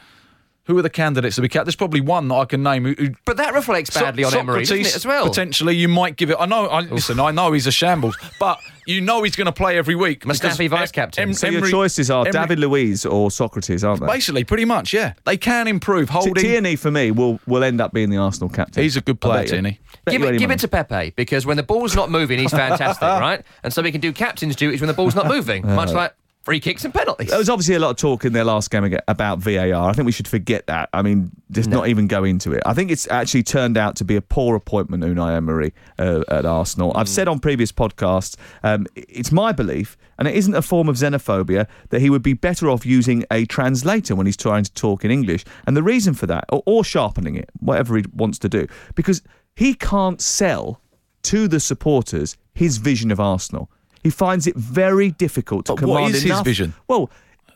who 0.65 0.78
are 0.78 0.82
the 0.82 0.89
candidates 0.89 1.36
to 1.38 1.41
be 1.41 1.50
captain? 1.50 1.65
There's 1.65 1.76
probably 1.76 2.02
one 2.02 2.28
that 2.28 2.36
I 2.36 2.45
can 2.45 2.62
name. 2.63 2.86
Who, 2.86 2.93
who, 2.97 3.10
But 3.26 3.38
that 3.38 3.54
reflects 3.54 3.89
badly 3.89 4.24
on 4.24 4.34
Emery, 4.36 4.62
doesn't 4.62 4.80
it, 4.80 4.95
as 4.95 5.06
well? 5.06 5.28
Potentially, 5.28 5.76
you 5.76 5.88
might 5.88 6.15
give 6.17 6.30
it. 6.30 6.38
I 6.39 6.45
know. 6.45 6.67
I, 6.67 6.82
listen, 6.82 7.19
I 7.19 7.32
know 7.32 7.52
he's 7.52 7.67
a 7.67 7.71
shambles, 7.71 8.15
but 8.39 8.60
you 8.86 9.02
know 9.02 9.24
he's 9.24 9.36
going 9.36 9.45
to 9.47 9.52
play 9.52 9.78
every 9.78 9.95
week. 9.95 10.21
because 10.21 10.39
Mustafi 10.39 10.69
vice 10.69 10.91
captain. 10.91 11.30
Em- 11.30 11.34
so 11.34 11.47
your 11.47 11.67
choices 11.67 12.12
are 12.12 12.28
Emery- 12.28 12.32
David 12.32 12.60
Luiz 12.60 13.06
or 13.06 13.30
Sokratis, 13.30 13.88
aren't 13.88 14.02
they? 14.02 14.08
Basically, 14.08 14.43
pretty 14.43 14.65
much, 14.65 14.93
yeah. 14.93 15.13
They 15.26 15.38
can 15.38 15.67
improve. 15.67 16.10
Holding. 16.10 16.36
Tierney 16.36 16.76
for 16.76 16.91
me 16.91 17.12
will 17.12 17.39
will 17.47 17.63
end 17.63 17.82
up 17.82 17.91
being 17.93 18.10
the 18.10 18.17
Arsenal 18.17 18.50
captain. 18.50 18.84
He's 18.84 18.97
a 18.97 19.02
good 19.02 19.19
player, 19.19 19.41
bet. 19.43 19.50
Tierney. 19.50 19.80
Give 20.08 20.24
it, 20.24 20.38
give 20.38 20.52
it 20.52 20.60
to 20.60 20.67
Pepe 20.67 21.12
because 21.15 21.45
when 21.45 21.58
the 21.58 21.63
ball's 21.63 21.95
not 21.95 22.10
moving, 22.12 22.39
he's 22.39 22.52
fantastic, 22.52 23.02
right? 23.08 23.43
And 23.63 23.74
so 23.74 23.82
he 23.84 23.91
can 23.91 24.02
do 24.02 24.12
captain's 24.13 24.56
duties 24.56 24.82
when 24.82 24.88
the 24.88 24.93
ball's 24.93 25.15
not 25.15 25.28
moving, 25.28 25.65
much 25.76 25.91
like 25.91 26.13
free 26.43 26.60
kicks 26.60 26.84
and 26.84 26.93
penalties. 26.93 27.30
There 27.30 27.38
was 27.38 27.49
obviously 27.49 27.75
a 27.75 27.80
lot 27.80 27.91
of 27.91 27.97
talk 27.97 28.25
in 28.25 28.34
their 28.34 28.43
last 28.43 28.71
game 28.71 28.97
about 29.08 29.39
VAR. 29.39 29.89
I 29.89 29.93
think 29.93 30.06
we 30.06 30.12
should 30.12 30.27
forget 30.27 30.67
that. 30.67 30.89
I 30.91 31.01
mean, 31.01 31.32
just 31.51 31.69
not 31.69 31.88
even 31.88 32.08
go 32.08 32.23
into 32.23 32.51
it. 32.51 32.63
I 32.65 32.73
think 32.73 32.89
it's 32.89 33.08
actually 33.10 33.43
turned 33.43 33.77
out 33.77 33.95
to 33.97 34.04
be 34.04 34.15
a 34.15 34.21
poor 34.21 34.56
appointment, 34.56 35.04
Unai 35.04 35.36
Emery 35.36 35.73
uh, 35.99 36.23
at 36.30 36.45
Arsenal. 36.45 36.91
I've 36.95 37.10
said 37.10 37.27
on 37.27 37.39
previous 37.39 37.71
podcasts, 37.71 38.36
um, 38.63 38.88
it's 38.95 39.32
my 39.32 39.51
belief, 39.51 39.97
and 40.17 40.27
it 40.27 40.36
isn't 40.36 40.56
a 40.56 40.62
form 40.62 40.89
of 40.89 40.95
xenophobia, 40.95 41.67
that 41.89 42.01
he 42.01 42.10
would 42.10 42.23
be 42.23 42.34
better 42.34 42.69
off 42.69 42.86
using 42.86 43.23
a 43.32 43.45
translator 43.45 44.15
when 44.15 44.25
he's 44.25 44.38
trying 44.38 44.63
to 44.63 44.73
talk 44.73 45.06
in 45.06 45.12
English. 45.12 45.45
And 45.67 45.77
the 45.77 45.84
reason 45.84 46.13
for 46.13 46.25
that, 46.27 46.45
or, 46.49 46.63
or 46.65 46.84
sharpening 46.84 47.36
it, 47.36 47.49
whatever 47.60 47.97
he 47.97 48.04
wants 48.13 48.39
to 48.39 48.49
do, 48.49 48.67
because 48.95 49.21
he 49.56 49.73
can't 49.73 50.21
sell 50.21 50.82
to 51.23 51.47
the 51.47 51.60
supporters 51.60 52.36
his 52.54 52.77
vision 52.77 53.12
of 53.12 53.19
Arsenal. 53.19 53.69
He 54.03 54.09
finds 54.09 54.47
it 54.47 54.55
very 54.55 55.11
difficult 55.11 55.65
to 55.67 55.75
But 55.75 55.85
what 55.85 55.95
command 55.97 56.15
is 56.15 56.21
his 56.23 56.31
enough- 56.31 56.45
vision? 56.45 56.73
Well, 56.87 57.09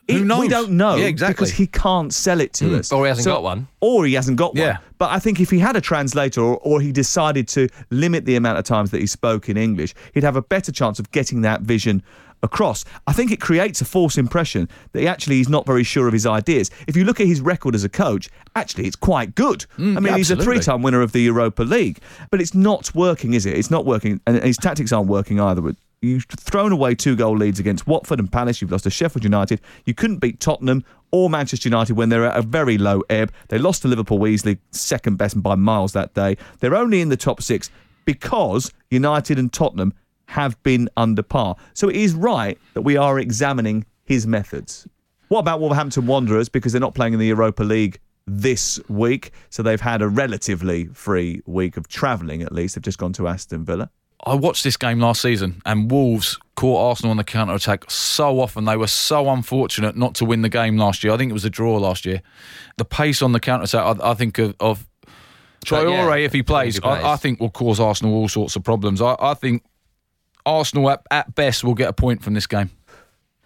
Who 0.08 0.18
it- 0.18 0.40
we 0.40 0.48
don't 0.48 0.72
know 0.74 0.96
Yeah, 0.98 1.06
exactly. 1.08 1.34
because 1.34 1.52
he 1.54 1.66
can't 1.66 2.14
sell 2.14 2.40
it 2.40 2.54
to 2.54 2.66
Hmm. 2.70 2.76
us, 2.76 2.92
Or 2.92 3.06
he 3.06 3.10
hasn't 3.10 3.26
got 3.26 3.42
one. 3.42 3.68
or 3.82 4.06
he 4.06 4.14
hasn't 4.14 4.38
got 4.38 4.56
one. 4.56 4.78
But 5.00 5.10
I 5.12 5.18
think 5.20 5.40
if 5.40 5.50
he 5.50 5.58
had 5.60 5.76
a 5.76 5.82
translator, 5.82 6.42
or, 6.42 6.58
or 6.62 6.80
he 6.80 6.92
decided 6.92 7.48
to 7.50 7.68
limit 7.90 8.26
the 8.26 8.36
amount 8.36 8.60
of 8.60 8.66
times 8.66 8.92
that 8.92 9.02
he 9.02 9.08
spoke 9.08 9.50
in 9.50 9.58
English, 9.58 9.96
he'd 10.14 10.24
have 10.24 10.36
a 10.36 10.42
better 10.44 10.72
chance 10.72 11.00
of 11.00 11.10
getting 11.12 11.42
that 11.42 11.62
vision 11.62 12.04
across. 12.44 12.86
I 13.08 13.14
think 13.14 13.32
it 13.32 13.42
creates 13.42 13.82
a 13.82 13.86
false 13.86 14.16
impression 14.20 14.70
that 14.92 15.00
he 15.00 15.08
actually 15.08 15.40
is 15.40 15.50
not 15.50 15.66
very 15.66 15.84
sure 15.84 16.06
of 16.06 16.14
his 16.14 16.28
ideas. 16.28 16.70
If 16.86 16.96
you 16.96 17.04
look 17.04 17.20
at 17.20 17.26
his 17.26 17.42
record 17.42 17.74
as 17.74 17.84
a 17.84 17.90
coach, 17.90 18.30
actually 18.56 18.86
it's 18.86 18.96
quite 18.96 19.34
good. 19.34 19.66
Mm, 19.80 19.98
I 19.98 20.00
mean, 20.02 20.14
he's 20.14 20.30
a 20.30 20.36
three-time 20.36 20.84
winner 20.84 21.02
of 21.02 21.14
the 21.14 21.22
Europa 21.22 21.64
League, 21.64 21.98
but 22.30 22.40
it's 22.40 22.54
not 22.54 22.94
working, 22.94 23.34
is 23.34 23.48
it? 23.48 23.58
It's 23.58 23.72
not 23.72 23.86
working, 23.88 24.22
and 24.28 24.44
his 24.44 24.58
tactics 24.58 24.92
aren't 24.92 25.08
working 25.08 25.40
either. 25.40 25.62
But 25.62 25.76
You've 26.02 26.26
thrown 26.26 26.72
away 26.72 26.96
two 26.96 27.16
goal 27.16 27.38
leads 27.38 27.60
against 27.60 27.88
Watford 27.88 28.20
and 28.20 28.32
Palace. 28.32 28.62
You've 28.62 28.72
lost 28.72 28.84
to 28.84 28.90
Sheffield 28.90 29.24
United. 29.24 29.62
You 29.86 29.94
couldn't 29.94 30.18
beat 30.18 30.40
Tottenham 30.40 30.84
or 31.12 31.30
Manchester 31.30 31.70
United 31.70 31.94
when 31.94 32.10
they're 32.10 32.26
at 32.26 32.38
a 32.38 32.42
very 32.42 32.78
low 32.78 33.02
ebb. 33.10 33.32
They 33.48 33.58
lost 33.58 33.82
to 33.84 33.88
Liverpool 33.88 34.28
easily, 34.28 34.60
second 34.72 35.18
best 35.18 35.42
by 35.42 35.56
miles 35.56 35.94
that 35.94 36.14
day. 36.14 36.38
They're 36.60 36.76
only 36.76 37.02
in 37.02 37.10
the 37.10 37.18
top 37.18 37.42
six 37.42 37.72
because 38.06 38.72
United 38.92 39.40
and 39.40 39.52
Tottenham 39.52 39.94
have 40.28 40.62
been 40.64 40.90
under 40.98 41.24
par. 41.24 41.56
So 41.74 41.90
it 41.90 41.96
is 41.96 42.14
right 42.14 42.58
that 42.74 42.82
we 42.82 42.98
are 42.98 43.20
examining 43.20 43.86
his 44.04 44.28
methods. 44.28 44.88
What 45.30 45.40
about 45.40 45.60
Wolverhampton 45.60 46.06
Wanderers? 46.06 46.50
Because 46.50 46.72
they're 46.72 46.80
not 46.80 46.94
playing 46.94 47.14
in 47.14 47.20
the 47.20 47.28
Europa 47.28 47.64
League 47.64 48.00
this 48.28 48.80
week. 48.90 49.32
So 49.50 49.64
they've 49.64 49.82
had 49.82 50.02
a 50.02 50.08
relatively 50.08 50.86
free 50.88 51.42
week 51.46 51.78
of 51.78 51.88
travelling, 51.88 52.42
at 52.42 52.52
least. 52.52 52.76
They've 52.76 52.84
just 52.84 52.98
gone 52.98 53.14
to 53.14 53.28
Aston 53.28 53.66
Villa. 53.66 53.90
I 54.24 54.36
watched 54.36 54.64
this 54.64 54.78
game 54.78 55.00
last 55.00 55.22
season, 55.22 55.62
and 55.66 55.90
Wolves 55.92 56.40
caught 56.56 56.90
Arsenal 56.90 57.12
on 57.12 57.18
the 57.18 57.24
counter 57.24 57.54
attack 57.54 57.90
so 57.90 58.40
often. 58.40 58.66
They 58.66 58.78
were 58.78 58.88
so 58.88 59.30
unfortunate 59.30 59.96
not 59.96 60.16
to 60.16 60.26
win 60.26 60.42
the 60.42 60.50
game 60.50 60.78
last 60.78 61.04
year. 61.04 61.14
I 61.14 61.18
think 61.18 61.30
it 61.30 61.34
was 61.34 61.46
a 61.46 61.50
draw 61.50 61.78
last 61.78 62.06
year. 62.06 62.22
The 62.78 62.86
pace 62.86 63.22
on 63.22 63.34
the 63.34 63.40
counter 63.40 63.66
attack, 63.66 64.00
I, 64.02 64.12
I 64.12 64.14
think 64.14 64.38
of, 64.40 64.56
of 64.60 64.88
Traore, 65.66 66.18
yeah, 66.20 66.26
if 66.26 66.34
he 66.34 66.44
plays, 66.44 66.76
he 66.76 66.82
plays. 66.82 67.04
I, 67.04 67.14
I 67.14 67.16
think 67.18 67.40
will 67.40 67.50
cause 67.50 67.80
Arsenal 67.80 68.14
all 68.14 68.30
sorts 68.30 68.56
of 68.56 68.64
problems. 68.64 69.02
I, 69.02 69.16
I 69.20 69.34
think 69.34 69.64
Arsenal 70.46 70.90
at, 70.90 71.02
at 71.12 71.36
best 71.36 71.64
will 71.64 71.74
get 71.74 71.90
a 71.90 71.94
point 71.94 72.24
from 72.24 72.34
this 72.34 72.48
game. 72.48 72.72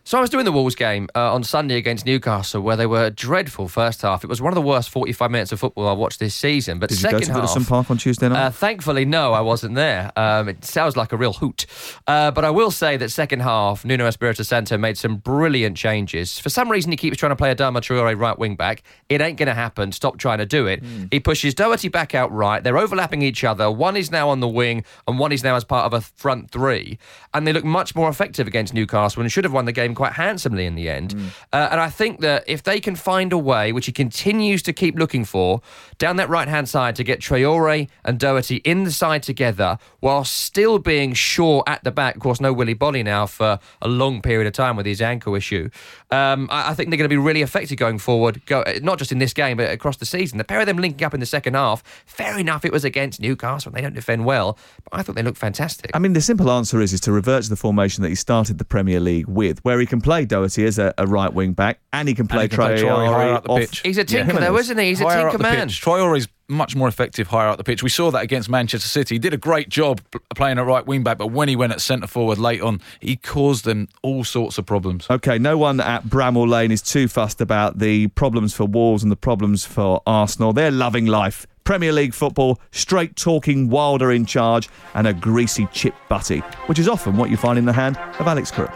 So 0.10 0.17
I 0.17 0.22
was 0.22 0.32
doing 0.32 0.43
the 0.43 0.52
Wolves 0.52 0.74
game 0.74 1.08
uh, 1.13 1.36
on 1.36 1.43
Sunday 1.43 1.78
against 1.78 2.04
Newcastle, 2.04 2.63
where 2.63 2.76
they 2.76 2.88
were 2.88 3.12
dreadful 3.12 3.67
first 3.67 4.02
half. 4.02 4.24
It 4.24 4.28
was 4.28 4.41
one 4.41 4.52
of 4.52 4.56
the 4.56 4.62
worst 4.63 4.89
45 4.89 5.30
minutes 5.30 5.52
of 5.52 5.60
football 5.60 5.88
I 5.88 5.91
watched 5.91 6.19
this 6.19 6.34
season. 6.34 6.80
But 6.80 6.89
Did 6.89 7.00
you 7.00 7.12
go 7.12 7.19
second 7.19 7.36
to 7.36 7.41
half, 7.41 7.50
Goodison 7.52 7.69
Park 7.69 7.91
on 7.91 8.00
Tuesday 8.00 8.28
night? 8.28 8.45
Uh, 8.45 8.50
thankfully, 8.50 9.06
no, 9.06 9.34
I 9.34 9.41
wasn't 9.41 9.76
there. 9.76 10.12
Um, 10.15 10.50
it 10.50 10.65
sounds 10.65 10.98
like 10.98 11.12
a 11.12 11.15
real 11.15 11.34
hoot. 11.34 11.67
Uh, 12.08 12.32
but 12.32 12.43
I 12.43 12.50
will 12.50 12.72
say 12.72 12.98
that 12.98 13.10
second 13.10 13.41
half, 13.41 13.86
Nuno 13.86 14.08
Espirito 14.08 14.41
Santo 14.41 14.80
made 14.80 14.98
some 14.98 15.17
brilliant 15.17 15.78
changes. 15.78 16.39
For 16.39 16.50
some 16.50 16.72
reason, 16.72 16.89
he 16.89 16.98
keeps 16.98 17.15
trying 17.17 17.30
to 17.30 17.36
play 17.36 17.54
Adama 17.54 17.78
Traore 17.78 18.19
right 18.19 18.39
wing 18.39 18.56
back. 18.56 18.82
It 19.10 19.22
ain't 19.22 19.38
going 19.38 19.45
to 19.45 19.54
happen. 19.54 19.91
Stop 19.91 20.17
trying 20.17 20.39
to 20.39 20.48
do 20.48 20.65
it. 20.65 20.84
He 21.12 21.19
pushes 21.19 21.54
Doherty 21.54 21.88
back 21.88 22.15
out 22.15 22.32
right. 22.32 22.63
They're 22.63 22.80
overlapping 22.80 23.22
each 23.22 23.43
other. 23.43 23.69
One 23.69 23.95
is 23.95 24.10
now 24.10 24.30
on 24.30 24.39
the 24.39 24.48
wing, 24.48 24.86
and 25.08 25.19
one 25.19 25.32
is 25.32 25.43
now 25.43 25.56
as 25.56 25.65
part 25.65 25.86
of 25.86 25.93
a 25.93 26.02
front 26.02 26.50
three. 26.50 26.98
And 27.32 27.45
they 27.45 27.54
look 27.54 27.63
much 27.63 27.93
more 27.93 28.10
effective 28.10 28.48
against 28.48 28.74
Newcastle 28.74 29.22
and 29.22 29.32
should 29.32 29.43
have 29.43 29.54
won 29.54 29.65
the 29.65 29.72
game 29.72 29.93
quite 29.99 30.13
handsomely 30.13 30.65
in 30.65 30.75
the 30.75 30.88
end. 30.88 31.13
Uh, 31.51 31.67
and 31.71 31.81
I 31.81 31.89
think 31.89 32.21
that 32.21 32.45
if 32.47 32.63
they 32.63 32.79
can 32.79 32.95
find 32.95 33.33
a 33.33 33.38
way, 33.38 33.73
which 33.73 33.85
he 33.85 33.91
continues 33.91 34.63
to 34.63 34.71
keep 34.71 34.95
looking 34.97 35.25
for, 35.25 35.62
down 35.97 36.15
that 36.15 36.29
right 36.29 36.47
hand 36.47 36.69
side 36.69 36.95
to 36.95 37.03
get 37.03 37.19
Traore 37.19 37.89
and 38.05 38.17
Doherty 38.17 38.62
in 38.63 38.85
the 38.85 38.91
side 38.91 39.23
together 39.23 39.77
while 39.99 40.23
still 40.23 40.79
being 40.79 41.13
sure 41.13 41.65
at 41.67 41.83
the 41.83 41.91
back. 41.91 42.15
Of 42.15 42.21
course, 42.21 42.39
no 42.39 42.53
Willy 42.53 42.75
Boly 42.75 43.03
now 43.03 43.25
for 43.25 43.59
a 43.81 43.89
long 43.89 44.21
period 44.21 44.47
of 44.47 44.53
time 44.53 44.77
with 44.77 44.85
his 44.85 45.01
ankle 45.01 45.35
issue. 45.35 45.69
Um, 46.12 46.48
I, 46.52 46.72
I 46.72 46.74
think 46.74 46.89
they're 46.89 46.98
going 46.98 47.06
to 47.06 47.13
be 47.13 47.17
really 47.17 47.43
effective 47.43 47.78
going 47.78 48.00
forward, 48.00 48.43
go, 48.48 48.62
uh, 48.62 48.80
not 48.82 48.98
just 48.98 49.12
in 49.12 49.19
this 49.19 49.32
game, 49.32 49.58
but 49.58 49.69
across 49.69 49.98
the 49.98 50.06
season. 50.06 50.39
The 50.39 50.43
pair 50.43 50.60
of 50.60 50.65
them 50.65 50.78
linking 50.78 51.06
up 51.06 51.13
in 51.13 51.19
the 51.19 51.26
second 51.26 51.54
half, 51.54 51.84
fair 52.08 52.38
enough, 52.39 52.65
it 52.65 52.72
was 52.72 52.84
against 52.84 53.22
Newcastle 53.22 53.69
and 53.69 53.78
they 53.78 53.82
don't 53.82 53.93
defend 53.93 54.26
well, 54.26 54.58
but 54.84 55.00
I 55.00 55.04
thought 55.04 55.15
they 55.15 55.22
looked 55.22 55.38
fantastic. 55.38 55.91
I 55.93 56.00
mean, 56.00 56.13
the 56.13 56.22
simple 56.22 56.50
answer 56.50 56.82
is 56.82 56.93
is 56.93 57.02
to 57.02 57.12
revert 57.12 57.43
to 57.43 57.50
the 57.50 57.56
formation 57.56 58.02
that 58.02 58.10
he 58.10 58.15
started 58.15 58.58
the 58.58 58.65
Premier 58.65 59.00
League 59.00 59.28
with, 59.28 59.60
where 59.63 59.80
he 59.80 59.86
can 59.86 60.02
play 60.02 60.26
Doherty 60.26 60.65
as 60.65 60.80
a, 60.80 60.93
a 60.98 61.06
right 61.06 61.32
wing 61.32 61.54
back, 61.54 61.80
and 61.93 62.08
he 62.08 62.15
can 62.15 62.28
play 62.28 62.43
he 62.43 62.50
can 62.50 62.58
play 62.58 62.76
Traore 62.78 63.06
Traore 63.06 63.13
higher 63.13 63.34
up 63.34 63.43
the 63.43 63.50
off- 63.52 63.60
pitch. 63.60 63.82
He's 63.82 63.98
a 64.00 64.04
tinker, 64.04 64.34
though, 64.34 64.58
isn't 64.58 64.78
he? 64.78 64.86
He's 64.86 65.02
a 65.02 65.04
higher 65.04 65.30
tinker 65.30 65.43
man. 65.43 65.67
pitch. 65.67 65.82
Traore's 65.82 66.28
much 66.49 66.75
more 66.75 66.88
effective 66.88 67.27
higher 67.27 67.47
up 67.47 67.57
the 67.57 67.63
pitch. 67.63 67.83
We 67.83 67.89
saw 67.89 68.12
that 68.12 68.23
against 68.23 68.49
Manchester 68.49 68.88
City. 68.88 69.15
He 69.15 69.19
did 69.19 69.33
a 69.33 69.38
great 69.38 69.69
job 69.69 70.01
playing 70.35 70.57
at 70.57 70.65
right 70.65 70.85
wing 70.85 71.03
back, 71.03 71.17
but 71.17 71.27
when 71.27 71.47
he 71.47 71.55
went 71.55 71.71
at 71.71 71.81
centre 71.81 72.07
forward 72.07 72.38
late 72.38 72.62
on, 72.62 72.81
he 72.99 73.15
caused 73.15 73.65
them 73.65 73.88
all 74.01 74.23
sorts 74.23 74.57
of 74.57 74.65
problems. 74.65 75.07
Okay, 75.09 75.38
no 75.38 75.57
one 75.57 75.79
at 75.79 76.05
Bramall 76.05 76.49
Lane 76.49 76.71
is 76.71 76.81
too 76.81 77.07
fussed 77.07 77.41
about 77.41 77.79
the 77.79 78.07
problems 78.09 78.53
for 78.53 78.65
Wolves 78.65 79.03
and 79.03 79.12
the 79.12 79.15
problems 79.15 79.65
for 79.65 80.01
Arsenal. 80.05 80.53
They're 80.53 80.71
loving 80.71 81.05
life. 81.05 81.45
Premier 81.63 81.93
League 81.93 82.15
football, 82.15 82.59
straight 82.71 83.15
talking 83.15 83.69
Wilder 83.69 84.12
in 84.12 84.25
charge, 84.25 84.69
and 84.95 85.05
a 85.05 85.13
greasy 85.13 85.67
chip 85.71 85.93
butty, 86.09 86.39
which 86.65 86.79
is 86.79 86.88
often 86.88 87.15
what 87.15 87.29
you 87.29 87.38
find 87.38 87.59
in 87.59 87.65
the 87.65 87.73
hand 87.73 87.95
of 88.19 88.27
Alex 88.27 88.49
Crook. 88.49 88.71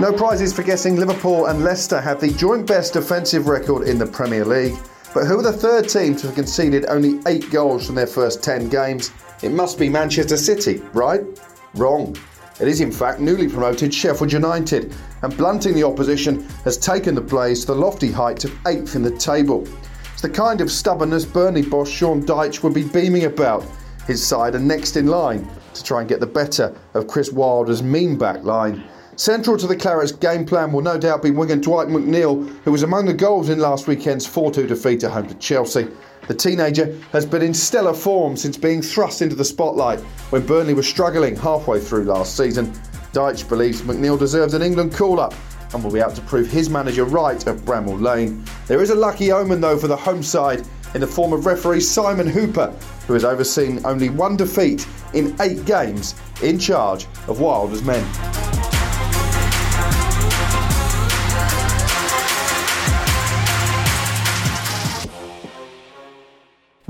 No 0.00 0.12
prizes 0.12 0.52
for 0.52 0.62
guessing 0.62 0.94
Liverpool 0.94 1.46
and 1.46 1.64
Leicester 1.64 2.00
have 2.00 2.20
the 2.20 2.28
joint 2.28 2.68
best 2.68 2.92
defensive 2.92 3.48
record 3.48 3.88
in 3.88 3.98
the 3.98 4.06
Premier 4.06 4.44
League. 4.44 4.76
But 5.12 5.26
who 5.26 5.40
are 5.40 5.42
the 5.42 5.52
third 5.52 5.88
team 5.88 6.14
to 6.16 6.28
have 6.28 6.36
conceded 6.36 6.86
only 6.86 7.20
eight 7.26 7.50
goals 7.50 7.84
from 7.84 7.96
their 7.96 8.06
first 8.06 8.40
10 8.40 8.68
games? 8.68 9.10
It 9.42 9.50
must 9.50 9.76
be 9.76 9.88
Manchester 9.88 10.36
City, 10.36 10.80
right? 10.92 11.22
Wrong. 11.74 12.16
It 12.60 12.68
is 12.68 12.80
in 12.80 12.92
fact 12.92 13.18
newly 13.18 13.48
promoted 13.48 13.92
Sheffield 13.92 14.32
United, 14.32 14.94
and 15.22 15.36
blunting 15.36 15.74
the 15.74 15.82
opposition 15.82 16.44
has 16.62 16.78
taken 16.78 17.16
the 17.16 17.20
Blades 17.20 17.62
to 17.62 17.74
the 17.74 17.80
lofty 17.80 18.12
heights 18.12 18.44
of 18.44 18.56
eighth 18.68 18.94
in 18.94 19.02
the 19.02 19.16
table. 19.16 19.66
It's 20.12 20.22
the 20.22 20.30
kind 20.30 20.60
of 20.60 20.70
stubbornness 20.70 21.24
Burnley 21.24 21.62
boss 21.62 21.90
Sean 21.90 22.22
Dyche 22.22 22.62
would 22.62 22.74
be 22.74 22.84
beaming 22.84 23.24
about. 23.24 23.66
His 24.06 24.24
side 24.24 24.54
are 24.54 24.60
next 24.60 24.96
in 24.96 25.08
line 25.08 25.50
to 25.74 25.82
try 25.82 25.98
and 26.00 26.08
get 26.08 26.20
the 26.20 26.26
better 26.26 26.72
of 26.94 27.08
Chris 27.08 27.32
Wilder's 27.32 27.82
mean 27.82 28.16
back 28.16 28.44
line. 28.44 28.84
Central 29.18 29.56
to 29.56 29.66
the 29.66 29.74
Clarets' 29.74 30.12
game 30.12 30.46
plan 30.46 30.70
will 30.70 30.80
no 30.80 30.96
doubt 30.96 31.24
be 31.24 31.32
winger 31.32 31.56
Dwight 31.56 31.88
McNeil, 31.88 32.48
who 32.62 32.70
was 32.70 32.84
among 32.84 33.04
the 33.04 33.12
goals 33.12 33.48
in 33.48 33.58
last 33.58 33.88
weekend's 33.88 34.24
4 34.24 34.52
2 34.52 34.68
defeat 34.68 35.02
at 35.02 35.10
home 35.10 35.26
to 35.26 35.34
Chelsea. 35.34 35.88
The 36.28 36.34
teenager 36.34 36.96
has 37.10 37.26
been 37.26 37.42
in 37.42 37.52
stellar 37.52 37.94
form 37.94 38.36
since 38.36 38.56
being 38.56 38.80
thrust 38.80 39.20
into 39.20 39.34
the 39.34 39.44
spotlight 39.44 39.98
when 40.30 40.46
Burnley 40.46 40.72
was 40.72 40.86
struggling 40.86 41.34
halfway 41.34 41.80
through 41.80 42.04
last 42.04 42.36
season. 42.36 42.72
Dyche 43.12 43.48
believes 43.48 43.82
McNeil 43.82 44.20
deserves 44.20 44.54
an 44.54 44.62
England 44.62 44.94
call 44.94 45.18
up 45.18 45.34
and 45.74 45.82
will 45.82 45.90
be 45.90 46.00
out 46.00 46.14
to 46.14 46.22
prove 46.22 46.48
his 46.48 46.70
manager 46.70 47.04
right 47.04 47.44
at 47.44 47.56
Bramall 47.56 48.00
Lane. 48.00 48.44
There 48.68 48.82
is 48.82 48.90
a 48.90 48.94
lucky 48.94 49.32
omen 49.32 49.60
though 49.60 49.78
for 49.78 49.88
the 49.88 49.96
home 49.96 50.22
side 50.22 50.64
in 50.94 51.00
the 51.00 51.08
form 51.08 51.32
of 51.32 51.44
referee 51.44 51.80
Simon 51.80 52.28
Hooper, 52.28 52.72
who 53.08 53.14
has 53.14 53.24
overseen 53.24 53.84
only 53.84 54.10
one 54.10 54.36
defeat 54.36 54.86
in 55.12 55.34
eight 55.40 55.64
games 55.64 56.14
in 56.40 56.56
charge 56.56 57.06
of 57.26 57.40
Wilder's 57.40 57.82
men. 57.82 58.57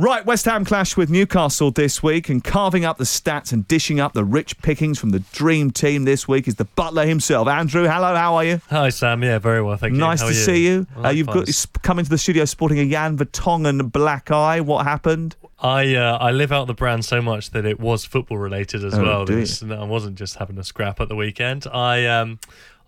Right, 0.01 0.25
West 0.25 0.45
Ham 0.45 0.65
clash 0.65 0.97
with 0.97 1.11
Newcastle 1.11 1.73
this 1.73 2.05
week, 2.05 2.29
and 2.29 2.45
carving 2.45 2.85
up 2.85 2.99
the 2.99 3.05
stats 3.05 3.53
and 3.53 3.67
dishing 3.67 3.99
up 3.99 4.13
the 4.13 4.25
rich 4.25 4.57
pickings 4.63 4.97
from 4.97 5.11
the 5.11 5.19
dream 5.33 5.73
team 5.73 6.05
this 6.05 6.29
week 6.29 6.47
is 6.47 6.55
the 6.55 6.67
butler 6.67 7.05
himself. 7.05 7.49
Andrew, 7.49 7.83
hello, 7.83 8.15
how 8.15 8.37
are 8.37 8.45
you? 8.45 8.61
Hi, 8.71 8.91
Sam. 8.91 9.25
Yeah, 9.25 9.41
very 9.41 9.61
well, 9.61 9.77
thank 9.77 9.95
you. 9.95 9.99
Nice 9.99 10.21
How 10.21 10.27
to 10.27 10.31
are 10.31 10.35
see 10.37 10.65
you. 10.65 10.87
Uh, 11.05 11.09
you've 11.09 11.27
got 11.27 11.49
come 11.83 11.99
into 11.99 12.11
the 12.11 12.19
studio 12.19 12.45
sporting 12.45 12.79
a 12.79 12.89
Jan 12.89 13.19
Vertonghen 13.19 13.91
black 13.91 14.31
eye. 14.31 14.61
What 14.61 14.87
happened? 14.87 15.35
I 15.59 15.97
uh, 15.97 16.17
I 16.19 16.31
live 16.31 16.53
out 16.53 16.69
the 16.69 16.75
brand 16.75 17.05
so 17.05 17.21
much 17.21 17.51
that 17.51 17.67
it 17.67 17.81
was 17.81 18.05
football 18.05 18.39
related 18.39 18.85
as 18.85 18.95
Oh, 18.95 19.03
well. 19.03 19.21
you? 19.29 19.35
This- 19.35 19.65
I 19.65 19.83
wasn't 19.83 20.15
just 20.17 20.37
having 20.37 20.59
a 20.59 20.65
scrap 20.65 21.01
at 21.01 21.09
the 21.09 21.17
weekend. 21.17 21.67
I 21.67 22.07
um 22.07 22.39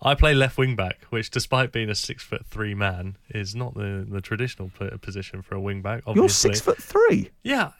I 0.01 0.15
play 0.15 0.33
left 0.33 0.57
wing 0.57 0.75
back, 0.75 1.03
which 1.09 1.29
despite 1.29 1.71
being 1.71 1.89
a 1.89 1.95
six 1.95 2.23
foot 2.23 2.45
three 2.45 2.73
man, 2.73 3.17
is 3.29 3.55
not 3.55 3.75
the, 3.75 4.05
the 4.09 4.21
traditional 4.21 4.71
position 5.01 5.41
for 5.41 5.55
a 5.55 5.61
wing 5.61 5.81
back. 5.81 6.03
You're 6.13 6.29
six 6.29 6.59
foot 6.59 6.81
three. 6.81 7.29
Yeah, 7.43 7.71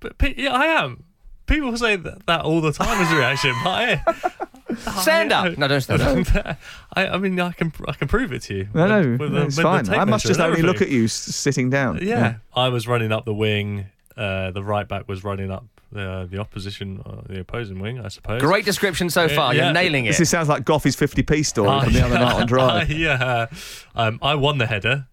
but 0.00 0.38
yeah, 0.38 0.52
I 0.52 0.66
am. 0.66 1.04
People 1.46 1.76
say 1.76 1.94
that, 1.96 2.26
that 2.26 2.40
all 2.40 2.60
the 2.60 2.72
time 2.72 3.00
as 3.00 3.12
a 3.12 3.16
reaction. 3.16 3.54
but 3.62 3.70
I, 3.70 4.02
Stand 5.00 5.32
up. 5.32 5.56
No, 5.56 5.68
don't 5.68 5.80
stand 5.80 6.02
up. 6.02 6.58
I, 6.94 7.06
I 7.08 7.18
mean, 7.18 7.38
I 7.38 7.52
can 7.52 7.72
I 7.86 7.92
can 7.92 8.08
prove 8.08 8.32
it 8.32 8.42
to 8.42 8.54
you. 8.54 8.68
No, 8.74 8.86
no, 8.88 9.10
With- 9.12 9.20
with 9.20 9.32
the- 9.32 9.42
it's 9.46 9.56
with 9.56 9.62
fine. 9.64 9.88
I 9.90 10.04
must 10.04 10.26
just 10.26 10.40
only 10.40 10.62
look 10.62 10.82
at 10.82 10.88
you 10.88 11.08
sitting 11.08 11.70
down. 11.70 12.00
Yeah. 12.02 12.36
I 12.54 12.68
was 12.68 12.88
running 12.88 13.12
up 13.12 13.24
the 13.24 13.34
wing. 13.34 13.86
Uh, 14.16 14.50
the 14.50 14.64
right 14.64 14.88
back 14.88 15.06
was 15.08 15.22
running 15.24 15.50
up 15.50 15.66
the 15.96 16.28
the 16.30 16.38
opposition, 16.38 17.02
uh, 17.04 17.22
the 17.28 17.40
opposing 17.40 17.78
wing, 17.80 17.98
I 18.00 18.08
suppose. 18.08 18.40
Great 18.40 18.64
description 18.64 19.10
so 19.10 19.28
far. 19.28 19.54
You're 19.54 19.72
nailing 19.72 20.06
it. 20.06 20.16
This 20.16 20.30
sounds 20.30 20.48
like 20.48 20.64
Goffy's 20.64 20.96
50p 20.96 21.44
story 21.44 21.80
from 21.84 21.92
the 21.92 22.04
other 22.04 22.18
night 22.18 22.34
on 22.34 22.46
Drive. 22.46 22.90
yeah, 23.06 23.46
um, 23.94 24.18
I 24.22 24.34
won 24.34 24.58
the 24.58 24.66
header 24.66 25.06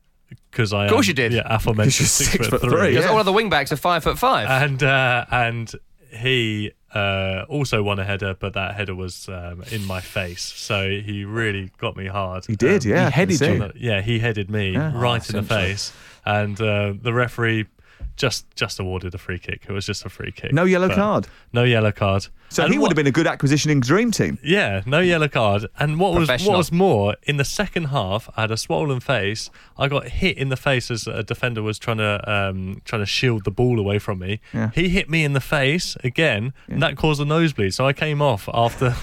because 0.52 0.74
I. 0.74 0.86
Of 0.86 0.92
course 0.92 1.08
am, 1.08 1.10
you 1.10 1.14
did. 1.16 1.34
Yeah, 1.34 1.42
aforementioned 1.46 2.06
Because 2.08 2.20
you're 2.20 2.28
six, 2.28 2.32
six 2.32 2.48
foot 2.48 2.62
foot 2.62 2.70
three. 2.70 2.80
three, 2.80 2.90
Because 2.92 3.06
yeah. 3.06 3.12
all 3.12 3.20
of 3.20 3.26
the 3.26 3.34
wing 3.34 3.50
backs 3.50 3.72
are 3.72 3.76
five 3.78 4.04
foot 4.04 4.18
five. 4.20 4.48
And 4.50 4.82
uh, 4.84 5.26
and 5.32 5.72
he 6.12 6.72
uh, 6.94 7.46
also 7.50 7.82
won 7.82 7.98
a 7.98 8.04
header, 8.06 8.36
but 8.40 8.54
that 8.54 8.76
header 8.76 8.94
was 8.94 9.28
um, 9.30 9.64
in 9.72 9.84
my 9.86 10.00
face, 10.00 10.44
so 10.44 10.88
he 10.90 11.26
really 11.26 11.72
got 11.80 11.98
me 11.98 12.06
hard. 12.06 12.46
He 12.46 12.56
did, 12.56 12.86
Um, 12.86 12.92
yeah, 12.92 13.06
He 13.10 13.12
headed 13.16 13.42
you. 13.42 13.58
the- 13.60 13.74
yeah, 13.76 14.02
he 14.02 14.20
headed 14.20 14.50
me 14.52 14.74
Yeah. 14.74 14.92
right 14.96 15.22
Oh, 15.34 15.38
in 15.40 15.44
the 15.44 15.50
face, 15.56 15.92
and 16.24 16.60
uh, 16.62 16.94
the 17.02 17.12
referee 17.14 17.66
just 18.16 18.46
just 18.56 18.80
awarded 18.80 19.14
a 19.16 19.18
free 19.18 19.40
kick. 19.40 19.66
It 19.68 19.72
was 19.72 19.86
just 19.86 20.06
a 20.06 20.10
free 20.10 20.32
kick. 20.32 20.54
No 20.54 20.64
yellow 20.66 20.88
But 20.88 20.96
card? 20.96 21.28
No 21.52 21.64
yellow 21.64 21.92
card. 21.92 22.28
So 22.50 22.64
And 22.64 22.72
he 22.72 22.78
would 22.78 22.84
what- 22.84 22.92
have 22.92 22.96
been 22.96 23.08
a 23.08 23.12
good 23.12 23.26
acquisition 23.26 23.72
in 23.72 23.80
Dream 23.80 24.12
Team. 24.12 24.38
yeah, 24.44 24.82
no 24.86 25.00
yellow 25.00 25.28
card. 25.28 25.66
And 25.80 26.00
what 26.00 26.14
was 26.14 26.30
what 26.30 26.58
was 26.58 26.72
more, 26.72 27.16
in 27.24 27.38
the 27.38 27.46
second 27.46 27.86
half, 27.86 28.30
I 28.38 28.42
had 28.42 28.52
a 28.52 28.58
swollen 28.58 29.00
face. 29.00 29.50
I 29.78 29.88
got 29.88 30.08
hit 30.10 30.38
in 30.38 30.50
the 30.50 30.56
face 30.58 30.92
as 30.92 31.08
a 31.08 31.24
defender 31.24 31.64
was 31.64 31.80
trying 31.80 31.98
to 31.98 32.22
um, 32.32 32.82
trying 32.86 33.02
to 33.02 33.08
shield 33.08 33.44
the 33.46 33.52
ball 33.52 33.80
away 33.80 33.98
from 34.00 34.20
me. 34.20 34.40
Yeah. 34.54 34.70
He 34.76 34.90
hit 34.90 35.10
me 35.10 35.24
in 35.24 35.34
the 35.34 35.42
face 35.42 35.98
again, 36.04 36.54
and 36.68 36.82
that 36.84 36.96
caused 36.96 37.20
a 37.22 37.26
nosebleed. 37.26 37.74
So 37.74 37.88
I 37.88 37.94
came 37.94 38.22
off 38.22 38.48
after 38.54 38.96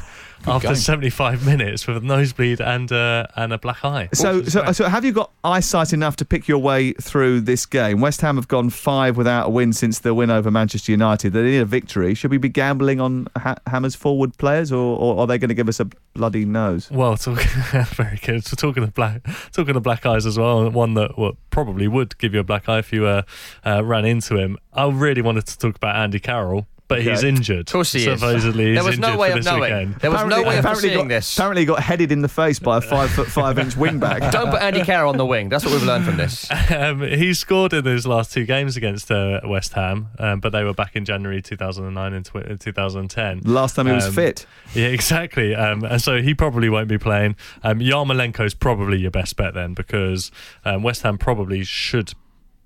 after 0.47 0.69
game. 0.69 0.77
75 0.77 1.47
minutes 1.47 1.87
with 1.87 1.99
a 1.99 2.01
nosebleed 2.01 2.61
and 2.61 2.91
uh, 2.91 3.27
and 3.37 3.53
a 3.53 3.59
black 3.59 3.85
eye. 3.85 4.09
So, 4.13 4.43
so, 4.45 4.73
so 4.73 4.89
have 4.89 5.05
you 5.05 5.13
got 5.13 5.31
eyesight 5.45 5.93
enough 5.93 6.17
to 6.17 6.25
pick 6.25 6.49
your 6.49 6.59
way 6.59 6.93
through 6.95 7.43
this 7.43 7.67
game? 7.67 8.01
West 8.01 8.21
Ham 8.21 8.37
have 8.37 8.49
gone 8.49 8.71
five 8.71 9.17
without 9.17 9.49
a 9.49 9.51
win 9.51 9.73
since 9.73 9.99
the 9.99 10.15
win 10.15 10.31
over 10.31 10.51
Manchester 10.51 10.93
United. 10.93 11.33
They 11.33 11.43
need 11.43 11.59
a 11.59 11.65
victory. 11.65 12.15
Should 12.15 12.31
we 12.31 12.39
be 12.39 12.49
gambling 12.49 13.01
on 13.01 13.27
ha- 13.37 13.57
Hammer's 13.67 13.95
forward 13.95 14.37
players, 14.39 14.73
or, 14.73 14.99
or 14.99 15.21
are 15.21 15.27
they 15.27 15.39
going 15.39 15.49
to 15.49 15.55
give 15.55 15.69
us 15.69 15.81
a 15.81 15.89
bloody 16.15 16.45
nose? 16.45 16.91
Well, 16.91 17.17
talk, 17.17 17.41
very 17.95 18.19
good. 18.19 18.45
So 18.45 18.57
talking 18.57 18.83
of 18.83 18.95
black, 18.95 19.27
talking 19.53 19.77
of 19.77 19.83
black 19.83 20.07
eyes 20.07 20.27
as 20.27 20.39
well. 20.39 20.71
One 20.71 20.95
that 20.95 21.19
well, 21.19 21.37
probably 21.51 21.89
would 21.89 22.19
give 22.19 22.35
you 22.35 22.41
a 22.41 22.45
black 22.45 22.69
eye 22.69 22.79
if 22.79 22.93
you 22.93 23.07
uh, 23.07 23.23
uh, 23.65 23.85
ran 23.85 24.05
into 24.05 24.37
him. 24.37 24.59
I 24.73 24.89
really 24.89 25.23
wanted 25.23 25.47
to 25.47 25.59
talk 25.59 25.77
about 25.77 25.97
Andy 25.97 26.21
Carroll, 26.21 26.67
but 26.91 27.01
he's 27.03 27.23
injured. 27.25 27.69
Of 27.69 27.73
course 27.73 27.93
he 27.93 28.07
is. 28.07 28.21
Supposedly, 28.21 28.75
There 28.75 28.85
was 28.85 28.99
no 28.99 29.17
way 29.17 29.33
of 29.33 29.43
knowing. 29.45 29.61
weekend. 29.63 29.95
There 29.97 30.11
was 30.11 30.27
no 30.27 30.43
way 30.43 30.59
of 30.59 30.65
apparently 30.65 30.89
foreseeing 30.91 31.09
got, 31.09 31.15
this. 31.15 31.37
Apparently, 31.39 31.63
he 31.63 31.67
got 31.67 31.81
headed 31.83 32.13
in 32.13 32.21
the 32.21 32.29
face 32.29 32.59
by 32.59 32.77
a 32.77 32.81
five 32.83 33.11
foot 33.11 33.29
five 33.29 33.59
inch 33.59 33.75
wingback. 33.77 34.31
Don't 34.33 34.51
put 34.51 34.61
Andy 34.61 34.83
Carroll 34.83 35.11
on 35.11 35.17
the 35.17 35.25
wing. 35.25 35.49
That's 35.49 35.65
what 35.65 35.73
we've 35.73 35.83
learned 35.85 36.05
from 36.05 36.19
this. 36.19 36.49
Um, 36.71 37.01
he 37.03 37.33
scored 37.35 37.73
in 37.73 37.85
his 37.85 38.07
last 38.07 38.33
two 38.33 38.45
games 38.45 38.77
against 38.77 39.11
uh, 39.11 39.41
West 39.45 39.73
Ham, 39.73 40.09
um, 40.19 40.41
but 40.41 40.51
they 40.51 40.63
were 40.63 40.73
back 40.75 40.95
in 40.97 41.05
January 41.05 41.41
2009 41.43 42.13
and 42.13 42.25
tw- 42.25 42.61
2010. 42.61 43.41
Last 43.45 43.75
time 43.77 43.87
he 43.87 43.93
was 43.93 44.07
Um, 44.07 44.13
fit. 44.15 44.47
Yeah, 44.75 44.87
exactly. 44.87 45.55
Um, 45.55 45.85
and 45.85 46.01
so 46.01 46.21
he 46.23 46.35
probably 46.35 46.69
won't 46.69 46.89
be 46.89 46.99
playing. 46.99 47.37
Um, 47.63 47.81
Yarmolenko's 47.81 48.55
probably 48.55 48.99
your 48.99 49.11
best 49.11 49.37
bet 49.37 49.55
then 49.55 49.75
because 49.75 50.31
um, 50.65 50.83
West 50.83 51.03
Ham 51.03 51.19
probably 51.19 51.65
should 51.65 52.13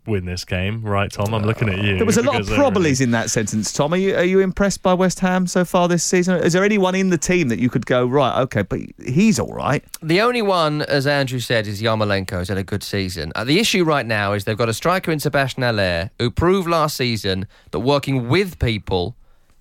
win 0.07 0.25
this 0.25 0.45
game, 0.45 0.83
right, 0.83 1.11
Tom? 1.11 1.35
I'm 1.35 1.45
looking 1.45 1.69
at 1.69 1.79
you. 1.79 1.97
There 1.97 2.07
was 2.07 2.17
a 2.17 2.23
lot 2.23 2.41
of 2.41 2.47
because 2.47 2.57
they're 2.57 2.71
probablys 2.71 3.01
in 3.01 3.11
that 3.13 3.31
sentence, 3.31 3.73
Tom. 3.73 3.95
Are 3.95 3.97
you, 3.97 4.15
are 4.15 4.25
you 4.25 4.41
impressed 4.41 4.83
by 4.83 4.95
West 4.95 5.21
Ham 5.21 5.47
so 5.47 5.65
far 5.65 5.89
this 5.89 6.05
season? 6.05 6.43
Is 6.43 6.53
there 6.53 6.65
anyone 6.65 6.95
in 6.95 7.11
the 7.11 7.19
team 7.19 7.49
that 7.49 7.59
you 7.59 7.71
could 7.71 7.87
go, 7.87 8.07
right, 8.07 8.41
okay, 8.43 8.63
but 8.63 8.81
he's 9.05 9.39
all 9.39 9.53
right? 9.53 9.85
The 10.03 10.21
only 10.21 10.43
one, 10.43 10.83
as 10.83 11.07
Andrew 11.07 11.41
said, 11.41 11.67
is 11.67 11.81
Yarmolenko, 11.81 12.39
who's 12.39 12.49
had 12.49 12.59
a 12.59 12.65
good 12.65 12.83
season. 12.83 13.33
Uh, 13.35 13.45
the 13.45 13.59
issue 13.59 13.85
right 13.85 14.07
now 14.07 14.33
is 14.33 14.45
they've 14.45 14.59
got 14.59 14.69
a 14.69 14.75
striker 14.75 15.11
in 15.11 15.21
Sebastian 15.21 15.63
Haller 15.63 16.11
who 16.19 16.31
proved 16.31 16.69
last 16.69 16.97
season 16.97 17.47
that 17.71 17.81
working 17.81 18.29
with 18.29 18.59
people, 18.59 19.17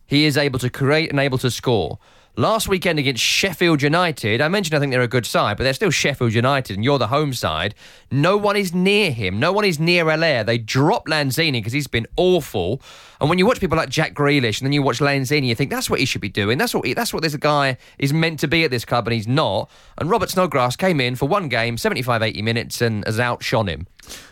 he 0.06 0.26
is 0.26 0.38
able 0.38 0.60
to 0.60 0.70
create 0.70 1.10
and 1.10 1.20
able 1.20 1.38
to 1.38 1.50
score. 1.50 2.00
Last 2.36 2.68
weekend 2.68 2.98
against 2.98 3.22
Sheffield 3.22 3.84
United, 3.84 4.42
I 4.42 4.48
mentioned 4.48 4.76
I 4.76 4.80
think 4.80 4.92
they're 4.92 5.04
a 5.04 5.08
good 5.08 5.28
side, 5.28 5.56
but 5.56 5.66
they're 5.66 5.74
still 5.74 5.92
Sheffield 5.92 6.34
United 6.34 6.76
and 6.76 6.84
you're 6.84 6.98
the 6.98 7.06
home 7.06 7.32
side. 7.32 7.76
No 8.10 8.38
one 8.38 8.56
is 8.56 8.74
near 8.74 9.12
him. 9.12 9.40
No 9.40 9.52
one 9.52 9.66
is 9.66 9.80
near 9.80 10.06
Haller. 10.06 10.44
They 10.44 10.58
drop 10.58 11.06
Lanzini 11.06 11.52
because 11.52 11.74
he's 11.74 11.86
been 11.86 12.08
awful. 12.18 12.82
And 13.22 13.30
when 13.30 13.38
you 13.38 13.46
watch 13.46 13.60
people 13.60 13.78
like 13.78 13.90
Jack 13.90 14.16
Grealish 14.16 14.60
and 14.60 14.66
then 14.66 14.74
you 14.74 14.82
watch 14.82 14.98
Lanzini, 14.98 15.46
you 15.46 15.54
think 15.54 15.70
that's 15.70 15.92
what 15.92 16.00
he 16.00 16.08
should 16.08 16.22
be 16.22 16.30
doing. 16.30 16.58
That's 16.58 16.74
what 16.74 16.88
he, 16.88 16.96
that's 16.96 17.14
what 17.14 17.22
this 17.22 17.36
guy 17.36 17.78
is 18.00 18.12
meant 18.12 18.40
to 18.40 18.48
be 18.48 18.64
at 18.64 18.72
this 18.72 18.84
club, 18.84 19.06
and 19.06 19.14
he's 19.14 19.28
not. 19.28 19.70
And 20.00 20.10
Robert 20.10 20.32
Snodgrass 20.32 20.76
came 20.76 21.00
in 21.00 21.16
for 21.16 21.28
one 21.28 21.50
game, 21.50 21.78
75, 21.78 22.24
80 22.24 22.42
minutes, 22.42 22.82
and 22.82 23.06
has 23.06 23.20
outshone 23.20 23.68
him. 23.68 23.86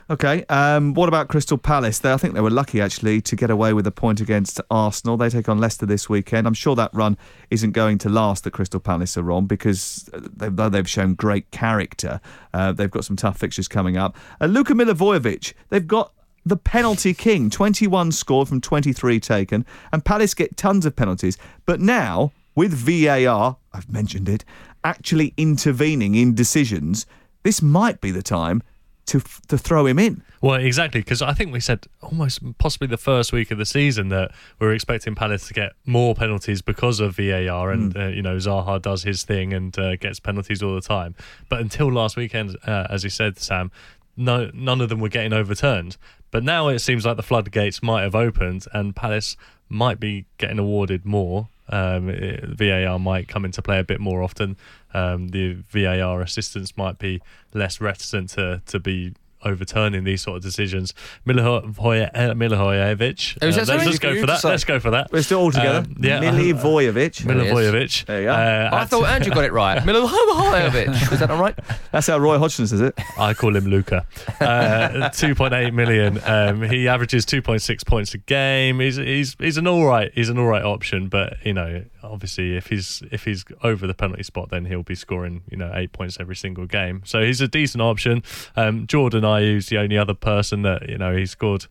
Okay. 0.10 0.44
Um, 0.50 0.94
what 0.94 1.08
about 1.08 1.30
Crystal 1.30 1.58
Palace? 1.58 2.00
They, 2.00 2.12
I 2.12 2.18
think 2.18 2.34
they 2.34 2.42
were 2.42 2.50
lucky 2.50 2.82
actually 2.82 3.22
to 3.22 3.36
get 3.36 3.50
away 3.50 3.72
with 3.72 3.88
a 3.88 3.92
point 3.92 4.20
against 4.20 4.60
Arsenal. 4.70 5.16
They 5.16 5.30
take 5.30 5.48
on 5.48 5.60
Leicester 5.60 5.86
this 5.86 6.10
weekend. 6.10 6.48
I'm 6.48 6.54
sure 6.54 6.76
that 6.76 6.94
run 6.94 7.18
isn't 7.50 7.72
going 7.72 7.98
to 8.00 8.10
last. 8.10 8.44
That 8.44 8.52
Crystal 8.52 8.80
Palace 8.80 9.16
are 9.18 9.32
on 9.32 9.46
because 9.46 10.10
uh, 10.14 10.20
they've, 10.36 10.72
they've 10.72 10.90
shown 10.90 11.14
great 11.14 11.50
character, 11.52 12.20
uh, 12.54 12.72
they've 12.74 12.92
got 12.92 13.06
some 13.06 13.16
tough 13.16 13.38
fixtures 13.38 13.68
coming 13.68 13.96
up. 13.96 14.18
Uh, 14.42 14.48
Luka 14.48 14.74
Milivojevic, 14.74 15.54
they've 15.70 15.88
got. 15.88 16.14
The 16.44 16.58
penalty 16.58 17.14
king, 17.14 17.52
21 17.52 18.12
scored 18.14 18.48
from 18.48 18.62
23 18.62 19.20
taken, 19.20 19.64
and 19.94 20.04
Palace 20.04 20.34
get 20.34 20.58
tons 20.58 20.88
of 20.88 20.96
penalties. 20.96 21.38
But 21.68 21.80
now, 21.80 22.32
with 22.56 22.74
VAR, 22.74 23.58
I've 23.72 23.92
mentioned 23.92 24.28
it, 24.28 24.44
actually 24.84 25.36
intervening 25.38 26.16
in 26.16 26.34
decisions, 26.34 27.06
this 27.44 27.62
might 27.62 28.02
be 28.02 28.10
the 28.10 28.24
time 28.24 28.64
to 29.08 29.22
to 29.48 29.58
throw 29.58 29.86
him 29.86 30.00
in. 30.00 30.24
Well, 30.42 30.56
exactly, 30.56 31.02
because 31.02 31.22
I 31.22 31.34
think 31.34 31.54
we 31.54 31.60
said 31.60 31.86
almost 32.02 32.40
possibly 32.58 32.88
the 32.88 32.98
first 32.98 33.32
week 33.32 33.52
of 33.52 33.58
the 33.58 33.66
season 33.66 34.10
that 34.10 34.32
we 34.60 34.68
were 34.68 34.74
expecting 34.74 35.16
Palace 35.16 35.48
to 35.48 35.54
get 35.54 35.74
more 35.86 36.16
penalties 36.16 36.62
because 36.62 37.00
of 37.00 37.18
VAR, 37.18 37.72
and 37.72 37.96
uh, 37.96 38.08
you 38.08 38.22
know 38.22 38.38
Zaha 38.38 38.82
does 38.82 39.04
his 39.04 39.24
thing 39.24 39.54
and 39.54 39.78
uh, 39.78 39.96
gets 39.98 40.20
penalties 40.20 40.64
all 40.64 40.76
the 40.76 40.82
time. 40.82 41.16
But 41.50 41.62
until 41.62 41.92
last 41.92 42.16
weekend, 42.16 42.58
uh, 42.66 42.88
as 42.90 43.04
you 43.04 43.10
said, 43.10 43.38
Sam, 43.38 43.72
no, 44.18 44.50
none 44.54 44.82
of 44.82 44.90
them 44.90 45.00
were 45.00 45.10
getting 45.10 45.34
overturned. 45.34 45.98
But 46.32 46.44
now 46.44 46.70
it 46.70 46.80
seems 46.80 47.06
like 47.06 47.18
the 47.18 47.24
floodgates 47.24 47.84
might 47.84 48.04
have 48.04 48.16
opened, 48.16 48.66
and 48.74 48.96
Palace 48.96 49.36
might 49.70 50.00
be 50.00 50.26
getting 50.38 50.60
awarded 50.60 51.06
more. 51.06 51.50
Um, 51.72 52.10
it- 52.10 52.44
VAR 52.44 53.00
might 53.00 53.28
come 53.28 53.46
into 53.46 53.62
play 53.62 53.80
a 53.80 53.84
bit 53.84 54.00
more 54.00 54.22
often. 54.22 54.58
Um, 54.94 55.30
the 55.30 55.54
VAR 55.54 56.22
assistants 56.22 56.76
might 56.76 57.00
be 57.00 57.22
less 57.54 57.80
reticent 57.82 58.30
to 58.32 58.62
to 58.68 58.80
be 58.80 59.14
overturning 59.44 60.04
these 60.04 60.22
sort 60.22 60.38
of 60.38 60.44
decisions. 60.44 60.94
Milivoje- 61.28 62.10
uh, 62.14 62.34
Milivojevic. 62.34 63.38
Who's 63.44 63.58
uh, 63.58 63.66
let's 63.68 63.86
just 63.86 64.02
go 64.02 64.20
for 64.20 64.28
that. 64.28 64.44
Let's 64.44 64.64
go 64.64 64.80
for 64.80 64.92
that. 64.92 65.12
We're 65.12 65.22
still 65.24 65.40
all 65.40 65.52
together. 65.52 65.80
Um, 65.80 65.96
yeah, 66.00 66.20
Milivojevic. 66.22 67.22
Milivojevic. 67.24 68.06
There 68.06 68.20
you 68.22 68.28
go. 68.28 68.34
Uh, 68.34 68.70
I 68.74 68.86
thought 68.86 69.06
Andrew 69.06 69.34
got 69.34 69.44
it 69.46 69.54
right. 69.54 69.78
Milivojevic. 69.84 71.12
Is 71.12 71.20
that 71.20 71.32
all 71.32 71.42
right? 71.42 71.58
That's 71.92 72.08
how 72.08 72.18
Roy 72.18 72.38
Hodgson 72.38 72.68
says 72.68 72.82
it. 72.82 72.94
I 73.18 73.34
call 73.34 73.56
him 73.56 73.66
Luca. 73.66 74.06
Uh, 74.40 75.10
2.8 75.12 75.74
million. 75.74 76.20
Um, 76.26 76.62
he 76.64 76.88
averages 76.88 77.26
2.6 77.26 77.86
points 77.86 78.14
a 78.14 78.18
game. 78.18 78.80
He's 78.80 78.96
he's 78.98 79.36
he's 79.40 79.58
an 79.58 79.68
all 79.68 79.86
right 79.86 80.12
he's 80.14 80.30
an 80.30 80.38
all 80.38 80.46
right 80.46 80.64
option, 80.64 81.08
but 81.08 81.38
you 81.46 81.54
know 81.54 81.84
obviously 82.04 82.56
if 82.56 82.68
he's 82.68 83.04
if 83.12 83.26
he's 83.26 83.46
over 83.64 83.88
the 83.88 83.94
penalty 83.94 84.24
spot, 84.24 84.50
then 84.50 84.66
he'll 84.66 84.84
be 84.84 84.96
scoring 84.96 85.44
you 85.50 85.58
know 85.58 85.72
eight 85.74 85.92
points 85.92 86.18
every 86.20 86.36
single 86.36 86.66
game. 86.66 87.02
So 87.06 87.24
he's 87.24 87.42
a 87.42 87.48
decent 87.48 87.82
option. 87.82 88.24
Um, 88.56 88.88
Jordan 88.88 89.24
Ayew's 89.24 89.68
the 89.68 89.78
only 89.78 89.98
other 89.98 90.14
person 90.14 90.62
that 90.64 90.90
you 90.90 90.98
know 90.98 91.16
he 91.16 91.26
scored. 91.26 91.66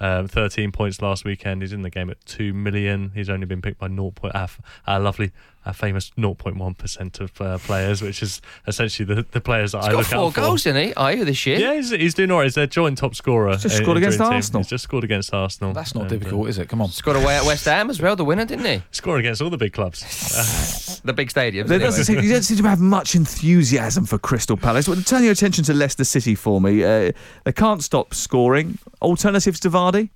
Um, 0.00 0.26
13 0.26 0.72
points 0.72 1.00
last 1.00 1.24
weekend. 1.24 1.62
He's 1.62 1.72
in 1.72 1.82
the 1.82 1.88
game 1.88 2.10
at 2.10 2.22
2 2.26 2.52
million. 2.52 3.12
He's 3.14 3.30
only 3.30 3.46
been 3.46 3.62
picked 3.62 3.78
by 3.78 3.88
0. 3.88 4.10
Point, 4.10 4.34
our, 4.34 4.48
our 4.88 4.98
lovely, 4.98 5.30
our 5.66 5.72
famous 5.72 6.10
0.1% 6.18 7.20
of 7.20 7.40
uh, 7.40 7.58
players, 7.58 8.02
which 8.02 8.22
is 8.22 8.40
essentially 8.66 9.06
the, 9.14 9.26
the 9.30 9.40
players 9.40 9.72
that 9.72 9.78
He's 9.78 9.88
I 9.88 9.90
got 9.92 9.98
look 9.98 10.06
four 10.06 10.18
out 10.26 10.34
for. 10.34 10.40
goals, 10.40 10.64
didn't 10.64 10.88
he? 10.88 10.94
Ayew 10.94 11.24
this 11.24 11.46
year. 11.46 11.58
Yeah, 11.58 11.74
he's, 11.74 11.90
he's 11.90 12.14
doing 12.14 12.30
all 12.30 12.38
right. 12.38 12.44
He's 12.44 12.54
their 12.54 12.66
joint 12.66 12.98
top 12.98 13.14
scorer. 13.14 13.52
He's 13.52 13.62
just 13.62 13.76
in- 13.78 13.82
scored 13.84 13.96
in 13.96 14.02
against 14.02 14.18
Dream 14.18 14.28
Team. 14.30 14.36
Arsenal. 14.36 14.60
He's 14.60 14.68
just 14.70 14.84
scored 14.84 15.04
against 15.04 15.32
Arsenal. 15.32 15.72
That's 15.72 15.94
not 15.94 16.02
And, 16.04 16.12
uh, 16.12 16.16
difficult, 16.16 16.48
is 16.48 16.58
it? 16.58 16.68
Come 16.68 16.82
on. 16.82 16.88
Scored 16.90 17.16
away 17.16 17.36
at 17.36 17.44
West 17.44 17.64
Ham 17.64 17.88
as 17.90 18.00
well, 18.00 18.14
the 18.16 18.24
winner, 18.24 18.44
didn't 18.44 18.66
he? 18.66 18.82
Scored 18.90 19.20
against 19.20 19.40
all 19.42 19.50
the 19.50 19.56
big 19.58 19.72
clubs. 19.72 20.02
The 21.04 21.12
big 21.12 21.28
stadiums. 21.28 21.66
There 21.66 21.74
anyway. 21.74 21.78
doesn't 21.80 22.04
seem, 22.04 22.20
you 22.24 22.32
don't 22.32 22.42
seem 22.42 22.56
to 22.56 22.62
have 22.68 22.80
much 22.80 23.14
enthusiasm 23.14 24.06
for 24.06 24.16
Crystal 24.16 24.56
Palace. 24.56 24.88
Well, 24.88 24.96
turn 25.02 25.22
your 25.22 25.32
attention 25.32 25.62
to 25.64 25.74
Leicester 25.74 26.04
City 26.04 26.34
for 26.34 26.62
me. 26.62 26.82
Uh, 26.82 27.12
they 27.44 27.52
can't 27.52 27.82
stop 27.84 28.14
scoring. 28.14 28.78
Alternatives 29.02 29.60
to 29.60 29.70
Vardy? 29.70 30.08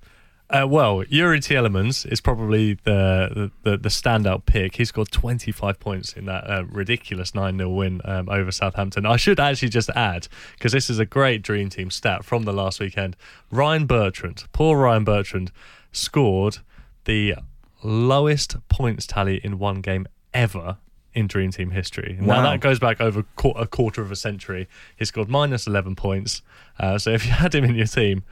Uh, 0.51 0.65
well, 0.67 1.03
Youri 1.03 1.37
Tielemans 1.37 2.11
is 2.11 2.21
probably 2.21 2.73
the, 2.83 3.51
the, 3.61 3.77
the 3.77 3.89
standout 3.89 4.47
pick. 4.47 4.77
He 4.77 4.85
scored 4.85 5.11
25 5.11 5.79
points 5.79 6.13
in 6.13 6.25
that 6.25 6.49
uh, 6.49 6.63
ridiculous 6.65 7.35
9 7.35 7.55
0 7.57 7.69
win 7.69 8.01
um, 8.03 8.27
over 8.29 8.51
Southampton. 8.51 9.05
I 9.05 9.15
should 9.15 9.39
actually 9.39 9.69
just 9.69 9.91
add, 9.91 10.27
because 10.57 10.71
this 10.71 10.89
is 10.89 10.97
a 10.97 11.05
great 11.05 11.43
Dream 11.43 11.69
Team 11.69 11.91
stat 11.91 12.25
from 12.25 12.43
the 12.45 12.53
last 12.53 12.79
weekend 12.79 13.15
Ryan 13.51 13.85
Bertrand, 13.85 14.45
poor 14.51 14.75
Ryan 14.79 15.03
Bertrand, 15.03 15.51
scored 15.91 16.57
the 17.05 17.35
lowest 17.83 18.55
points 18.69 19.05
tally 19.05 19.37
in 19.43 19.59
one 19.59 19.81
game 19.81 20.07
ever 20.33 20.77
in 21.13 21.27
Dream 21.27 21.51
Team 21.51 21.71
history. 21.71 22.17
Now 22.19 22.37
Wow. 22.37 22.41
that 22.51 22.59
goes 22.59 22.79
back 22.79 22.99
over 22.99 23.23
a 23.55 23.67
quarter 23.67 24.01
of 24.01 24.11
a 24.11 24.15
century. 24.15 24.67
He 24.95 25.05
scored 25.05 25.29
minus 25.29 25.67
11 25.67 25.95
points. 25.95 26.41
Uh, 26.79 26.97
so 26.97 27.11
if 27.11 27.25
you 27.25 27.31
had 27.33 27.53
him 27.53 27.65
in 27.65 27.75
your 27.75 27.85
team, 27.87 28.23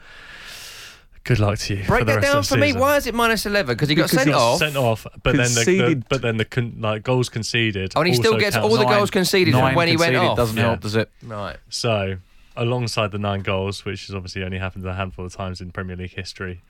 good 1.28 1.38
luck 1.38 1.58
to 1.58 1.74
you. 1.76 1.84
Break 1.84 2.06
that 2.06 2.22
down 2.22 2.42
for 2.42 2.54
the 2.54 2.60
me. 2.60 2.72
Why 2.72 2.96
is 2.96 3.06
it 3.06 3.14
minus 3.14 3.44
11? 3.44 3.74
Because 3.76 3.88
he 3.90 3.94
got 3.94 4.08
sent 4.10 4.30
off. 4.32 4.58
Sent 4.58 4.76
off, 4.76 5.06
but 5.22 5.36
then 5.36 5.52
the, 5.54 5.60
the 5.60 5.64
Conceded. 5.64 6.08
but 6.08 6.22
then 6.22 6.36
the 6.38 6.44
con, 6.46 6.76
like 6.80 7.02
goals 7.02 7.28
conceded. 7.28 7.92
Oh, 7.94 8.00
and 8.00 8.08
he 8.08 8.14
still 8.14 8.38
gets 8.38 8.56
counts. 8.56 8.68
all 8.68 8.76
the 8.78 8.84
Nine- 8.84 8.96
goals 8.98 9.10
conceded 9.10 9.52
from 9.52 9.60
nine 9.62 9.74
when 9.74 9.88
he 9.88 9.96
went 9.96 10.16
off. 10.16 10.36
Doesn't 10.36 10.56
Yeah. 10.56 10.62
help, 10.64 10.80
does 10.80 10.96
it? 10.96 11.10
Right. 11.22 11.56
So, 11.68 12.16
alongside 12.56 13.12
the 13.12 13.18
nine 13.18 13.40
goals, 13.42 13.84
which 13.84 14.06
has 14.06 14.14
obviously 14.16 14.42
only 14.42 14.58
happened 14.58 14.86
a 14.86 14.94
handful 14.94 15.26
of 15.26 15.34
times 15.34 15.60
in 15.60 15.70
Premier 15.70 15.96
League 15.96 16.14
history, 16.14 16.62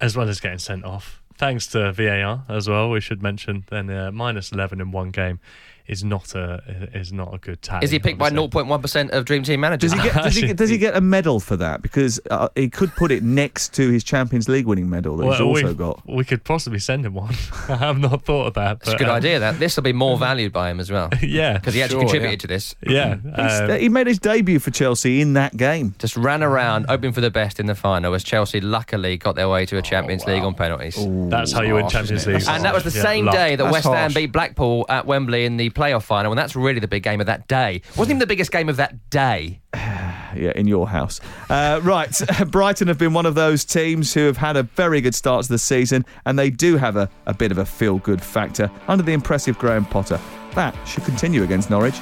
as 0.00 0.16
well 0.16 0.28
as 0.28 0.40
getting 0.40 0.58
sent 0.58 0.84
off, 0.84 1.22
thanks 1.38 1.66
to 1.68 1.92
VAR 1.92 2.42
as 2.48 2.68
well, 2.68 2.90
we 2.90 3.00
should 3.00 3.22
mention, 3.22 3.64
then 3.70 3.88
uh, 3.88 4.10
minus 4.10 4.50
11 4.52 4.80
in 4.80 4.90
one 4.90 5.10
game 5.10 5.38
is 5.88 6.02
not 6.04 6.34
a 6.34 6.88
is 6.94 7.12
not 7.12 7.32
a 7.34 7.38
good 7.38 7.62
tally. 7.62 7.84
Is 7.84 7.90
he 7.90 7.98
picked 7.98 8.18
by 8.18 8.30
0.1% 8.30 9.10
of 9.10 9.24
Dream 9.24 9.42
Team 9.42 9.60
managers? 9.60 9.92
Does 9.92 10.02
he 10.02 10.08
get 10.08 10.22
does 10.24 10.34
he 10.36 10.52
does 10.54 10.70
he 10.70 10.78
get 10.78 10.96
a 10.96 11.00
medal 11.00 11.40
for 11.40 11.56
that? 11.56 11.82
Because 11.82 12.20
uh, 12.30 12.48
he 12.54 12.68
could 12.68 12.92
put 12.94 13.10
it 13.12 13.22
next 13.22 13.74
to 13.74 13.90
his 13.90 14.02
Champions 14.04 14.48
League 14.48 14.66
winning 14.66 14.88
medal 14.90 15.16
that 15.18 15.26
he's 15.30 15.40
also 15.40 15.74
got. 15.74 16.02
we 16.08 16.24
could 16.24 16.44
possibly 16.44 16.78
send 16.78 17.06
him 17.06 17.14
one. 17.14 17.34
I 17.68 17.76
have 17.76 17.98
not 17.98 18.22
thought 18.22 18.46
of 18.48 18.54
that. 18.54 18.78
It's 18.82 18.92
a 18.92 18.96
good 18.96 19.08
um, 19.08 19.16
idea. 19.16 19.38
That 19.40 19.58
this 19.58 19.76
will 19.76 19.82
be 19.84 19.92
more 19.92 20.18
valued 20.28 20.52
by 20.52 20.70
him 20.70 20.80
as 20.80 20.90
well. 20.90 21.08
Yeah, 21.22 21.54
because 21.54 21.74
he 21.74 21.82
actually 21.82 21.96
Sure, 21.96 22.10
contributed 22.10 22.32
yeah. 22.32 22.42
to 22.42 22.46
this. 22.46 22.74
Yeah, 22.86 23.70
um, 23.72 23.80
he 23.80 23.88
made 23.88 24.06
his 24.06 24.18
debut 24.18 24.58
for 24.58 24.70
Chelsea 24.70 25.20
in 25.20 25.34
that 25.34 25.56
game. 25.56 25.94
Just 25.98 26.16
ran 26.16 26.42
around, 26.42 26.86
hoping 26.88 27.12
for 27.12 27.20
the 27.20 27.30
best 27.30 27.58
in 27.60 27.66
the 27.66 27.74
final, 27.74 28.12
as 28.14 28.22
Chelsea 28.24 28.60
luckily 28.60 29.16
got 29.16 29.36
their 29.36 29.48
way 29.48 29.64
to 29.66 29.78
a 29.78 29.82
Champions 29.82 30.24
League 30.26 30.42
on 30.42 30.54
penalties. 30.54 30.96
That's 31.30 31.52
how 31.52 31.62
you 31.62 31.74
win 31.74 31.88
Champions? 31.88 32.26
League. 32.26 32.42
And 32.48 32.64
that 32.64 32.74
was 32.74 32.84
the 32.84 32.90
Yeah, 32.96 33.02
same 33.02 33.24
luck. 33.26 33.34
day 33.34 33.56
that 33.56 33.62
That's 33.64 33.72
West 33.72 33.86
Ham 33.88 34.12
beat 34.12 34.32
Blackpool 34.32 34.84
at 34.88 35.06
Wembley 35.06 35.44
in 35.44 35.56
the 35.56 35.70
playoff 35.76 36.02
final, 36.02 36.32
and 36.32 36.38
that's 36.38 36.56
really 36.56 36.80
the 36.80 36.88
big 36.88 37.02
game 37.02 37.20
of 37.20 37.26
that 37.26 37.46
day. 37.46 37.82
Wasn't 37.90 38.10
even 38.10 38.18
the 38.18 38.26
biggest 38.26 38.50
game 38.50 38.68
of 38.68 38.76
that 38.76 39.10
day. 39.10 39.60
Yeah, 40.34 40.52
in 40.54 40.66
your 40.66 40.86
house. 40.86 41.18
Uh, 41.48 41.80
right, 41.82 42.20
Brighton 42.48 42.88
have 42.88 42.98
been 42.98 43.14
one 43.14 43.24
of 43.24 43.34
those 43.34 43.64
teams 43.64 44.12
who 44.12 44.26
have 44.26 44.36
had 44.36 44.58
a 44.58 44.64
very 44.64 45.00
good 45.00 45.14
start 45.14 45.46
to 45.46 45.48
the 45.52 45.58
season, 45.58 46.04
and 46.26 46.38
they 46.38 46.50
do 46.50 46.76
have 46.76 46.96
a, 46.96 47.08
a 47.24 47.32
bit 47.32 47.50
of 47.52 47.56
a 47.56 47.64
feel 47.64 47.98
good 47.98 48.20
factor 48.20 48.70
under 48.86 49.02
the 49.02 49.14
impressive 49.14 49.56
Graham 49.56 49.86
Potter. 49.86 50.20
That 50.54 50.76
should 50.86 51.04
continue 51.04 51.42
against 51.42 51.70
Norwich. 51.70 51.94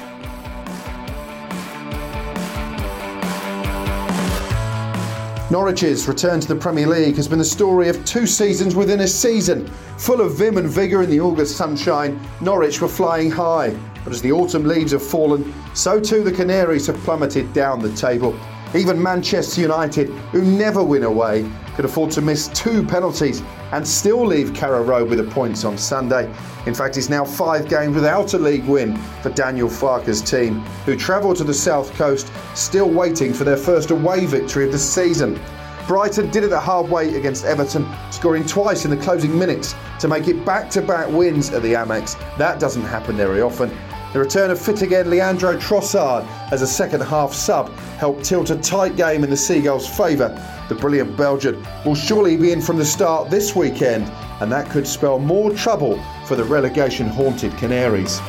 Norwich's 5.55 6.05
return 6.05 6.41
to 6.41 6.49
the 6.49 6.55
Premier 6.57 6.85
League 6.85 7.15
has 7.15 7.29
been 7.29 7.39
the 7.39 7.45
story 7.45 7.87
of 7.87 8.03
two 8.03 8.27
seasons 8.27 8.75
within 8.75 8.99
a 8.99 9.07
season. 9.07 9.65
Full 9.99 10.19
of 10.19 10.37
vim 10.37 10.57
and 10.57 10.67
vigour 10.67 11.03
in 11.03 11.09
the 11.09 11.21
August 11.21 11.55
sunshine, 11.55 12.19
Norwich 12.41 12.81
were 12.81 12.89
flying 12.89 13.31
high. 13.31 13.69
But 14.03 14.11
as 14.11 14.21
the 14.21 14.33
autumn 14.33 14.65
leaves 14.65 14.91
have 14.91 15.01
fallen, 15.01 15.53
so 15.73 15.97
too 15.97 16.25
the 16.25 16.31
Canaries 16.33 16.87
have 16.87 16.97
plummeted 17.05 17.53
down 17.53 17.79
the 17.79 17.93
table. 17.93 18.37
Even 18.75 19.01
Manchester 19.01 19.61
United, 19.61 20.09
who 20.33 20.41
never 20.41 20.83
win 20.83 21.03
away, 21.03 21.49
could 21.75 21.85
afford 21.85 22.11
to 22.11 22.21
miss 22.21 22.47
two 22.49 22.83
penalties 22.83 23.41
and 23.71 23.87
still 23.87 24.25
leave 24.25 24.53
Carrow 24.53 24.83
Road 24.83 25.09
with 25.09 25.19
the 25.19 25.31
points 25.31 25.63
on 25.63 25.77
Sunday. 25.77 26.31
In 26.65 26.73
fact, 26.73 26.97
it's 26.97 27.09
now 27.09 27.25
five 27.25 27.69
games 27.69 27.95
without 27.95 28.33
a 28.33 28.37
league 28.37 28.65
win 28.65 28.97
for 29.21 29.29
Daniel 29.29 29.69
Farke's 29.69 30.21
team, 30.21 30.61
who 30.85 30.95
travel 30.95 31.33
to 31.33 31.43
the 31.43 31.53
south 31.53 31.93
coast, 31.93 32.31
still 32.53 32.89
waiting 32.89 33.33
for 33.33 33.43
their 33.43 33.57
first 33.57 33.91
away 33.91 34.25
victory 34.25 34.65
of 34.65 34.71
the 34.71 34.79
season. 34.79 35.39
Brighton 35.87 36.31
did 36.31 36.43
it 36.43 36.49
the 36.49 36.59
hard 36.59 36.89
way 36.89 37.13
against 37.15 37.45
Everton, 37.45 37.85
scoring 38.09 38.45
twice 38.45 38.85
in 38.85 38.91
the 38.91 38.97
closing 38.97 39.37
minutes 39.37 39.75
to 39.99 40.07
make 40.07 40.27
it 40.27 40.43
back 40.43 40.69
to 40.71 40.81
back 40.81 41.07
wins 41.09 41.51
at 41.51 41.61
the 41.61 41.73
Amex. 41.73 42.17
That 42.37 42.59
doesn't 42.59 42.81
happen 42.83 43.15
very 43.15 43.41
often. 43.41 43.69
The 44.15 44.21
return 44.21 44.49
of 44.49 44.59
fit 44.59 44.81
again 44.81 45.09
Leandro 45.09 45.57
Trossard 45.57 46.25
as 46.51 46.61
a 46.61 46.67
second 46.67 47.01
half 47.01 47.33
sub 47.33 47.69
helped 47.99 48.23
tilt 48.23 48.49
a 48.49 48.55
tight 48.55 48.95
game 48.95 49.25
in 49.25 49.29
the 49.29 49.35
Seagulls' 49.35 49.87
favour. 49.87 50.29
The 50.67 50.75
brilliant 50.75 51.15
Belgian 51.15 51.63
will 51.85 51.95
surely 51.95 52.37
be 52.37 52.51
in 52.51 52.61
from 52.61 52.77
the 52.77 52.85
start 52.85 53.29
this 53.29 53.55
weekend, 53.55 54.05
and 54.41 54.51
that 54.51 54.69
could 54.69 54.87
spell 54.87 55.19
more 55.19 55.53
trouble 55.53 56.01
for 56.25 56.35
the 56.35 56.43
relegation 56.43 57.07
haunted 57.07 57.51
Canaries. 57.57 58.19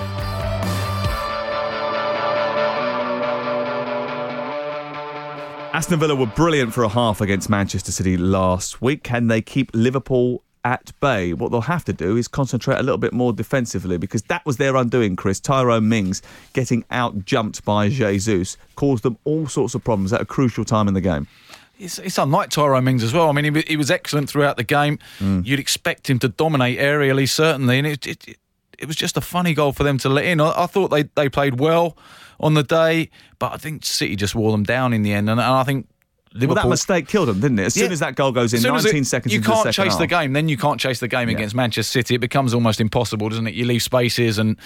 Aston 5.76 6.01
Villa 6.01 6.14
were 6.14 6.26
brilliant 6.26 6.72
for 6.72 6.84
a 6.84 6.89
half 6.89 7.20
against 7.20 7.51
Manchester 7.51 7.93
City 7.93 8.16
last 8.16 8.80
week. 8.80 9.03
Can 9.03 9.28
they 9.28 9.43
keep 9.43 9.70
Liverpool 9.74 10.43
at 10.64 10.91
bay? 11.01 11.34
What 11.34 11.53
they'll 11.53 11.61
have 11.61 11.84
to 11.84 11.93
do 11.93 12.16
is 12.16 12.28
concentrate 12.28 12.78
a 12.78 12.82
little 12.82 12.99
bit 12.99 13.12
more 13.12 13.32
defensively 13.32 13.99
because 13.99 14.22
that 14.22 14.45
was 14.47 14.57
their 14.57 14.74
undoing, 14.74 15.16
Chris. 15.16 15.39
Tyrone 15.39 15.89
Mings 15.89 16.22
getting 16.55 16.84
out 16.91 17.26
jumped 17.26 17.62
by 17.64 17.91
Jesus 17.91 18.57
caused 18.74 19.03
them 19.03 19.18
all 19.24 19.47
sorts 19.49 19.74
of 19.74 19.84
problems 19.84 20.12
at 20.14 20.20
a 20.22 20.24
crucial 20.24 20.64
time 20.64 20.89
in 20.89 20.95
the 20.95 21.01
game. 21.01 21.28
It's, 21.79 21.99
it's 21.99 22.18
unlike 22.18 22.51
Tyrone 22.51 22.85
Mings 22.85 23.03
as 23.03 23.12
well. 23.12 23.29
I 23.29 23.33
mean, 23.33 23.55
he, 23.55 23.62
he 23.66 23.77
was 23.77 23.91
excellent 23.91 24.29
throughout 24.31 24.57
the 24.57 24.64
game. 24.64 24.99
Mm. 25.18 25.47
You'd 25.47 25.61
expect 25.61 26.09
him 26.09 26.18
to 26.20 26.29
dominate 26.29 26.79
aerially, 26.79 27.29
certainly, 27.29 27.79
and 27.79 27.87
it, 27.87 28.07
it, 28.07 28.39
it, 28.79 28.87
was 28.87 28.97
just 28.97 29.16
a 29.16 29.20
funny 29.20 29.53
goal 29.53 29.72
for 29.72 29.85
them 29.85 29.99
to 29.99 30.09
let 30.09 30.24
in. 30.24 30.41
I, 30.41 30.64
I 30.64 30.66
thought 30.66 30.89
they, 30.89 31.03
they 31.14 31.29
played 31.29 31.61
well 31.61 31.97
on 32.41 32.55
the 32.55 32.62
day, 32.62 33.11
but 33.39 33.53
I 33.53 33.57
think 33.59 33.85
City 33.85 34.16
just 34.16 34.35
wore 34.35 34.53
them 34.53 34.62
down 34.62 34.93
in 34.93 35.03
the 35.03 35.12
end, 35.12 35.29
and, 35.29 35.39
and 35.39 35.49
I 35.49 35.64
think 35.64 35.87
Liverpool. 36.33 36.55
Well, 36.57 36.64
that 36.64 36.70
mistake 36.70 37.09
killed 37.09 37.29
them, 37.29 37.41
didn't 37.41 37.59
it? 37.59 37.64
As 37.66 37.74
soon 37.74 37.87
Yeah. 37.87 37.93
as 37.93 38.01
that 38.01 38.14
goal 38.14 38.33
goes 38.33 38.53
in, 38.53 38.59
As 38.59 38.62
soon 38.62 38.74
as 38.74 38.85
19 38.85 39.03
it- 39.03 39.07
seconds 39.07 39.35
You 39.35 39.41
can't 39.41 39.64
the 39.64 39.72
chase 39.72 39.97
the 39.97 40.07
game. 40.07 40.33
Then 40.33 40.49
you 40.49 40.57
can't 40.57 40.81
chase 40.81 41.01
the 41.01 41.09
game 41.09 41.29
against 41.29 41.55
Manchester 41.55 41.91
City. 41.91 42.14
It 42.14 42.20
becomes 42.20 42.55
almost 42.55 42.81
impossible, 42.81 43.29
doesn't 43.29 43.47
it? 43.47 43.55
You 43.55 43.64
leave 43.64 43.83
spaces 43.83 44.39
and 44.39 44.57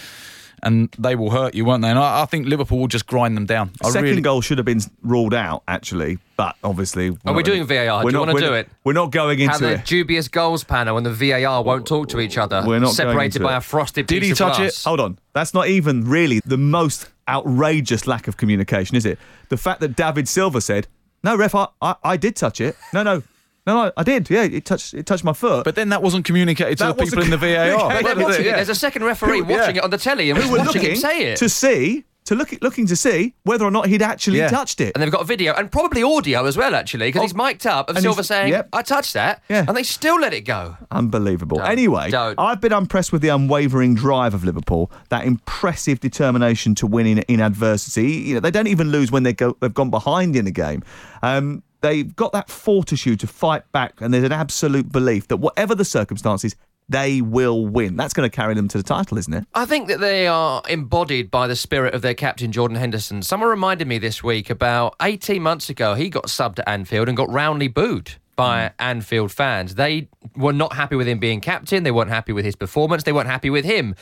and 0.62 0.90
they 0.98 1.14
will 1.16 1.30
hurt 1.30 1.54
you, 1.54 1.64
won't 1.64 1.82
they? 1.82 1.88
And 1.90 1.98
I, 1.98 2.22
I 2.22 2.24
think 2.26 2.46
Liverpool 2.46 2.78
will 2.78 2.86
just 2.88 3.06
grind 3.06 3.36
them 3.36 3.46
down. 3.46 3.70
I 3.84 3.88
Second 3.90 4.04
really, 4.04 4.20
goal 4.20 4.40
should 4.40 4.58
have 4.58 4.64
been 4.64 4.80
ruled 5.02 5.34
out, 5.34 5.62
actually, 5.68 6.18
but 6.36 6.56
obviously. 6.64 7.16
Are 7.26 7.34
we 7.34 7.42
doing 7.42 7.64
VAR? 7.66 8.04
we're 8.04 8.10
Do 8.10 8.18
you 8.18 8.24
not- 8.24 8.26
want 8.28 8.38
to 8.40 8.46
do 8.46 8.54
it? 8.54 8.68
We're 8.84 8.92
not 8.92 9.10
going 9.12 9.38
into 9.40 9.44
it. 9.44 9.50
Have 9.50 9.60
the 9.60 9.72
it. 9.74 9.84
dubious 9.84 10.28
goals 10.28 10.64
panel 10.64 10.96
and 10.96 11.04
the 11.06 11.12
VAR 11.12 11.62
won't 11.62 11.86
talk 11.86 12.08
to 12.10 12.20
each 12.20 12.38
other. 12.38 12.62
We're 12.66 12.78
not 12.78 12.86
going 12.86 12.94
separated 12.94 13.36
into 13.36 13.40
by 13.48 13.54
it. 13.54 13.58
a 13.58 13.60
frosted 13.60 14.08
piece 14.08 14.16
of 14.16 14.16
sand. 14.16 14.20
Did 14.20 14.20
piece 14.20 14.38
he 14.38 14.44
of 14.44 14.48
touch 14.50 14.56
glass. 14.58 14.80
it? 14.80 14.88
Hold 14.88 15.00
on. 15.00 15.18
That's 15.32 15.54
not 15.54 15.68
even 15.68 16.04
really 16.08 16.40
the 16.44 16.58
most 16.58 17.08
outrageous 17.28 18.06
lack 18.06 18.28
of 18.28 18.36
communication, 18.36 18.96
is 18.96 19.06
it? 19.06 19.18
The 19.48 19.56
fact 19.56 19.80
that 19.80 19.96
David 19.96 20.28
Silva 20.28 20.60
said, 20.60 20.86
"No, 21.22 21.36
ref, 21.36 21.54
I, 21.54 21.68
I, 21.80 21.94
I 22.02 22.16
did 22.16 22.36
touch 22.36 22.60
it. 22.60 22.76
No, 22.92 23.02
no, 23.02 23.22
no, 23.66 23.84
no, 23.84 23.92
I 23.96 24.02
did. 24.02 24.28
Yeah, 24.30 24.42
it 24.44 24.64
touched, 24.64 24.94
it 24.94 25.06
touched 25.06 25.24
my 25.24 25.32
foot." 25.32 25.64
But 25.64 25.74
then 25.74 25.90
that 25.90 26.02
wasn't 26.02 26.24
communicated 26.24 26.78
to 26.78 26.84
That 26.84 26.96
the 26.96 27.04
people 27.04 27.22
in 27.22 27.30
the 27.30 27.36
VAR. 27.36 27.78
communicated. 27.78 28.16
They're 28.16 28.24
watching 28.26 28.44
it. 28.44 28.46
Yeah. 28.48 28.56
There's 28.56 28.68
a 28.68 28.74
second 28.74 29.04
referee 29.04 29.40
Who- 29.40 29.46
yeah. 29.52 29.58
watching 29.60 29.76
it 29.76 29.84
on 29.84 29.90
the 29.90 29.98
telly 29.98 30.30
and 30.30 30.38
Who 30.38 30.42
who's 30.48 30.52
were 30.58 30.64
watching 30.64 30.82
him 30.82 30.96
say 30.96 31.32
it. 31.32 31.36
to 31.38 31.48
see, 31.48 32.04
to 32.26 32.34
look, 32.34 32.50
looking 32.62 32.86
to 32.86 32.94
see 32.96 33.34
whether 33.44 33.64
or 33.64 33.70
not 33.70 33.86
he'd 33.86 34.02
actually 34.02 34.38
Yeah. 34.38 34.48
touched 34.48 34.80
it. 34.80 34.92
And 34.94 35.02
they've 35.02 35.10
got 35.10 35.22
a 35.22 35.24
video 35.24 35.52
and 35.54 35.70
probably 35.70 36.02
audio 36.02 36.44
as 36.44 36.56
well, 36.56 36.74
actually, 36.74 37.08
because 37.08 37.22
he's 37.22 37.34
mic'd 37.34 37.66
up 37.66 37.88
of 37.90 37.96
and 37.96 38.02
Silva 38.02 38.22
saying, 38.22 38.52
yep. 38.52 38.68
I 38.72 38.82
touched 38.82 39.14
that. 39.14 39.42
Yeah. 39.48 39.64
And 39.66 39.76
they 39.76 39.82
still 39.82 40.20
let 40.20 40.32
it 40.32 40.42
go. 40.42 40.76
Unbelievable. 40.90 41.56
Don't. 41.58 41.66
anyway, 41.68 42.10
Don't. 42.10 42.38
I've 42.38 42.60
been 42.60 42.72
impressed 42.72 43.10
with 43.12 43.22
the 43.22 43.28
unwavering 43.30 43.94
drive 43.94 44.34
of 44.34 44.44
Liverpool, 44.44 44.92
that 45.08 45.24
impressive 45.24 45.98
determination 46.00 46.74
to 46.76 46.86
win 46.86 47.06
in, 47.06 47.18
in 47.20 47.40
adversity. 47.40 48.12
You 48.12 48.34
know, 48.34 48.40
they 48.40 48.50
don't 48.50 48.68
even 48.68 48.90
lose 48.92 49.10
when 49.10 49.22
they 49.24 49.32
go, 49.32 49.56
they've 49.60 49.72
gone 49.74 49.90
behind 49.90 50.36
in 50.36 50.46
a 50.46 50.50
game. 50.52 50.82
Um, 51.22 51.62
they've 51.80 52.14
got 52.14 52.32
that 52.32 52.48
fortitude 52.48 53.20
to 53.20 53.26
fight 53.26 53.70
back, 53.72 54.00
and 54.00 54.12
there's 54.12 54.24
an 54.24 54.32
absolute 54.32 54.90
belief 54.90 55.28
that 55.28 55.38
whatever 55.38 55.74
the 55.74 55.84
circumstances, 55.84 56.56
they 56.88 57.20
will 57.20 57.66
win. 57.66 57.96
That's 57.96 58.12
going 58.12 58.28
to 58.28 58.34
carry 58.34 58.54
them 58.54 58.66
to 58.68 58.78
the 58.78 58.82
title, 58.82 59.16
isn't 59.16 59.32
it? 59.32 59.44
I 59.54 59.64
think 59.64 59.88
that 59.88 60.00
they 60.00 60.26
are 60.26 60.60
embodied 60.68 61.30
by 61.30 61.46
the 61.46 61.56
spirit 61.56 61.94
of 61.94 62.02
their 62.02 62.14
captain, 62.14 62.50
Jordan 62.50 62.76
Henderson. 62.76 63.22
Someone 63.22 63.48
reminded 63.48 63.86
me 63.86 63.98
this 63.98 64.24
week 64.24 64.50
about 64.50 64.96
18 65.00 65.40
months 65.40 65.70
ago, 65.70 65.94
he 65.94 66.10
got 66.10 66.24
subbed 66.24 66.58
at 66.58 66.68
Anfield 66.68 67.08
and 67.08 67.16
got 67.16 67.30
roundly 67.30 67.68
booed 67.68 68.12
by 68.34 68.68
hmm. 68.68 68.74
Anfield 68.78 69.30
fans. 69.30 69.76
They 69.76 70.08
were 70.34 70.52
not 70.52 70.72
happy 70.72 70.96
with 70.96 71.06
him 71.06 71.18
being 71.18 71.40
captain. 71.40 71.84
They 71.84 71.90
weren't 71.92 72.10
happy 72.10 72.32
with 72.32 72.44
his 72.44 72.56
performance. 72.56 73.04
They 73.04 73.12
weren't 73.12 73.28
happy 73.28 73.50
with 73.50 73.64
him. 73.64 73.94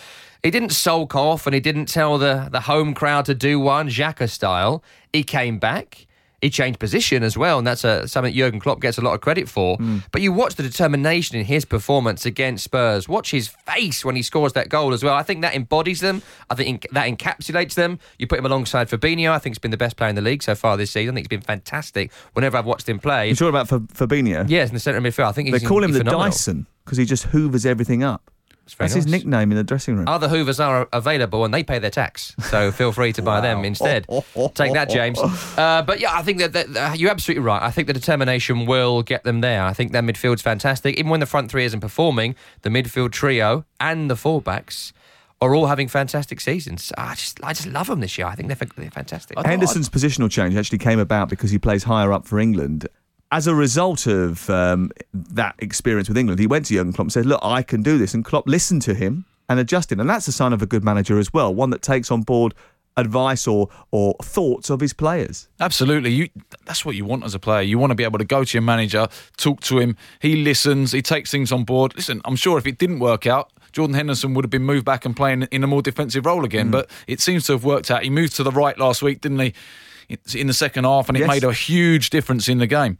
He 0.43 0.51
didn't 0.51 0.71
sulk 0.71 1.15
off 1.15 1.47
and 1.47 1.53
he 1.53 1.61
didn't 1.61 1.87
tell 1.87 2.17
the, 2.19 2.49
the 2.51 2.61
home 2.61 2.95
crowd 2.95 3.27
to 3.27 3.35
do 3.35 3.61
one, 3.61 3.89
Xhaka 3.89 4.31
style. 4.31 4.83
He 5.13 5.25
came 5.25 5.59
back. 5.59 6.07
He 6.41 6.51
changed 6.51 6.79
position 6.79 7.25
as 7.25 7.37
well, 7.37 7.59
and 7.59 7.67
that's 7.67 7.83
a, 7.83 8.07
something 8.07 8.33
Jurgen 8.33 8.61
Klopp 8.61 8.81
gets 8.81 8.97
a 8.97 9.01
lot 9.01 9.15
of 9.15 9.21
credit 9.21 9.49
for. 9.49 9.77
Hmm. 9.77 9.99
But 10.13 10.23
you 10.23 10.33
watch 10.33 10.55
the 10.55 10.63
determination 10.63 11.37
in 11.37 11.45
his 11.45 11.65
performance 11.65 12.25
against 12.25 12.63
Spurs. 12.63 13.09
Watch 13.09 13.33
his 13.33 13.49
face 13.49 14.05
when 14.05 14.15
he 14.15 14.23
scores 14.23 14.53
that 14.53 14.69
goal 14.69 14.93
as 14.93 15.03
well. 15.03 15.15
I 15.15 15.25
think 15.25 15.43
that 15.43 15.57
embodies 15.57 15.99
them. 16.01 16.23
I 16.49 16.55
think 16.55 16.87
that 16.93 17.09
encapsulates 17.09 17.75
them. 17.75 17.99
You 18.19 18.29
put 18.29 18.39
him 18.39 18.47
alongside 18.47 18.89
Fabinho. 18.89 19.31
I 19.33 19.39
think 19.41 19.55
he's 19.55 19.59
been 19.59 19.73
the 19.73 19.77
best 19.77 19.97
player 19.97 20.11
in 20.11 20.15
the 20.17 20.23
league 20.23 20.45
so 20.45 20.55
far 20.55 20.77
this 20.77 20.93
season. 20.93 21.15
I 21.15 21.19
think 21.19 21.25
he's 21.31 21.39
been 21.39 21.45
fantastic 21.45 22.13
whenever 22.35 22.57
I've 22.57 22.67
watched 22.67 22.89
him 22.89 23.01
play. 23.01 23.27
You're 23.27 23.35
talking 23.37 23.49
about 23.49 23.69
Fa- 23.69 23.81
Fabinho? 23.81 24.49
Yes, 24.49 24.69
in 24.69 24.75
the 24.75 24.81
centre 24.81 24.99
of 24.99 25.05
midfield. 25.05 25.25
I 25.27 25.33
think 25.33 25.51
They 25.51 25.59
call 25.59 25.83
him 25.83 25.91
the 25.91 25.99
phenomenal. 25.99 26.27
Dyson 26.27 26.67
because 26.85 26.99
he 26.99 27.05
just 27.05 27.25
hoovers 27.25 27.67
everything 27.67 28.03
up. 28.05 28.31
Very 28.75 28.89
That's 28.89 28.95
his 28.95 29.07
nickname 29.07 29.51
in 29.51 29.57
the 29.57 29.65
dressing 29.65 29.97
room. 29.97 30.09
Other 30.09 30.29
Hoovers 30.29 30.61
are 30.61 30.89
available 30.93 31.45
and 31.45 31.53
they 31.53 31.63
pay 31.63 31.79
their 31.79 31.91
tax, 31.91 32.35
so 32.51 32.71
feel 32.79 32.93
free 32.93 33.13
to 33.15 33.23
buy 33.23 33.41
them 33.41 33.65
instead. 33.65 34.07
Take 34.55 34.73
that, 34.75 34.91
James. 34.91 35.19
Uh, 35.59 35.83
but 35.83 35.99
yeah, 35.99 36.15
I 36.15 36.23
think 36.23 36.39
that, 36.39 36.53
that 36.53 36.77
uh, 36.77 36.95
you're 36.95 37.11
absolutely 37.11 37.43
right. 37.43 37.61
I 37.61 37.71
think 37.71 37.87
the 37.89 37.93
determination 37.93 38.67
will 38.67 39.03
get 39.03 39.25
them 39.25 39.41
there. 39.41 39.65
I 39.65 39.73
think 39.73 39.93
their 39.93 40.03
midfield's 40.03 40.43
fantastic. 40.43 40.97
Even 40.99 41.11
when 41.11 41.21
the 41.21 41.27
front 41.27 41.51
three 41.51 41.65
isn't 41.65 41.81
performing, 41.81 42.37
the 42.63 42.71
midfield 42.71 43.13
trio 43.13 43.65
and 43.81 44.11
the 44.11 44.15
fullbacks 44.15 44.93
are 45.41 45.55
all 45.55 45.67
having 45.67 45.89
fantastic 45.89 46.41
seasons. 46.41 46.93
I 46.99 47.15
just, 47.15 47.43
I 47.43 47.53
just 47.53 47.69
love 47.69 47.87
them 47.87 48.01
this 48.01 48.19
year. 48.19 48.27
I 48.27 48.35
think 48.35 48.49
they're, 48.49 48.69
they're 48.77 48.91
fantastic. 48.91 49.39
Henderson's 49.39 49.89
positional 49.89 50.31
change 50.31 50.57
actually 50.57 50.79
came 50.79 50.99
about 50.99 51.29
because 51.29 51.51
he 51.51 51.59
plays 51.59 51.85
higher 51.85 52.13
up 52.13 52.27
for 52.27 52.39
England. 52.39 52.89
As 53.31 53.47
a 53.47 53.55
result 53.55 54.07
of 54.07 54.49
um, 54.49 54.91
that 55.13 55.55
experience 55.59 56.09
with 56.09 56.17
England, 56.17 56.41
he 56.41 56.47
went 56.47 56.67
to 56.67 56.75
Jurgen 56.75 56.93
Klopp 56.93 57.07
and 57.07 57.13
said, 57.13 57.27
"Look, 57.27 57.41
I 57.43 57.63
can 57.63 57.83
do 57.83 57.99
this." 57.99 58.15
And 58.15 58.25
Klopp 58.25 58.47
listened 58.47 58.83
to 58.83 58.95
him 58.95 59.27
and 59.49 59.61
adjusted, 59.61 60.01
and 60.01 60.09
that's 60.09 60.29
a 60.29 60.33
sign 60.33 60.53
of 60.53 60.63
a 60.63 60.67
good 60.67 60.85
manager 60.85 61.19
as 61.19 61.33
well, 61.33 61.55
one 61.55 61.71
that 61.71 61.83
takes 61.83 62.11
on 62.11 62.23
board 62.23 62.55
advice 62.99 63.47
or 63.47 63.69
or 63.91 64.15
thoughts 64.23 64.69
of 64.71 64.81
his 64.81 64.93
players. 64.93 65.49
Absolutely. 65.61 66.11
You, 66.11 66.29
that's 66.67 66.85
what 66.85 66.97
you 66.97 67.05
want 67.05 67.25
as 67.25 67.35
a 67.35 67.39
player. 67.39 67.63
You 67.63 67.79
want 67.79 67.91
to 67.91 67.95
be 67.95 68.05
able 68.05 68.19
to 68.19 68.25
go 68.25 68.45
to 68.45 68.57
your 68.57 68.63
manager, 68.63 69.09
talk 69.37 69.61
to 69.63 69.79
him. 69.79 69.97
He 70.21 70.37
listens, 70.37 70.93
he 70.93 71.01
takes 71.01 71.31
things 71.31 71.53
on 71.53 71.65
board. 71.65 71.95
Listen, 71.97 72.21
I'm 72.25 72.37
sure 72.37 72.59
if 72.59 72.67
it 72.67 72.77
didn't 72.77 72.99
work 72.99 73.27
out, 73.27 73.53
Jordan 73.73 73.95
Henderson 73.95 74.35
would 74.35 74.45
have 74.45 74.51
been 74.51 74.65
moved 74.65 74.85
back 74.85 75.05
and 75.05 75.17
playing 75.17 75.43
in 75.51 75.65
a 75.65 75.67
more 75.67 75.83
defensive 75.83 76.27
role 76.27 76.45
again. 76.45 76.69
Mm. 76.69 76.73
But 76.73 76.91
it 77.07 77.21
seems 77.21 77.47
to 77.47 77.53
have 77.53 77.65
worked 77.65 77.91
out. 77.91 78.03
He 78.03 78.11
moved 78.11 78.37
to 78.37 78.43
the 78.43 78.51
right 78.53 78.77
last 78.79 79.03
week, 79.03 79.21
didn't 79.21 79.39
he? 79.39 79.55
In 80.35 80.47
the 80.47 80.55
second 80.55 80.85
half, 80.85 81.09
and 81.09 81.17
it 81.17 81.21
Yes. 81.21 81.29
made 81.29 81.45
a 81.45 81.53
huge 81.53 82.09
difference 82.11 82.49
in 82.49 82.59
the 82.59 82.67
game. 82.67 82.97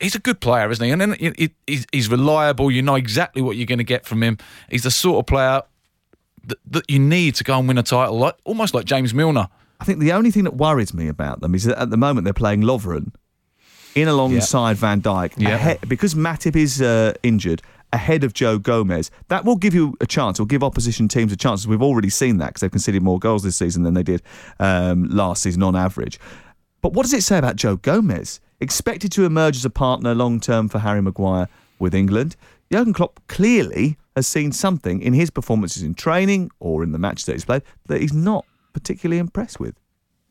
He's 0.00 0.14
a 0.14 0.18
good 0.20 0.40
player, 0.40 0.70
isn't 0.70 0.84
he? 0.84 0.90
And 0.92 1.00
then 1.00 1.12
he- 1.18 1.50
he- 1.66 1.84
he's, 1.92 2.08
reliable. 2.08 2.70
You 2.70 2.82
know 2.82 2.94
exactly 2.94 3.42
what 3.42 3.56
you're 3.56 3.66
going 3.66 3.78
to 3.78 3.84
get 3.84 4.06
from 4.06 4.22
him. 4.22 4.38
He's 4.70 4.84
the 4.84 4.90
sort 4.90 5.18
of 5.18 5.26
player 5.26 5.62
that, 6.46 6.58
that 6.70 6.88
you 6.90 6.98
need 7.00 7.34
to 7.34 7.44
go 7.44 7.58
and 7.58 7.66
win 7.68 7.76
a 7.78 7.82
title, 7.82 8.18
like 8.18 8.36
almost 8.44 8.72
like 8.74 8.84
James 8.86 9.12
Milner. 9.12 9.48
I 9.80 9.84
think 9.84 9.98
the 9.98 10.12
only 10.12 10.30
thing 10.30 10.44
that 10.44 10.54
worries 10.56 10.94
me 10.94 11.08
about 11.08 11.40
them 11.40 11.54
is 11.54 11.64
that 11.64 11.78
at 11.78 11.90
the 11.90 11.96
moment 11.96 12.24
they're 12.24 12.32
playing 12.32 12.62
Lovren 12.62 13.12
in 13.94 14.08
alongside 14.08 14.76
Van 14.76 15.02
Dijk 15.02 15.36
ahead, 15.44 15.80
because 15.88 16.14
Matip 16.14 16.56
is 16.56 16.80
uh, 16.80 17.12
injured 17.22 17.60
ahead 17.92 18.24
of 18.24 18.32
Joe 18.34 18.58
Gomez. 18.58 19.10
That 19.28 19.44
will 19.44 19.56
give 19.56 19.74
you 19.74 19.94
a 20.00 20.06
chance. 20.06 20.38
Will 20.38 20.46
give 20.46 20.62
opposition 20.62 21.08
teams 21.08 21.32
a 21.32 21.36
chance. 21.36 21.66
We've 21.66 21.82
already 21.82 22.10
seen 22.10 22.38
that 22.38 22.48
because 22.48 22.60
they've 22.62 22.70
conceded 22.70 23.02
more 23.02 23.18
goals 23.18 23.42
this 23.42 23.56
season 23.56 23.82
than 23.82 23.94
they 23.94 24.02
did 24.02 24.22
um, 24.60 25.08
last 25.08 25.42
season 25.42 25.62
on 25.62 25.76
average. 25.76 26.18
But 26.80 26.92
what 26.92 27.02
does 27.02 27.12
it 27.12 27.22
say 27.22 27.38
about 27.38 27.56
Joe 27.56 27.76
Gomez? 27.76 28.40
Expected 28.60 29.12
to 29.12 29.24
emerge 29.24 29.56
as 29.56 29.64
a 29.64 29.70
partner 29.70 30.14
long 30.14 30.40
term 30.40 30.68
for 30.68 30.80
Harry 30.80 31.02
Maguire 31.02 31.48
with 31.78 31.94
England. 31.94 32.36
Jurgen 32.70 32.92
Klopp 32.92 33.20
clearly 33.28 33.96
has 34.14 34.26
seen 34.26 34.52
something 34.52 35.00
in 35.00 35.14
his 35.14 35.30
performances 35.30 35.82
in 35.82 35.94
training 35.94 36.50
or 36.60 36.82
in 36.82 36.92
the 36.92 36.98
matches 36.98 37.24
that 37.26 37.32
he's 37.32 37.44
played 37.44 37.62
that 37.86 38.00
he's 38.00 38.12
not 38.12 38.44
particularly 38.72 39.18
impressed 39.18 39.58
with. 39.58 39.74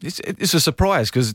It's, 0.01 0.20
it's 0.20 0.53
a 0.53 0.60
surprise 0.60 1.10
because 1.10 1.34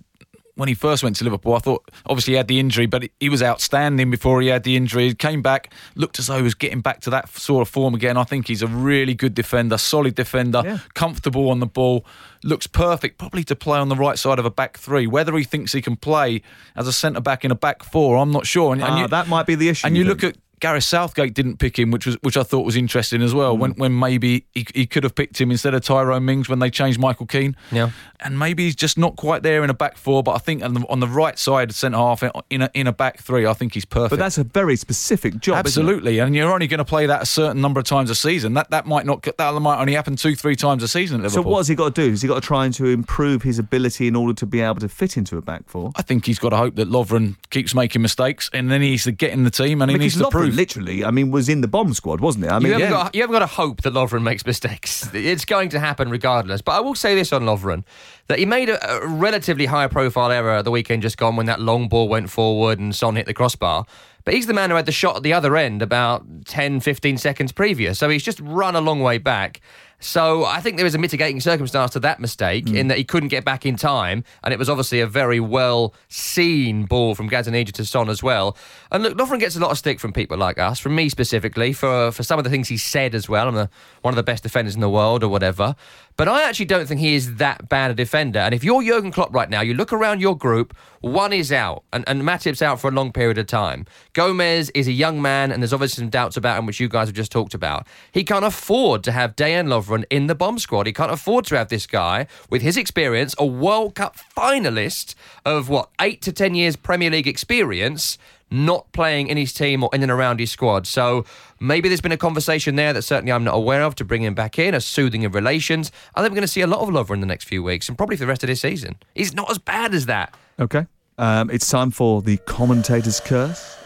when 0.54 0.68
he 0.68 0.74
first 0.74 1.02
went 1.02 1.16
to 1.16 1.24
Liverpool, 1.24 1.54
I 1.54 1.60
thought 1.60 1.82
obviously 2.06 2.32
he 2.34 2.36
had 2.36 2.46
the 2.46 2.60
injury, 2.60 2.84
but 2.86 3.08
he 3.20 3.28
was 3.30 3.42
outstanding 3.42 4.10
before 4.10 4.42
he 4.42 4.48
had 4.48 4.64
the 4.64 4.76
injury. 4.76 5.08
He 5.08 5.14
came 5.14 5.40
back, 5.40 5.72
looked 5.94 6.18
as 6.18 6.26
though 6.26 6.36
he 6.36 6.42
was 6.42 6.54
getting 6.54 6.82
back 6.82 7.00
to 7.02 7.10
that 7.10 7.28
sort 7.30 7.62
of 7.62 7.68
form 7.72 7.94
again. 7.94 8.18
I 8.18 8.24
think 8.24 8.48
he's 8.48 8.60
a 8.60 8.66
really 8.66 9.14
good 9.14 9.32
defender, 9.34 9.78
solid 9.78 10.14
defender, 10.14 10.80
comfortable 10.94 11.48
on 11.48 11.60
the 11.60 11.66
ball, 11.66 12.04
looks 12.44 12.66
perfect, 12.66 13.16
probably 13.18 13.44
to 13.44 13.56
play 13.56 13.78
on 13.78 13.88
the 13.88 13.96
right 13.96 14.18
side 14.18 14.38
of 14.38 14.44
a 14.44 14.50
back 14.50 14.76
three. 14.76 15.06
Whether 15.06 15.34
he 15.38 15.44
thinks 15.44 15.72
he 15.72 15.80
can 15.80 15.96
play 15.96 16.42
as 16.76 16.86
a 16.86 16.92
centre 16.92 17.20
back 17.22 17.44
in 17.46 17.50
a 17.50 17.54
back 17.54 17.82
four, 17.82 18.18
I'm 18.18 18.30
not 18.30 18.46
sure. 18.46 18.72
And, 18.74 18.82
and 18.82 18.90
Ah, 18.92 19.00
you- 19.02 19.08
that 19.08 19.28
might 19.28 19.46
be 19.46 19.54
the 19.54 19.70
issue. 19.70 19.86
and 19.86 19.96
you 19.96 20.04
then. 20.04 20.10
look 20.10 20.22
at 20.24 20.36
Gareth 20.62 20.84
Southgate 20.84 21.34
didn't 21.34 21.56
pick 21.56 21.76
him, 21.76 21.90
which 21.90 22.06
was 22.06 22.14
which 22.22 22.36
I 22.36 22.44
thought 22.44 22.64
was 22.64 22.76
interesting 22.76 23.20
as 23.20 23.34
well. 23.34 23.56
Mm. 23.56 23.58
When 23.58 23.70
when 23.72 23.98
maybe 23.98 24.46
he, 24.54 24.64
he 24.72 24.86
could 24.86 25.02
have 25.02 25.12
picked 25.12 25.40
him 25.40 25.50
instead 25.50 25.74
of 25.74 25.82
Tyrone 25.82 26.24
Mings 26.24 26.48
when 26.48 26.60
they 26.60 26.70
changed 26.70 27.00
Michael 27.00 27.26
Keane. 27.26 27.56
Yeah. 27.72 27.90
And 28.20 28.38
maybe 28.38 28.66
he's 28.66 28.76
just 28.76 28.96
not 28.96 29.16
quite 29.16 29.42
there 29.42 29.64
in 29.64 29.70
a 29.70 29.74
back 29.74 29.96
four, 29.96 30.22
but 30.22 30.36
I 30.36 30.38
think 30.38 30.62
on 30.62 30.74
the, 30.74 30.86
on 30.88 31.00
the 31.00 31.08
right 31.08 31.36
side, 31.36 31.74
centre 31.74 31.98
half 31.98 32.22
in 32.48 32.62
a 32.62 32.70
in 32.74 32.86
a 32.86 32.92
back 32.92 33.18
three, 33.18 33.44
I 33.44 33.54
think 33.54 33.74
he's 33.74 33.84
perfect. 33.84 34.10
But 34.10 34.20
that's 34.20 34.38
a 34.38 34.44
very 34.44 34.76
specific 34.76 35.40
job. 35.40 35.56
Absolutely, 35.56 36.20
and 36.20 36.32
you're 36.36 36.52
only 36.52 36.68
going 36.68 36.78
to 36.78 36.84
play 36.84 37.06
that 37.06 37.22
a 37.22 37.26
certain 37.26 37.60
number 37.60 37.80
of 37.80 37.86
times 37.86 38.08
a 38.08 38.14
season. 38.14 38.54
That 38.54 38.70
that 38.70 38.86
might 38.86 39.04
not 39.04 39.24
that 39.24 39.52
might 39.54 39.80
only 39.80 39.94
happen 39.94 40.14
two 40.14 40.36
three 40.36 40.54
times 40.54 40.84
a 40.84 40.88
season 40.88 41.24
at 41.24 41.32
So 41.32 41.42
what 41.42 41.58
has 41.58 41.66
he 41.66 41.74
got 41.74 41.92
to 41.92 42.02
do? 42.04 42.10
Has 42.10 42.22
he 42.22 42.28
got 42.28 42.36
to 42.40 42.46
try 42.46 42.66
and 42.66 42.74
to 42.74 42.86
improve 42.86 43.42
his 43.42 43.58
ability 43.58 44.06
in 44.06 44.14
order 44.14 44.34
to 44.34 44.46
be 44.46 44.60
able 44.60 44.76
to 44.76 44.88
fit 44.88 45.16
into 45.16 45.36
a 45.36 45.42
back 45.42 45.68
four? 45.68 45.90
I 45.96 46.02
think 46.02 46.24
he's 46.24 46.38
got 46.38 46.50
to 46.50 46.56
hope 46.56 46.76
that 46.76 46.88
Lovren 46.88 47.34
keeps 47.50 47.74
making 47.74 48.00
mistakes, 48.00 48.48
and 48.52 48.70
then 48.70 48.80
he 48.80 48.90
needs 48.90 49.04
to 49.04 49.12
get 49.12 49.32
in 49.32 49.42
the 49.42 49.50
team, 49.50 49.82
and 49.82 49.90
he 49.90 49.98
needs 49.98 50.16
to 50.18 50.24
Lovren 50.24 50.30
prove. 50.30 50.51
Literally, 50.52 51.04
I 51.04 51.10
mean, 51.10 51.30
was 51.30 51.48
in 51.48 51.60
the 51.60 51.68
bomb 51.68 51.94
squad, 51.94 52.20
wasn't 52.20 52.44
it? 52.44 52.50
I 52.50 52.58
mean, 52.58 52.68
you, 52.68 52.72
haven't 52.72 52.88
yeah. 52.88 52.90
got, 52.90 53.14
you 53.14 53.20
haven't 53.22 53.34
got 53.34 53.40
to 53.40 53.46
hope 53.46 53.82
that 53.82 53.92
Lovren 53.92 54.22
makes 54.22 54.44
mistakes. 54.46 55.08
It's 55.14 55.44
going 55.44 55.68
to 55.70 55.80
happen 55.80 56.10
regardless. 56.10 56.62
But 56.62 56.72
I 56.72 56.80
will 56.80 56.94
say 56.94 57.14
this 57.14 57.32
on 57.32 57.42
Lovren 57.42 57.84
that 58.28 58.38
he 58.38 58.46
made 58.46 58.68
a, 58.68 59.02
a 59.02 59.06
relatively 59.06 59.66
high 59.66 59.86
profile 59.88 60.30
error 60.30 60.62
the 60.62 60.70
weekend 60.70 61.02
just 61.02 61.16
gone 61.16 61.36
when 61.36 61.46
that 61.46 61.60
long 61.60 61.88
ball 61.88 62.08
went 62.08 62.30
forward 62.30 62.78
and 62.78 62.94
Son 62.94 63.16
hit 63.16 63.26
the 63.26 63.34
crossbar. 63.34 63.84
But 64.24 64.34
he's 64.34 64.46
the 64.46 64.54
man 64.54 64.70
who 64.70 64.76
had 64.76 64.86
the 64.86 64.92
shot 64.92 65.16
at 65.16 65.22
the 65.22 65.32
other 65.32 65.56
end 65.56 65.82
about 65.82 66.24
10, 66.46 66.80
15 66.80 67.18
seconds 67.18 67.52
previous. 67.52 67.98
So 67.98 68.08
he's 68.08 68.22
just 68.22 68.40
run 68.40 68.76
a 68.76 68.80
long 68.80 69.00
way 69.00 69.18
back. 69.18 69.60
So 70.02 70.44
I 70.44 70.60
think 70.60 70.78
there 70.78 70.86
is 70.86 70.96
a 70.96 70.98
mitigating 70.98 71.40
circumstance 71.40 71.92
to 71.92 72.00
that 72.00 72.18
mistake 72.18 72.68
hmm. 72.68 72.74
in 72.74 72.88
that 72.88 72.98
he 72.98 73.04
couldn't 73.04 73.28
get 73.28 73.44
back 73.44 73.64
in 73.64 73.76
time, 73.76 74.24
and 74.42 74.52
it 74.52 74.58
was 74.58 74.68
obviously 74.68 74.98
a 74.98 75.06
very 75.06 75.38
well 75.38 75.94
seen 76.08 76.86
ball 76.86 77.14
from 77.14 77.30
Gazaniga 77.30 77.70
to 77.72 77.84
Son 77.84 78.08
as 78.08 78.20
well. 78.20 78.56
And 78.90 79.04
look, 79.04 79.16
Lovren 79.16 79.38
gets 79.38 79.54
a 79.54 79.60
lot 79.60 79.70
of 79.70 79.78
stick 79.78 80.00
from 80.00 80.12
people 80.12 80.36
like 80.36 80.58
us, 80.58 80.80
from 80.80 80.96
me 80.96 81.08
specifically, 81.08 81.72
for 81.72 82.10
for 82.10 82.24
some 82.24 82.38
of 82.38 82.44
the 82.44 82.50
things 82.50 82.68
he 82.68 82.76
said 82.76 83.14
as 83.14 83.28
well. 83.28 83.46
I'm 83.46 83.54
the, 83.54 83.70
one 84.00 84.12
of 84.12 84.16
the 84.16 84.24
best 84.24 84.42
defenders 84.42 84.74
in 84.74 84.80
the 84.80 84.90
world 84.90 85.22
or 85.22 85.28
whatever. 85.28 85.76
But 86.16 86.28
I 86.28 86.48
actually 86.48 86.66
don't 86.66 86.86
think 86.86 87.00
he 87.00 87.14
is 87.14 87.36
that 87.36 87.68
bad 87.68 87.90
a 87.90 87.94
defender. 87.94 88.40
And 88.40 88.54
if 88.54 88.64
you're 88.64 88.82
Jurgen 88.82 89.12
Klopp 89.12 89.32
right 89.32 89.48
now, 89.48 89.60
you 89.60 89.74
look 89.74 89.92
around 89.92 90.20
your 90.20 90.36
group, 90.36 90.76
one 91.02 91.32
is 91.32 91.52
out, 91.52 91.84
and, 91.92 92.04
and 92.06 92.22
Matip's 92.22 92.62
out 92.62 92.80
for 92.80 92.88
a 92.88 92.92
long 92.92 93.12
period 93.12 93.36
of 93.36 93.46
time. 93.46 93.86
Gomez 94.12 94.70
is 94.70 94.88
a 94.88 94.92
young 94.92 95.20
man, 95.20 95.52
and 95.52 95.62
there's 95.62 95.72
obviously 95.72 96.02
some 96.02 96.10
doubts 96.10 96.36
about 96.36 96.58
him, 96.58 96.64
which 96.64 96.80
you 96.80 96.88
guys 96.88 97.08
have 97.08 97.14
just 97.14 97.32
talked 97.32 97.54
about. 97.54 97.86
He 98.12 98.24
can't 98.24 98.44
afford 98.44 99.04
to 99.04 99.12
have 99.12 99.36
Dejan 99.36 99.66
Lovren 99.66 100.04
in 100.10 100.28
the 100.28 100.34
bomb 100.34 100.58
squad. 100.58 100.86
He 100.86 100.92
can't 100.92 101.12
afford 101.12 101.44
to 101.46 101.58
have 101.58 101.68
this 101.68 101.86
guy, 101.86 102.26
with 102.48 102.62
his 102.62 102.76
experience, 102.76 103.34
a 103.36 103.44
World 103.44 103.96
Cup 103.96 104.16
finalist 104.16 105.14
of 105.44 105.68
what, 105.68 105.90
eight 106.00 106.22
to 106.22 106.32
10 106.32 106.54
years 106.54 106.76
Premier 106.76 107.10
League 107.10 107.28
experience, 107.28 108.16
not 108.52 108.90
playing 108.92 109.28
in 109.28 109.36
his 109.36 109.52
team 109.52 109.82
or 109.82 109.90
in 109.92 110.02
and 110.02 110.12
around 110.12 110.38
his 110.38 110.50
squad. 110.50 110.86
So 110.86 111.24
maybe 111.58 111.88
there's 111.88 112.00
been 112.00 112.12
a 112.12 112.16
conversation 112.16 112.76
there 112.76 112.92
that 112.92 113.02
certainly 113.02 113.32
I'm 113.32 113.44
not 113.44 113.54
aware 113.54 113.82
of 113.82 113.94
to 113.96 114.04
bring 114.04 114.22
him 114.22 114.34
back 114.34 114.58
in, 114.58 114.74
a 114.74 114.80
soothing 114.80 115.24
of 115.24 115.34
relations. 115.34 115.90
I 116.14 116.20
think 116.20 116.32
we're 116.32 116.36
going 116.36 116.42
to 116.42 116.48
see 116.48 116.60
a 116.60 116.66
lot 116.66 116.80
of 116.80 116.88
Lovren 116.90 117.20
the 117.20 117.26
next 117.26 117.44
few 117.44 117.62
weeks 117.62 117.88
and 117.88 117.96
probably 117.96 118.16
for 118.16 118.20
the 118.20 118.26
rest 118.28 118.42
of 118.42 118.48
this 118.48 118.60
season. 118.60 118.96
He's 119.14 119.34
not 119.34 119.50
as 119.50 119.58
bad 119.58 119.94
as 119.94 120.06
that. 120.06 120.34
Okay. 120.60 120.86
Um, 121.18 121.50
it's 121.50 121.68
time 121.68 121.90
for 121.90 122.22
the 122.22 122.36
commentator's 122.38 123.20
curse. 123.20 123.78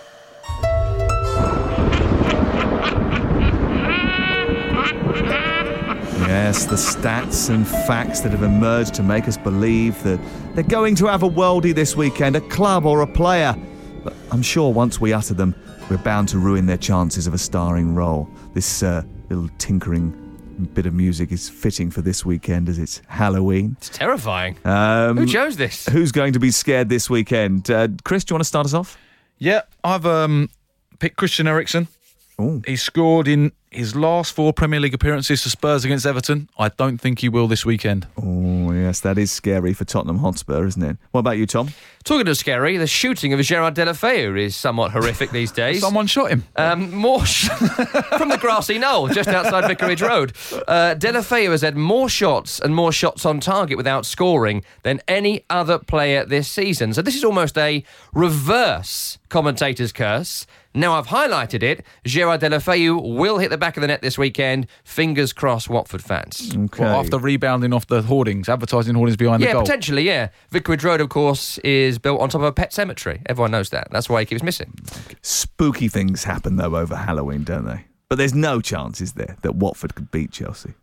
Yes, 6.29 6.64
the 6.64 6.77
stats 6.77 7.51
and 7.51 7.67
facts 7.67 8.21
that 8.21 8.33
have 8.33 8.43
emerged 8.43 8.95
to 8.95 9.03
make 9.03 9.27
us 9.29 9.37
believe 9.37 10.01
that 10.03 10.21
they're 10.55 10.64
going 10.64 10.95
to 10.97 11.07
have 11.07 11.23
a 11.23 11.29
worldie 11.29 11.75
this 11.75 11.97
weekend, 11.97 12.37
a 12.37 12.41
club 12.41 12.85
or 12.85 13.01
a 13.01 13.07
player. 13.07 13.57
But 14.07 14.14
I'm 14.30 14.42
sure 14.42 14.72
once 14.72 15.00
we 15.00 15.12
utter 15.12 15.34
them, 15.34 15.52
we're 15.90 15.96
bound 15.96 16.28
to 16.28 16.38
ruin 16.38 16.66
their 16.66 16.76
chances 16.76 17.26
of 17.26 17.34
a 17.34 17.38
starring 17.38 17.92
role. 17.92 18.30
This 18.54 18.84
uh, 18.84 19.02
little 19.30 19.48
tinkering 19.59 20.12
bit 20.74 20.86
of 20.86 20.94
music 20.94 21.32
is 21.32 21.48
fitting 21.48 21.90
for 21.90 22.02
this 22.02 22.24
weekend 22.24 22.68
as 22.68 22.78
it's 22.78 23.02
Halloween. 23.09 23.74
It's 23.78 23.88
terrifying. 23.88 24.59
Um, 24.64 25.16
Who 25.16 25.26
chose 25.26 25.57
this? 25.57 25.86
Who's 25.86 26.12
going 26.12 26.34
to 26.34 26.38
be 26.38 26.52
scared 26.52 26.88
this 26.88 27.11
weekend? 27.11 27.68
Uh, 27.68 27.88
Chris, 28.04 28.22
do 28.22 28.30
you 28.30 28.34
want 28.36 28.44
to 28.44 28.48
start 28.48 28.64
us 28.64 28.74
off? 28.74 28.96
Yeah, 29.38 29.62
I've 29.82 30.07
um, 30.07 30.50
picked 31.00 31.16
Christian 31.16 31.48
Eriksen. 31.48 31.88
He 32.64 32.76
scored 32.76 33.26
in 33.26 33.50
his 33.77 33.95
last 33.95 34.33
four 34.35 34.53
Premier 34.53 34.81
League 34.81 34.95
appearances 34.95 35.43
for 35.43 35.49
Spurs 35.49 35.85
against 35.85 36.07
Everton. 36.07 36.49
I 36.59 36.68
don't 36.70 36.99
think 36.99 37.20
he 37.20 37.29
will 37.29 37.47
this 37.47 37.64
weekend. 37.64 38.07
Oh, 38.20 38.72
yes, 38.72 39.01
that 39.01 39.18
is 39.18 39.31
scary 39.31 39.72
for 39.72 39.85
Tottenham 39.85 40.18
Hotspur, 40.18 40.66
isn't 40.66 40.83
it? 40.83 40.97
What 41.12 41.20
about 41.20 41.39
you, 41.39 41.47
Tom? 41.47 41.68
Talking 42.05 42.29
of 42.29 42.37
scary, 42.37 42.77
the 42.77 42.87
shooting 42.87 43.33
of 43.33 43.41
Gerard 43.41 43.74
Deulofeu 43.74 44.39
is 44.41 44.55
somewhat 44.55 44.93
horrific 44.93 45.31
these 45.31 45.51
days. 45.62 45.81
Someone 45.81 46.07
shot 46.07 46.31
him. 46.31 46.45
Um, 46.57 46.95
more 46.95 47.24
sh- 47.27 47.49
from 48.16 48.29
the 48.29 48.39
grassy 48.41 48.79
knoll 48.79 49.09
just 49.09 49.29
outside 49.29 49.66
Vicarage 49.66 50.03
Road. 50.03 50.33
Uh, 50.68 50.95
Deulofeu 50.97 51.51
has 51.51 51.62
had 51.62 51.77
more 51.77 52.09
shots 52.09 52.61
and 52.61 52.74
more 52.74 52.93
shots 52.93 53.27
on 53.27 53.41
target 53.41 53.77
without 53.77 54.07
scoring 54.07 54.62
than 54.85 55.01
any 55.09 55.45
other 55.51 55.79
player 55.79 56.24
this 56.24 56.49
season. 56.49 56.95
So 56.95 57.03
this 57.03 57.16
is 57.16 57.24
almost 57.24 57.59
a 57.59 57.83
reverse 58.14 59.18
commentator's 59.29 59.93
curse. 59.93 60.47
Now 60.74 60.93
I've 60.93 61.07
highlighted 61.09 61.62
it. 61.64 61.85
Gerard 62.05 62.43
Deulofeu 62.43 63.16
will 63.16 63.39
hit 63.39 63.49
the 63.51 63.59
back 63.59 63.66
of 63.77 63.81
the 63.81 63.87
net 63.87 64.03
this 64.03 64.17
weekend. 64.19 64.67
Fingers 64.85 65.33
crossed, 65.33 65.69
Watford 65.69 66.03
fans. 66.03 66.53
Okay. 66.55 66.85
Well, 66.85 67.01
after 67.01 67.19
rebounding 67.19 67.73
off 67.73 67.87
the 67.87 68.03
hoardings, 68.03 68.49
advertising 68.49 68.95
hoardings 68.95 69.17
behind 69.17 69.41
Yeah, 69.43 69.49
the 69.49 69.53
goal. 69.55 69.62
Yeah, 69.62 69.64
potentially, 69.64 70.03
yeah. 70.03 70.29
Vicarage 70.51 70.85
Road, 70.85 71.01
of 71.01 71.09
course, 71.09 71.59
is 71.59 71.99
built 71.99 72.21
on 72.21 72.29
top 72.29 72.43
of 72.43 72.47
a 72.47 72.53
pet 72.53 72.73
cemetery. 72.73 73.23
Everyone 73.27 73.51
knows 73.51 73.71
that. 73.71 73.89
That's 73.91 74.09
why 74.09 74.21
he 74.21 74.27
keeps 74.27 74.43
missing. 74.43 74.73
Spooky 75.23 75.89
things 75.89 76.23
happen, 76.25 76.57
though, 76.57 76.77
over 76.77 76.95
Halloween, 76.95 77.43
don't 77.43 77.64
they? 77.64 77.85
But 78.09 78.19
there's 78.19 78.35
no 78.35 78.61
chance, 78.61 79.01
is 79.01 79.14
there, 79.14 79.37
that 79.43 79.57
Watford 79.57 79.97
could 79.97 80.12
beat 80.12 80.31
Chelsea? 80.31 80.75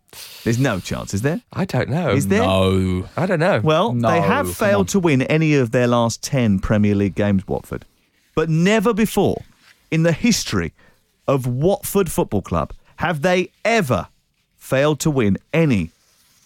There's 0.43 0.59
no 0.59 0.79
chance, 0.79 1.13
is 1.13 1.21
there? 1.21 1.41
I 1.53 1.63
don't 1.65 1.89
know. 1.89 2.09
Is 2.09 2.27
there? 2.27 2.41
No. 2.41 3.07
I 3.15 3.25
don't 3.25 3.39
know. 3.39 3.61
Well, 3.63 3.93
No, 3.93 4.09
they 4.11 4.19
have 4.19 4.53
failed 4.53 4.89
to 4.89 4.99
win 4.99 5.21
any 5.23 5.55
of 5.55 5.71
their 5.71 5.87
last 5.87 6.21
10 6.21 6.59
Premier 6.59 6.95
League 6.95 7.15
games, 7.15 7.47
Watford. 7.47 7.85
But 8.35 8.49
never 8.49 8.93
before 8.93 9.41
in 9.89 10.03
the 10.03 10.11
history 10.11 10.73
of 11.27 11.47
Watford 11.47 12.11
Football 12.11 12.41
Club 12.41 12.73
have 12.97 13.21
they 13.21 13.49
ever 13.65 14.07
failed 14.55 14.99
to 15.01 15.11
win 15.11 15.37
any 15.53 15.91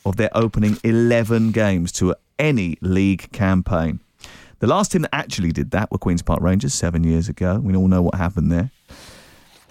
of 0.06 0.16
their 0.16 0.30
opening 0.36 0.78
11 0.84 1.52
games 1.52 1.92
to 1.94 2.16
any 2.40 2.78
league 2.82 3.32
campaign. 3.32 4.00
The 4.60 4.68
last 4.68 4.92
team 4.92 5.04
that 5.04 5.14
actually 5.14 5.52
did 5.52 5.72
that 5.72 5.92
were 5.92 5.98
Queen's 5.98 6.22
Park 6.22 6.42
Rangers 6.42 6.74
seven 6.74 7.04
years 7.04 7.30
ago. 7.30 7.60
We 7.60 7.76
all 7.76 7.88
know 7.88 8.02
what 8.02 8.16
happened 8.16 8.52
there. 8.52 8.72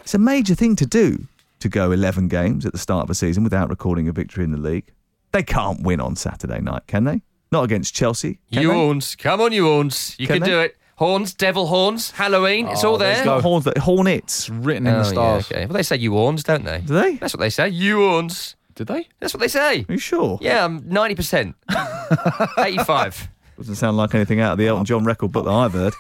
It's 0.01 0.15
a 0.15 0.19
major 0.19 0.55
thing 0.55 0.77
to 0.77 0.87
do 0.87 1.27
to 1.59 1.69
go 1.69 1.91
11 1.91 2.29
games 2.29 2.65
at 2.65 2.73
the 2.73 2.79
start 2.79 3.05
of 3.05 3.11
a 3.11 3.15
season 3.15 3.43
without 3.43 3.69
recording 3.69 4.09
a 4.09 4.13
victory 4.13 4.45
in 4.45 4.53
the 4.53 4.59
league. 4.59 4.93
They 5.33 5.43
can't 5.43 5.83
win 5.83 6.01
on 6.01 6.15
Saturday 6.15 6.61
night, 6.61 6.87
can 6.87 7.05
they? 7.05 7.23
Not 7.51 7.65
against 7.65 7.95
Chelsea. 7.95 8.39
You 8.49 8.69
they? 8.69 8.75
owns. 8.75 9.17
Come 9.17 9.41
on, 9.41 9.53
you 9.53 9.69
owns. 9.69 10.15
You 10.19 10.27
Can 10.27 10.41
can, 10.41 10.49
do 10.49 10.61
it. 10.61 10.77
Horns, 10.97 11.35
devil 11.35 11.67
horns, 11.67 12.11
Halloween. 12.13 12.69
It's 12.69 12.83
Oh, 12.83 12.93
all 12.93 12.99
there. 12.99 13.15
there's 13.17 13.25
go. 13.27 13.41
Horns, 13.41 13.69
hornets 13.79 14.49
written 14.49 14.87
in 14.87 14.95
Oh, 14.95 14.99
the 14.99 15.05
yeah, 15.05 15.11
stars. 15.13 15.53
okay. 15.53 15.67
Well, 15.67 15.75
they 15.75 15.83
say 15.83 15.97
you 15.97 16.13
horns, 16.13 16.43
don't 16.43 16.65
they? 16.65 16.79
Do 16.79 16.95
they? 16.95 17.17
That's 17.17 17.35
what 17.35 17.41
they 17.41 17.51
say. 17.51 17.69
You 17.69 17.99
horns. 17.99 18.57
Did 18.75 18.87
they? 18.89 19.07
That's 19.21 19.33
what 19.35 19.41
they 19.41 19.49
say. 19.49 19.85
Are 19.89 19.93
you 19.93 19.99
sure? 19.99 20.39
Yeah, 20.41 20.65
I'm 20.65 20.81
90%. 20.83 21.55
85. 22.59 23.29
Doesn't 23.59 23.75
sound 23.77 23.97
like 23.97 24.15
anything 24.15 24.41
out 24.41 24.53
of 24.53 24.59
the 24.59 24.67
Elton 24.69 24.85
John 24.85 25.05
record 25.05 25.33
book 25.33 25.47
that 25.47 25.51
I've 25.51 25.73
heard. 25.73 25.95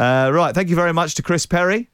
Uh, 0.00 0.30
right, 0.32 0.54
thank 0.54 0.70
you 0.70 0.76
very 0.76 0.92
much 0.94 1.14
to 1.16 1.22
Chris 1.22 1.44
Perry. 1.44 1.90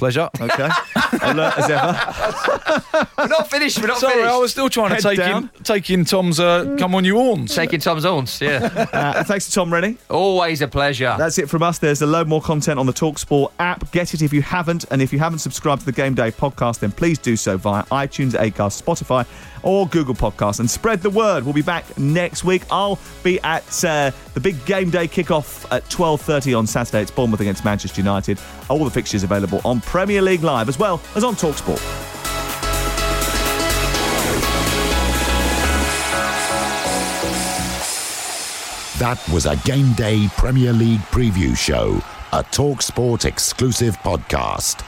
Pleasure. 0.00 0.30
Okay. 0.40 0.66
Alert 1.20 1.58
as 1.58 1.68
ever. 1.68 3.06
We're 3.18 3.26
not 3.26 3.50
finished. 3.50 3.78
We're 3.78 3.88
not 3.88 3.98
Sorry, 3.98 4.14
finished. 4.14 4.30
I 4.32 4.38
was 4.38 4.50
still 4.50 4.70
trying 4.70 4.96
to 4.96 5.02
take 5.02 5.18
down. 5.18 5.50
in, 5.54 5.62
take 5.62 5.90
in 5.90 6.06
Tom's 6.06 6.40
uh, 6.40 6.74
come 6.78 6.94
on 6.94 7.04
you 7.04 7.16
horns. 7.16 7.54
Taking 7.54 7.80
Tom's 7.80 8.04
horns, 8.04 8.40
yeah. 8.40 8.86
Uh, 9.00 9.22
thanks 9.24 9.44
to 9.46 9.52
Tom 9.52 9.70
Rennie. 9.72 9.98
Always 10.08 10.62
a 10.62 10.68
pleasure. 10.68 11.14
That's 11.18 11.36
it 11.36 11.50
from 11.50 11.62
us. 11.62 11.78
There's 11.78 12.00
a 12.00 12.06
load 12.06 12.28
more 12.28 12.40
content 12.40 12.78
on 12.78 12.86
the 12.86 12.92
Talksport 12.94 13.52
app. 13.58 13.92
Get 13.92 14.14
it 14.14 14.22
if 14.22 14.32
you 14.32 14.40
haven't. 14.40 14.86
And 14.90 15.02
if 15.02 15.12
you 15.12 15.18
haven't 15.18 15.40
subscribed 15.40 15.80
to 15.82 15.86
the 15.86 15.92
Game 15.92 16.14
Day 16.14 16.30
podcast, 16.30 16.78
then 16.80 16.92
please 16.92 17.18
do 17.18 17.36
so 17.36 17.58
via 17.58 17.82
iTunes, 17.84 18.32
Acast, 18.32 18.82
Spotify, 18.82 19.26
or 19.62 19.86
Google 19.88 20.14
Podcasts. 20.14 20.60
And 20.60 20.70
spread 20.70 21.02
the 21.02 21.10
word. 21.10 21.44
We'll 21.44 21.52
be 21.52 21.60
back 21.62 21.98
next 21.98 22.42
week. 22.42 22.62
I'll 22.70 22.98
be 23.22 23.38
at 23.42 23.84
uh, 23.84 24.12
the 24.32 24.40
big 24.40 24.64
Game 24.64 24.88
Day 24.88 25.06
kickoff 25.06 25.70
at 25.70 25.84
12.30 25.90 26.56
on 26.58 26.66
Saturday. 26.66 27.02
It's 27.02 27.10
Bournemouth 27.10 27.40
against 27.40 27.64
Manchester 27.64 28.00
United. 28.00 28.38
All 28.70 28.82
the 28.84 28.90
fixtures 28.90 29.22
available 29.24 29.60
on 29.64 29.80
Premier 29.90 30.22
League 30.22 30.44
Live 30.44 30.68
as 30.68 30.78
well 30.78 31.02
as 31.16 31.24
on 31.24 31.34
Talksport. 31.34 31.80
That 39.00 39.20
was 39.32 39.46
a 39.46 39.56
Game 39.66 39.92
Day 39.94 40.28
Premier 40.36 40.72
League 40.72 41.00
preview 41.10 41.56
show, 41.56 42.00
a 42.32 42.44
TalkSport 42.44 43.24
exclusive 43.24 43.96
podcast. 43.96 44.86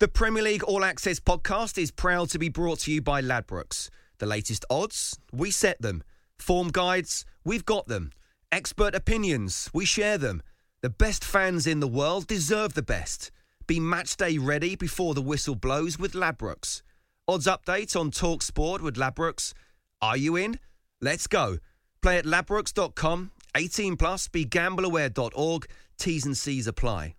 The 0.00 0.08
Premier 0.08 0.42
League 0.42 0.64
All 0.64 0.84
Access 0.84 1.20
podcast 1.20 1.80
is 1.80 1.92
proud 1.92 2.28
to 2.30 2.38
be 2.40 2.48
brought 2.48 2.80
to 2.80 2.92
you 2.92 3.00
by 3.00 3.22
Ladbrokes. 3.22 3.90
The 4.18 4.26
latest 4.26 4.64
odds, 4.68 5.16
we 5.32 5.52
set 5.52 5.80
them. 5.80 6.02
Form 6.40 6.70
guides, 6.72 7.24
we've 7.44 7.64
got 7.64 7.86
them. 7.86 8.10
Expert 8.50 8.96
opinions, 8.96 9.70
we 9.72 9.84
share 9.84 10.18
them. 10.18 10.42
The 10.80 10.90
best 10.90 11.22
fans 11.22 11.64
in 11.64 11.78
the 11.78 11.86
world 11.86 12.26
deserve 12.26 12.74
the 12.74 12.82
best. 12.82 13.30
Be 13.66 13.80
match 13.80 14.16
day 14.16 14.38
ready 14.38 14.76
before 14.76 15.14
the 15.14 15.22
whistle 15.22 15.54
blows 15.54 15.98
with 15.98 16.12
Ladbrokes. 16.12 16.82
Odds 17.28 17.46
update 17.46 17.98
on 17.98 18.10
Talk 18.10 18.42
Sport 18.42 18.82
with 18.82 18.96
Ladbrokes. 18.96 19.52
Are 20.00 20.16
you 20.16 20.36
in? 20.36 20.58
Let's 21.00 21.26
go. 21.26 21.58
Play 22.02 22.18
at 22.18 22.24
ladbrokes.com. 22.24 23.30
18 23.56 23.96
plus. 23.96 24.28
be 24.28 24.44
gambleaware.org. 24.44 25.66
T's 25.98 26.26
and 26.26 26.36
C's 26.36 26.66
apply. 26.66 27.14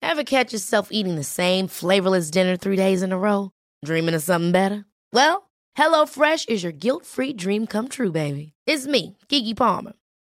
Ever 0.00 0.24
catch 0.24 0.52
yourself 0.52 0.88
eating 0.90 1.16
the 1.16 1.24
same 1.24 1.66
flavorless 1.68 2.30
dinner 2.30 2.56
three 2.56 2.76
days 2.76 3.02
in 3.02 3.12
a 3.12 3.18
row? 3.18 3.50
Dreaming 3.84 4.14
of 4.14 4.22
something 4.22 4.52
better? 4.52 4.84
Well, 5.12 5.50
HelloFresh 5.76 6.48
is 6.48 6.62
your 6.62 6.72
guilt 6.72 7.04
free 7.04 7.32
dream 7.32 7.66
come 7.66 7.88
true, 7.88 8.12
baby. 8.12 8.52
It's 8.66 8.86
me, 8.86 9.16
Keke 9.28 9.56
Palmer. 9.56 9.92